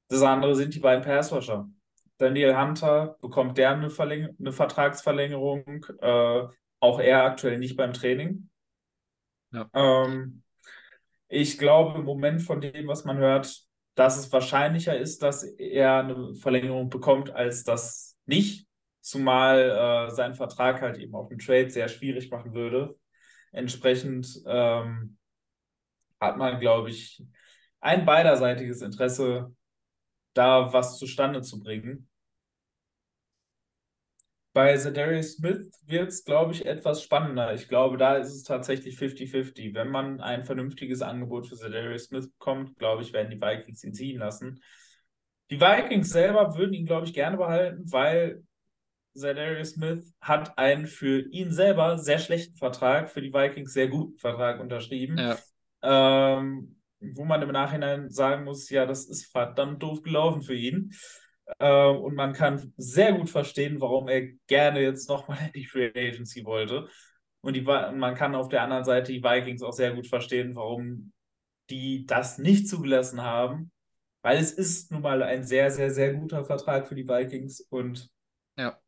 [0.08, 1.68] Das andere sind die beiden Passwasher.
[2.20, 5.86] Daniel Hunter, bekommt der eine, Verläng eine Vertragsverlängerung?
[6.02, 6.44] Äh,
[6.82, 8.50] auch er aktuell nicht beim Training.
[9.52, 9.70] Ja.
[9.74, 10.44] Ähm,
[11.30, 13.64] ich glaube im Moment von dem, was man hört,
[13.96, 18.68] dass es wahrscheinlicher ist, dass er eine Verlängerung bekommt, als das nicht.
[19.00, 22.98] Zumal äh, sein Vertrag halt eben auf dem Trade sehr schwierig machen würde.
[23.54, 25.18] Entsprechend ähm,
[26.20, 27.24] hat man, glaube ich,
[27.80, 29.56] ein beiderseitiges Interesse,
[30.34, 32.09] da was zustande zu bringen.
[34.60, 37.54] Bei Zedarius Smith wird es, glaube ich, etwas spannender.
[37.54, 39.74] Ich glaube, da ist es tatsächlich 50-50.
[39.74, 43.94] Wenn man ein vernünftiges Angebot für Zedarius Smith bekommt, glaube ich, werden die Vikings ihn
[43.94, 44.62] ziehen lassen.
[45.50, 48.44] Die Vikings selber würden ihn, glaube ich, gerne behalten, weil
[49.14, 54.18] Zedarius Smith hat einen für ihn selber sehr schlechten Vertrag, für die Vikings sehr guten
[54.18, 55.18] Vertrag unterschrieben.
[55.18, 55.38] Ja.
[55.84, 60.92] Ähm, wo man im Nachhinein sagen muss, ja, das ist verdammt doof gelaufen für ihn.
[61.60, 65.88] Äh, und man kann sehr gut verstehen, warum er gerne jetzt nochmal in die Free
[65.96, 66.88] Agency wollte.
[67.42, 71.14] Und die, man kann auf der anderen Seite die Vikings auch sehr gut verstehen, warum
[71.70, 73.72] die das nicht zugelassen haben.
[74.24, 78.10] Weil es ist nun mal ein sehr, sehr, sehr guter Vertrag für die Vikings und
[78.58, 78.80] Ja.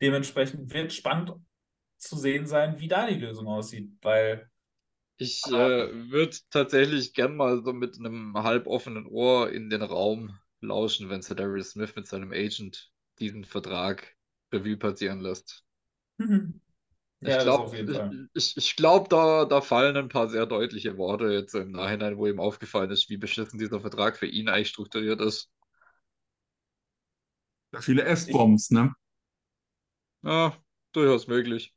[0.00, 1.32] dementsprechend wird spannend
[1.98, 4.50] zu sehen sein, wie da die Lösung aussieht, weil
[5.18, 5.52] Ich äh,
[6.10, 11.70] würde tatsächlich gern mal so mit einem halboffenen Ohr in den Raum lauschen, wenn Darius
[11.72, 14.16] Smith mit seinem Agent diesen Vertrag
[14.52, 15.64] Revue passieren lässt.
[17.24, 17.68] Ich ja, glaube,
[18.34, 22.26] ich, ich glaub, da, da fallen ein paar sehr deutliche Worte jetzt im Nachhinein, wo
[22.26, 25.50] ihm aufgefallen ist, wie beschissen dieser Vertrag für ihn eigentlich strukturiert ist.
[27.72, 28.92] Ja, viele F-Bombs, ne?
[30.22, 30.56] Ja,
[30.92, 31.74] durchaus möglich.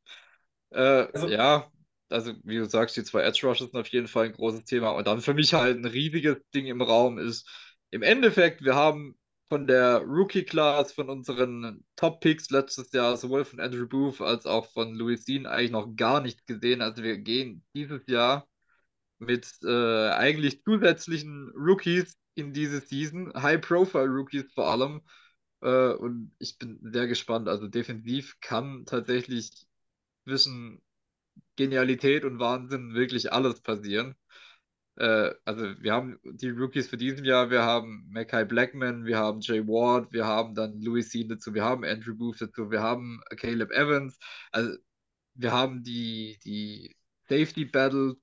[0.72, 1.72] Äh, Also- ja,
[2.10, 4.92] also wie du sagst, die zwei Edge Rushes sind auf jeden Fall ein großes Thema.
[4.92, 7.48] Und dann für mich halt ein riesiges Ding im Raum ist,
[7.92, 9.16] im Endeffekt, wir haben
[9.50, 14.94] von der Rookie-Class, von unseren Top-Picks letztes Jahr, sowohl von Andrew Booth als auch von
[14.94, 16.82] Louis Dean, eigentlich noch gar nicht gesehen.
[16.82, 18.48] Also wir gehen dieses Jahr
[19.18, 25.02] mit äh, eigentlich zusätzlichen Rookies in diese Season, High-Profile-Rookies vor allem.
[25.62, 27.50] Äh, und ich bin sehr gespannt.
[27.50, 29.52] Also defensiv kann tatsächlich
[30.26, 30.82] zwischen
[31.56, 34.16] Genialität und Wahnsinn wirklich alles passieren.
[35.00, 39.40] Äh, also wir haben die Rookies für diesem Jahr, wir haben Mackay Blackman, wir haben
[39.42, 43.22] Jay Ward, wir haben dann Louis Sean dazu, wir haben Andrew Booth dazu, wir haben
[43.38, 44.20] Caleb Evans.
[44.52, 44.78] Also
[45.36, 46.98] wir haben die, die
[47.30, 48.16] Safety Battles.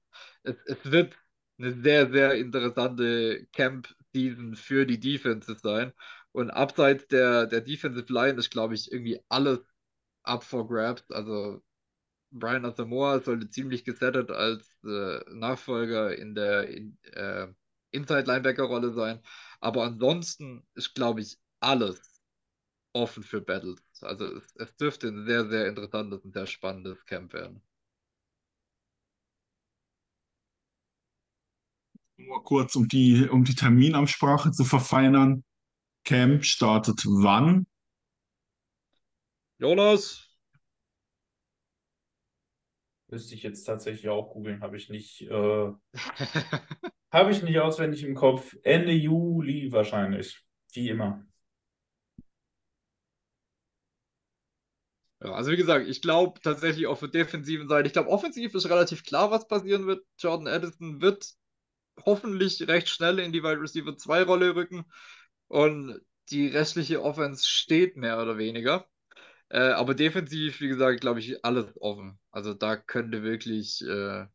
[0.42, 1.16] Es, es wird
[1.58, 5.92] eine sehr, sehr interessante Camp-Season für die Defenses sein.
[6.32, 9.60] Und abseits der, der Defensive Line ist, glaube ich, irgendwie alles
[10.24, 11.10] up for grabs.
[11.10, 11.62] Also
[12.30, 17.48] Brian Asamoah sollte ziemlich gesettet als äh, Nachfolger in der in, äh,
[17.92, 19.20] Inside-Linebacker-Rolle sein.
[19.60, 22.20] Aber ansonsten ist, glaube ich, alles
[22.92, 23.80] offen für Battles.
[24.00, 27.62] Also es, es dürfte ein sehr, sehr interessantes und sehr spannendes Camp werden.
[32.18, 35.44] Nur kurz, um die, um die Terminansprache zu verfeinern.
[36.04, 37.66] Camp startet wann?
[39.58, 40.25] Jonas,
[43.16, 45.72] Müsste ich jetzt tatsächlich auch googeln, habe ich nicht, äh,
[47.10, 48.54] habe ich nicht auswendig im Kopf.
[48.62, 50.44] Ende Juli wahrscheinlich,
[50.74, 51.24] wie immer.
[55.22, 58.68] Ja, also wie gesagt, ich glaube tatsächlich auf der defensiven Seite, ich glaube offensiv ist
[58.68, 60.04] relativ klar, was passieren wird.
[60.18, 61.32] Jordan Addison wird
[62.04, 64.84] hoffentlich recht schnell in die Wide Receiver 2 Rolle rücken
[65.48, 68.86] und die restliche Offense steht mehr oder weniger.
[69.48, 72.18] Äh, aber defensiv, wie gesagt, glaube ich, alles offen.
[72.30, 74.26] Also da könnte wirklich äh,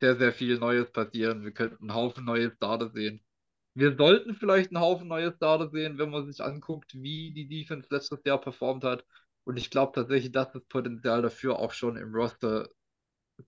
[0.00, 1.44] sehr, sehr viel Neues passieren.
[1.44, 3.22] Wir könnten einen Haufen neue Starter sehen.
[3.74, 7.88] Wir sollten vielleicht einen Haufen neue Starter sehen, wenn man sich anguckt, wie die Defense
[7.90, 9.04] letztes Jahr performt hat.
[9.44, 12.68] Und ich glaube tatsächlich, dass das Potenzial dafür auch schon im Roster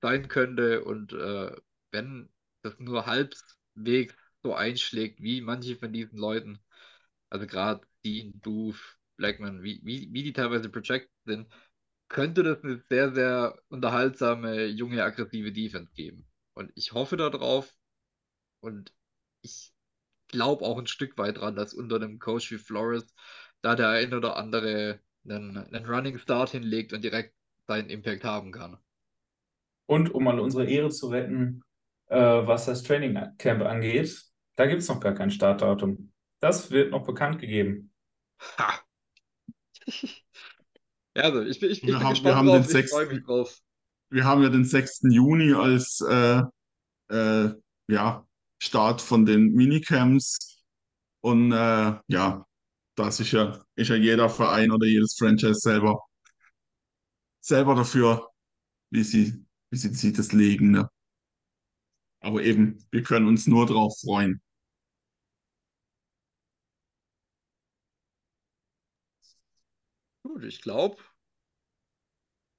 [0.02, 0.84] sein könnte.
[0.84, 1.52] Und äh,
[1.92, 2.30] wenn
[2.62, 6.60] das nur halbwegs so einschlägt, wie manche von diesen Leuten,
[7.30, 11.46] also gerade Dean, Booth, Blackman, wie, wie, wie die teilweise projected sind,
[12.08, 16.26] könnte das eine sehr, sehr unterhaltsame, junge, aggressive Defense geben.
[16.54, 17.72] Und ich hoffe darauf
[18.60, 18.92] und
[19.42, 19.72] ich
[20.28, 23.14] glaube auch ein Stück weit dran, dass unter einem Coach wie Flores
[23.62, 27.34] da der ein oder andere einen, einen Running Start hinlegt und direkt
[27.66, 28.78] seinen Impact haben kann.
[29.86, 31.62] Und um mal unsere Ehre zu retten,
[32.06, 34.24] äh, was das Training Camp angeht,
[34.56, 36.12] da gibt es noch gar kein Startdatum.
[36.40, 37.92] Das wird noch bekannt gegeben.
[38.58, 38.80] Ha!
[41.16, 42.90] ja, also ich bin, ich, ich Wir bin haben- gespannt wir haben drauf, den ich
[42.90, 43.26] freue mich sechsten.
[43.26, 43.58] drauf.
[44.10, 45.08] Wir haben ja den 6.
[45.12, 46.42] Juni als äh,
[47.10, 47.54] äh,
[47.88, 48.26] ja,
[48.62, 50.62] Start von den Minicamps.
[51.22, 52.46] Und äh, ja,
[52.96, 56.00] das ist ja, ist ja jeder Verein oder jedes Franchise selber,
[57.40, 58.28] selber dafür,
[58.90, 60.70] wie sie, wie sie sich das legen.
[60.72, 60.88] Ne?
[62.20, 64.40] Aber eben, wir können uns nur drauf freuen.
[70.40, 70.96] Gut, ich glaube,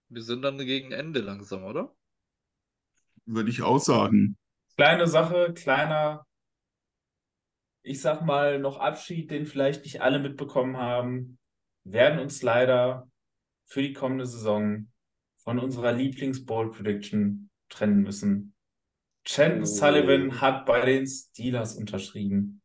[0.09, 1.95] wir sind dann gegen Ende langsam, oder?
[3.25, 4.37] Würde ich auch sagen.
[4.75, 6.27] Kleine Sache, kleiner,
[7.81, 11.39] ich sag mal, noch Abschied, den vielleicht nicht alle mitbekommen haben.
[11.83, 13.09] Werden uns leider
[13.65, 14.91] für die kommende Saison
[15.37, 18.53] von unserer Lieblings-Bold Prediction trennen müssen.
[19.25, 19.65] Chandon Oh.
[19.65, 22.60] Sullivan hat bei den Steelers unterschrieben.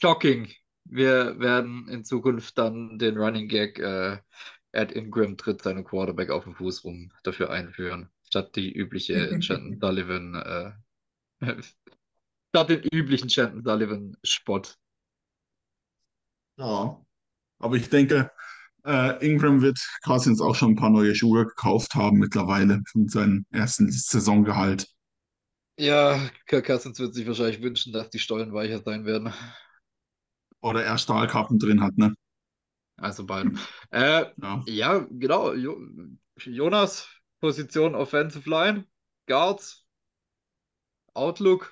[0.00, 0.52] Shocking.
[0.84, 4.18] Wir werden in Zukunft dann den Running Gag äh,
[4.72, 9.78] Ed Ingram tritt seinen Quarterback auf den Fuß rum dafür einführen, statt die übliche Chandon
[9.80, 10.72] Sullivan, äh,
[12.50, 14.78] statt den üblichen Chandon Sullivan Spott.
[16.58, 17.04] Ja.
[17.58, 18.30] Aber ich denke,
[18.84, 23.44] äh, Ingram wird Cousins auch schon ein paar neue Schuhe gekauft haben mittlerweile von seinem
[23.50, 24.88] ersten Saisongehalt.
[25.78, 29.32] Ja, Kirk Cousins wird sich wahrscheinlich wünschen, dass die Stollen weicher sein werden.
[30.62, 32.14] Oder er Stahlkappen drin hat, ne?
[32.96, 33.52] Also beide.
[33.90, 34.64] Äh, Ja.
[34.66, 35.52] ja, genau.
[35.54, 35.78] Jo
[36.36, 37.08] Jonas,
[37.40, 38.86] Position Offensive Line,
[39.26, 39.86] Guards,
[41.14, 41.70] Outlook.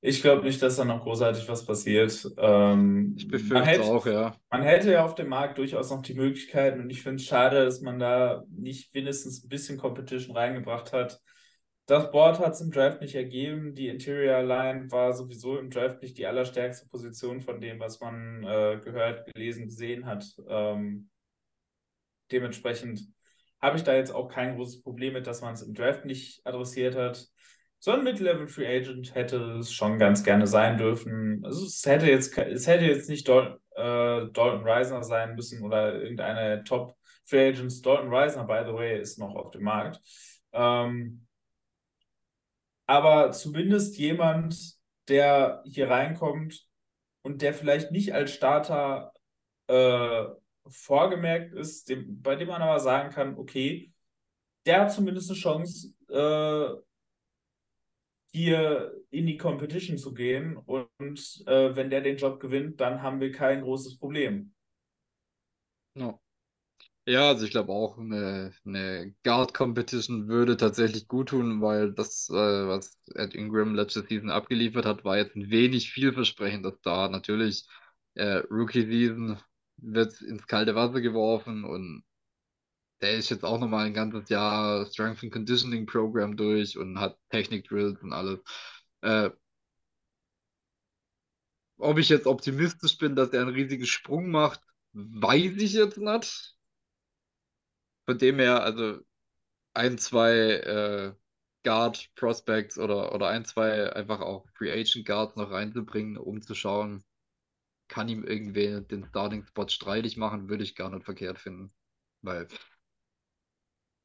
[0.00, 2.26] Ich glaube nicht, dass da noch großartig was passiert.
[2.38, 4.36] Ähm, Ich man befürchte hätte, auch, ja.
[4.50, 7.64] man hätte ja auf dem Markt durchaus noch die Möglichkeiten und ich finde es schade,
[7.64, 11.20] dass man da nicht wenigstens ein bisschen Competition reingebracht hat.
[11.88, 13.74] Das Board hat es im Draft nicht ergeben.
[13.74, 18.44] Die Interior Line war sowieso im Draft nicht die allerstärkste Position von dem, was man
[18.44, 20.26] äh, gehört, gelesen, gesehen hat.
[20.46, 21.08] Ähm,
[22.30, 23.00] dementsprechend
[23.62, 26.44] habe ich da jetzt auch kein großes Problem mit, dass man es im Draft nicht
[26.44, 27.26] adressiert hat.
[27.78, 31.42] So ein Mid-Level Free Agent hätte es schon ganz gerne sein dürfen.
[31.42, 35.94] Also es hätte jetzt, es hätte jetzt nicht Dal äh, Dalton Reisner sein müssen oder
[35.94, 37.80] irgendeine Top Free Agents.
[37.80, 40.02] Dalton Reisner, by the way, ist noch auf dem Markt.
[40.52, 41.24] Ähm,
[42.88, 44.76] aber zumindest jemand,
[45.08, 46.66] der hier reinkommt
[47.22, 49.12] und der vielleicht nicht als Starter
[49.66, 50.24] äh,
[50.66, 53.92] vorgemerkt ist, dem, bei dem man aber sagen kann, okay,
[54.64, 56.80] der hat zumindest eine Chance, äh,
[58.32, 63.20] hier in die Competition zu gehen und äh, wenn der den Job gewinnt, dann haben
[63.20, 64.54] wir kein großes Problem.
[65.94, 66.18] Ja.
[67.08, 72.34] Ja, also ich glaube auch, eine, eine Guard-Competition würde tatsächlich gut tun, weil das, äh,
[72.34, 77.08] was Ed Ingram letzte Season abgeliefert hat, war jetzt ein wenig vielversprechendes da.
[77.08, 77.66] Natürlich,
[78.14, 79.38] äh, Rookie-Season
[79.78, 82.04] wird ins kalte Wasser geworfen und
[83.00, 87.18] der ist jetzt auch nochmal ein ganzes Jahr Strength and Conditioning Program durch und hat
[87.30, 88.40] Technik-Drills und alles.
[89.02, 89.30] Äh,
[91.78, 94.60] ob ich jetzt optimistisch bin, dass er einen riesigen Sprung macht,
[94.92, 96.57] weiß ich jetzt nicht.
[98.08, 99.00] Von dem her, also
[99.74, 101.14] ein, zwei äh,
[101.64, 106.54] Guard Prospects oder, oder ein, zwei einfach auch Free Agent Guards noch reinzubringen, um zu
[106.54, 107.04] schauen,
[107.88, 111.72] kann ihm irgendwie den Starting Spot streitig machen, würde ich gar nicht verkehrt finden.
[112.22, 112.48] Weil,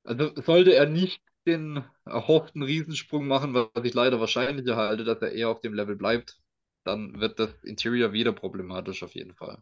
[0.06, 5.34] also sollte er nicht den erhofften Riesensprung machen, was ich leider wahrscheinlicher halte, dass er
[5.34, 6.40] eher auf dem Level bleibt,
[6.86, 9.62] dann wird das Interior wieder problematisch auf jeden Fall.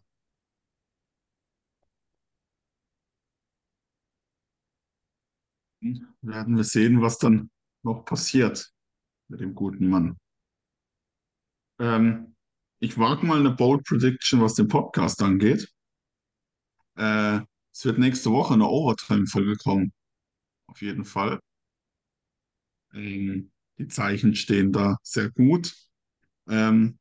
[6.21, 7.49] Werden wir sehen, was dann
[7.83, 8.71] noch passiert
[9.27, 10.17] mit dem guten Mann.
[11.79, 12.35] Ähm,
[12.79, 15.71] ich wage mal eine Bold Prediction, was den Podcast angeht.
[16.95, 17.39] Äh,
[17.73, 19.93] es wird nächste Woche eine Overtime-Folge kommen.
[20.67, 21.39] Auf jeden Fall.
[22.93, 25.75] Ähm, die Zeichen stehen da sehr gut.
[26.47, 26.99] Ähm,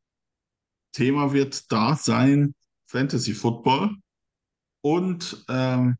[0.92, 2.54] Thema wird da sein
[2.86, 3.96] Fantasy Football
[4.80, 5.96] und ähm,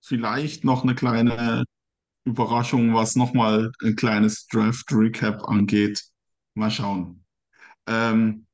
[0.00, 1.64] vielleicht noch eine kleine
[2.26, 6.02] Überraschung, was nochmal ein kleines Draft Recap angeht.
[6.54, 7.24] Mal schauen.
[7.86, 8.46] Ähm,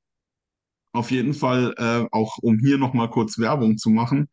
[0.92, 4.28] auf jeden Fall, äh, auch um hier nochmal kurz Werbung zu machen.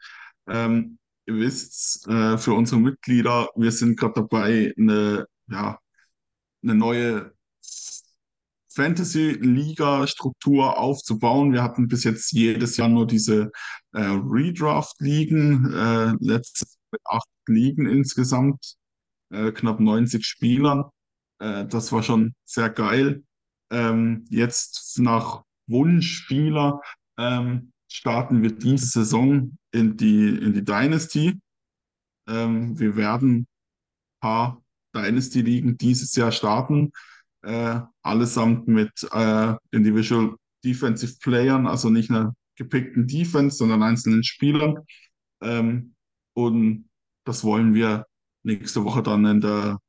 [0.48, 5.80] Ähm, ihr wisst, äh, für unsere Mitglieder, wir sind gerade dabei, eine, ja,
[6.64, 7.34] eine neue
[8.74, 11.54] Fantasy-Liga-Struktur aufzubauen.
[11.54, 13.52] Wir hatten bis jetzt jedes Jahr nur diese
[13.94, 18.76] äh, Redraft-Ligen, äh, letztes mit acht Ligen insgesamt,
[19.32, 20.86] äh, knapp 90 Spielern.
[21.40, 23.24] Äh, das war schon sehr geil.
[23.72, 26.82] Ähm, jetzt nach Wunschspieler
[27.18, 31.40] ähm, starten wir diese Saison in die, in die Dynasty.
[32.28, 33.48] Ähm, wir werden ein
[34.22, 34.62] paar
[34.96, 36.92] Dynasty-Ligen dieses Jahr starten.
[37.44, 44.80] äh, allesamt mit äh, Individual Defensive Playern, also nicht einer gepickten Defense, sondern einzelnen Spielern.
[45.42, 45.96] Ähm,
[46.34, 46.90] und
[47.26, 48.06] das wollen wir
[48.44, 49.80] nächste Woche dann in der,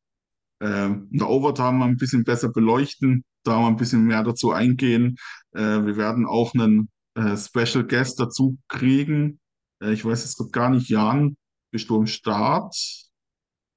[0.63, 5.17] äh, in der Overtime ein bisschen besser beleuchten, da mal ein bisschen mehr dazu eingehen.
[5.53, 9.41] Äh, wir werden auch einen äh, Special Guest dazu kriegen.
[9.83, 11.37] Äh, ich weiß jetzt grad gar nicht, Jan,
[11.73, 12.75] bist du am Start?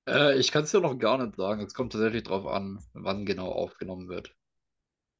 [0.07, 1.61] Äh, ich kann es dir noch gar nicht sagen.
[1.61, 4.35] Es kommt tatsächlich drauf an, wann genau aufgenommen wird.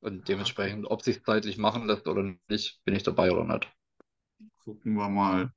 [0.02, 3.72] Und dementsprechend, ob sich zeitlich machen lässt oder nicht, bin ich dabei oder nicht.
[4.64, 5.52] Gucken wir mal.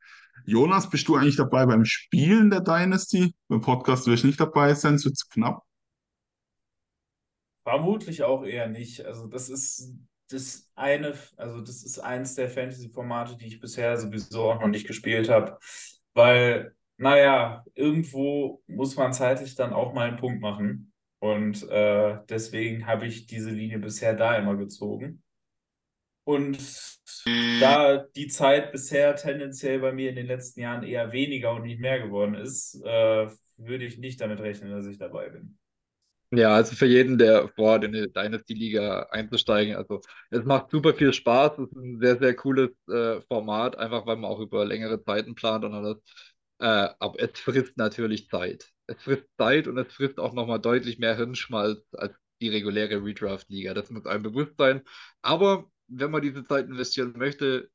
[0.44, 3.34] Jonas, bist du eigentlich dabei beim Spielen der Dynasty?
[3.48, 5.62] Beim Podcast will ich nicht dabei sein, es wird knapp.
[7.64, 9.04] Vermutlich auch eher nicht.
[9.04, 9.92] Also das ist
[10.30, 14.86] das eine, also das ist eins der Fantasy-Formate, die ich bisher sowieso auch noch nicht
[14.86, 15.58] gespielt habe,
[16.14, 20.92] weil, naja, irgendwo muss man zeitlich dann auch mal einen Punkt machen.
[21.18, 25.22] Und äh, deswegen habe ich diese Linie bisher da immer gezogen.
[26.26, 26.58] Und
[27.58, 31.80] da die Zeit bisher tendenziell bei mir in den letzten Jahren eher weniger und nicht
[31.80, 33.28] mehr geworden ist, äh,
[33.58, 35.58] würde ich nicht damit rechnen, dass ich dabei bin.
[36.32, 40.00] Ja, also für jeden, der vorhat, in die Dynasty-Liga einzusteigen, also
[40.30, 44.16] es macht super viel Spaß, es ist ein sehr, sehr cooles äh, Format, einfach weil
[44.16, 45.98] man auch über längere Zeiten plant und alles.
[46.58, 48.70] Äh, aber es frisst natürlich Zeit.
[48.88, 53.72] Es frisst Zeit und es frisst auch nochmal deutlich mehr Hirnschmalz als die reguläre Redraft-Liga.
[53.74, 54.82] Das muss einem bewusst sein.
[55.22, 57.70] Aber wenn man diese Zeit investieren möchte,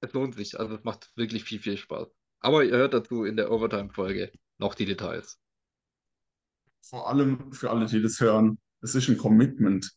[0.00, 0.58] es lohnt sich.
[0.58, 2.08] Also es macht wirklich viel, viel Spaß.
[2.40, 5.38] Aber ihr hört dazu in der Overtime-Folge noch die Details.
[6.82, 9.90] Vor allem für alle, die das hören, es ist ein Commitment.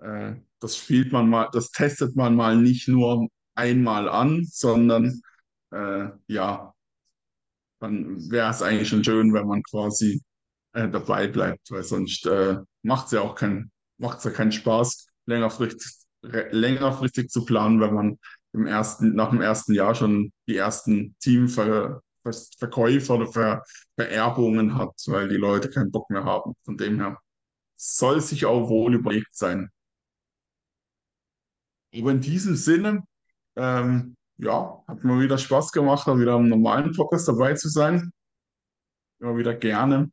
[0.00, 5.20] Äh, das spielt man mal, das testet man mal nicht nur einmal an, sondern
[5.70, 6.74] äh, ja,
[7.80, 10.22] dann wäre es eigentlich schon schön, wenn man quasi
[10.72, 15.06] äh, dabei bleibt, weil sonst äh, macht es ja auch keinen, macht's ja keinen Spaß,
[15.26, 16.07] längerfristig,
[16.50, 18.18] längerfristig zu planen, wenn man
[18.52, 23.64] im ersten, nach dem ersten Jahr schon die ersten Teamver oder Ver
[23.96, 26.54] Vererbungen hat, weil die Leute keinen Bock mehr haben.
[26.64, 27.18] Von dem her
[27.76, 29.70] soll sich auch wohl überlegt sein.
[31.94, 33.04] Aber in diesem Sinne,
[33.56, 38.12] ähm, ja, hat mir wieder Spaß gemacht, wieder am normalen Podcast dabei zu sein.
[39.20, 40.10] Immer wieder gerne.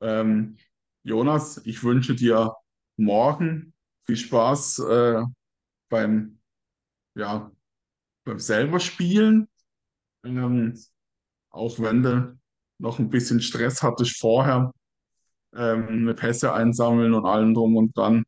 [0.00, 0.56] Ähm,
[1.02, 2.54] Jonas, ich wünsche dir
[2.96, 3.74] morgen
[4.06, 5.22] viel Spaß äh,
[5.88, 6.38] beim,
[7.14, 7.50] ja,
[8.24, 9.48] beim selber Spielen.
[10.24, 10.78] Ähm,
[11.50, 12.38] auch wenn du
[12.78, 14.72] noch ein bisschen Stress hattest vorher,
[15.54, 18.24] ähm, eine Pässe einsammeln und allem drum und dran.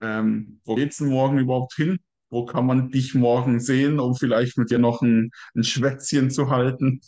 [0.00, 1.98] Ähm, wo geht's denn morgen überhaupt hin?
[2.30, 6.50] Wo kann man dich morgen sehen, um vielleicht mit dir noch ein, ein Schwätzchen zu
[6.50, 7.00] halten?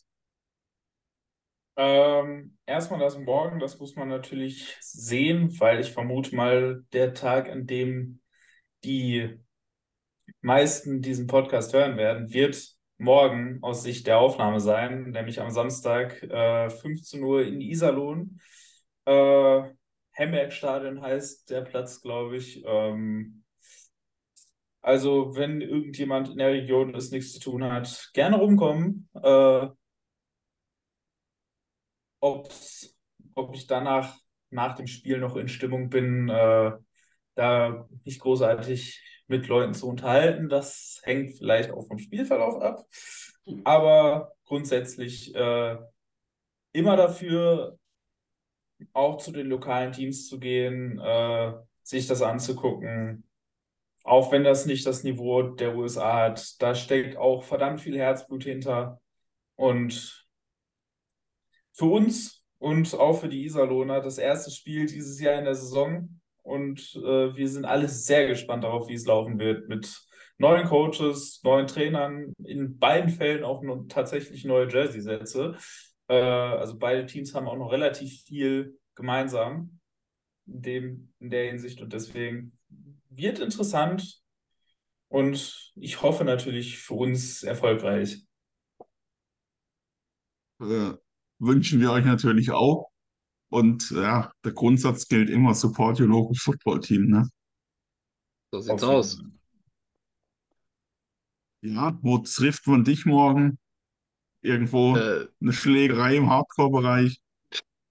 [1.76, 7.50] Ähm, erstmal das Morgen, das muss man natürlich sehen, weil ich vermute mal, der Tag,
[7.50, 8.20] an dem
[8.84, 9.38] die
[10.40, 16.22] meisten diesen Podcast hören werden, wird morgen aus Sicht der Aufnahme sein, nämlich am Samstag
[16.22, 18.40] äh, 15 Uhr in Iserlohn.
[19.04, 19.62] Äh,
[20.12, 22.62] Hemmerk-Stadion heißt der Platz, glaube ich.
[22.64, 23.42] Ähm,
[24.80, 29.08] also, wenn irgendjemand in der Region ist, nichts zu tun hat, gerne rumkommen.
[29.14, 29.68] Äh,
[32.20, 32.96] ob's,
[33.34, 34.16] ob ich danach
[34.50, 36.72] nach dem Spiel noch in Stimmung bin, äh,
[37.34, 40.48] da nicht großartig mit Leuten zu unterhalten.
[40.48, 42.84] Das hängt vielleicht auch vom Spielverlauf ab.
[43.64, 45.76] Aber grundsätzlich äh,
[46.72, 47.78] immer dafür,
[48.92, 51.52] auch zu den lokalen Teams zu gehen, äh,
[51.82, 53.24] sich das anzugucken.
[54.02, 58.44] Auch wenn das nicht das Niveau der USA hat, da steckt auch verdammt viel Herzblut
[58.44, 59.00] hinter.
[59.56, 60.19] Und
[61.72, 66.20] für uns und auch für die Iserlohner das erste Spiel dieses Jahr in der Saison.
[66.42, 70.00] Und äh, wir sind alle sehr gespannt darauf, wie es laufen wird mit
[70.38, 75.56] neuen Coaches, neuen Trainern, in beiden Fällen auch tatsächlich neue Jersey-Sätze.
[76.08, 79.78] Äh, also beide Teams haben auch noch relativ viel gemeinsam
[80.46, 82.58] in dem, in der Hinsicht und deswegen
[83.10, 84.20] wird interessant
[85.08, 88.24] und ich hoffe natürlich für uns erfolgreich.
[90.60, 90.92] Äh,
[91.40, 92.90] wünschen wir euch natürlich auch.
[93.50, 97.28] Und ja, der Grundsatz gilt immer, support your local football team, ne?
[98.52, 99.22] So sieht's Auf aus.
[101.62, 103.58] Ja, wo trifft man dich morgen?
[104.42, 107.20] Irgendwo Äh, eine Schlägerei im Hardcore-Bereich?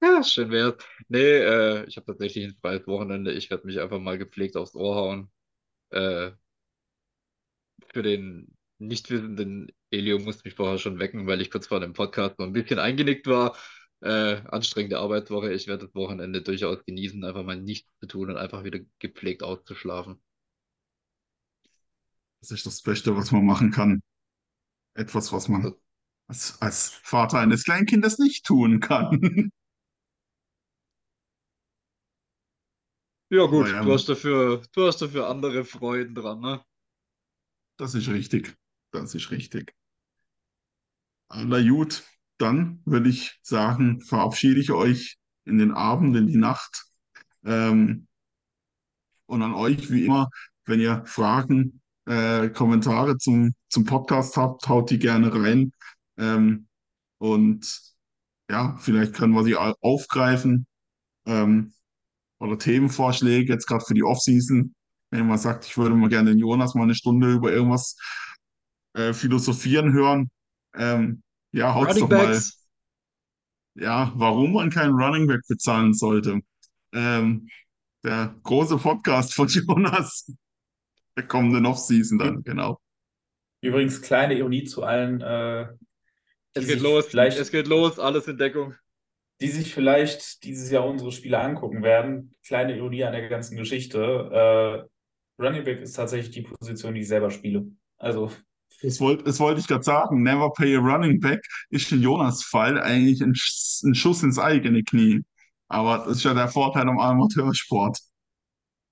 [0.02, 0.76] ja, schön wär's.
[1.08, 3.32] Nee, äh, ich habe tatsächlich ein freies Wochenende.
[3.34, 5.32] Ich werde mich einfach mal gepflegt aufs Ohr hauen.
[5.92, 6.32] Äh,
[7.94, 11.94] für den nicht wissenden Elio musste mich vorher schon wecken, weil ich kurz vor dem
[11.94, 13.57] Podcast so ein bisschen eingenickt war.
[14.02, 15.52] äh, anstrengende Arbeitswoche.
[15.53, 19.44] Ich werde das Wochenende durchaus genießen, einfach mal nichts zu tun und einfach wieder gepflegt
[19.44, 20.22] auszuschlafen.
[22.41, 24.02] Das ist das Beste, was man machen kann.
[24.95, 25.74] Etwas, was man
[26.28, 29.52] als, als Vater eines Kleinkindes nicht tun kann.
[33.32, 36.64] Ja, gut, ja, du hast dafür, du hast dafür andere Freuden dran, ne?
[37.78, 38.56] das ist richtig.
[38.91, 39.74] Das ist richtig.
[41.34, 42.03] Na gut,
[42.38, 46.85] dann würde ich sagen, verabschiede ich euch in den Abend, in die Nacht.
[47.45, 48.07] Ähm,
[49.27, 50.30] und an euch, wie immer,
[50.65, 55.72] wenn ihr Fragen, äh, Kommentare zum, zum Podcast habt, haut die gerne rein.
[56.18, 56.68] Ähm,
[57.19, 57.81] und
[58.49, 60.68] ja, vielleicht können wir sie au- aufgreifen.
[61.27, 61.73] Ähm,
[62.39, 64.73] oder Themenvorschläge, jetzt gerade für die Offseason.
[65.11, 67.97] Wenn man sagt, ich würde mal gerne den Jonas mal eine Stunde über irgendwas
[68.93, 70.30] äh, philosophieren hören.
[70.76, 72.41] Ähm, ja, haut's Running doch mal.
[73.76, 76.41] Ja, warum man keinen Running Back bezahlen sollte.
[76.94, 77.48] Ähm,
[78.04, 80.32] der große Podcast von Jonas
[81.16, 82.80] der kommenden Offseason dann, genau.
[83.62, 85.68] Übrigens, kleine Ironie zu allen, äh,
[86.54, 88.74] Es geht los, vielleicht, es geht los, alles in Deckung.
[89.41, 92.34] die sich vielleicht dieses Jahr unsere Spiele angucken werden.
[92.46, 94.88] Kleine Ironie an der ganzen Geschichte.
[95.40, 97.68] Äh, Running Back ist tatsächlich die Position, die ich selber spiele.
[97.98, 98.32] Also,
[98.81, 100.23] Das wollte das wollte ich gerade sagen.
[100.23, 104.39] Never pay a running back ist in Jonas Fall eigentlich ein, Sch- ein Schuss ins
[104.39, 105.22] eigene Knie.
[105.68, 107.97] Aber das ist ja der Vorteil am Amateursport.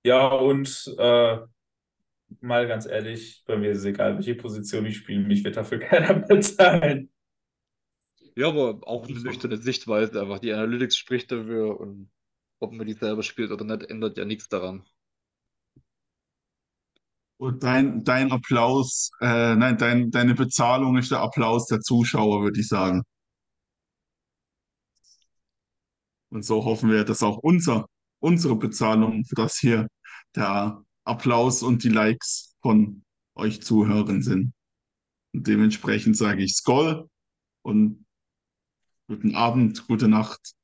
[0.04, 1.38] ja, und äh,
[2.40, 5.78] mal ganz ehrlich, bei mir ist es egal, welche Position ich spiele, mich wird dafür
[5.80, 7.10] keiner bezahlen.
[8.36, 12.10] Ja, aber auch eine nüchterne Sichtweise, einfach die Analytics spricht dafür und
[12.60, 14.84] ob man die selber spielt oder nicht, ändert ja nichts daran.
[17.38, 22.60] Und dein, dein Applaus, äh, nein, dein, deine Bezahlung ist der Applaus der Zuschauer, würde
[22.60, 23.02] ich sagen.
[26.30, 27.86] Und so hoffen wir, dass auch unser,
[28.20, 29.88] unsere Bezahlung für das hier
[30.34, 33.02] der Applaus und die Likes von
[33.34, 34.52] euch Zuhörern sind.
[35.32, 37.08] Und dementsprechend sage ich Skoll
[37.62, 38.04] und
[39.06, 40.54] guten Abend, gute Nacht.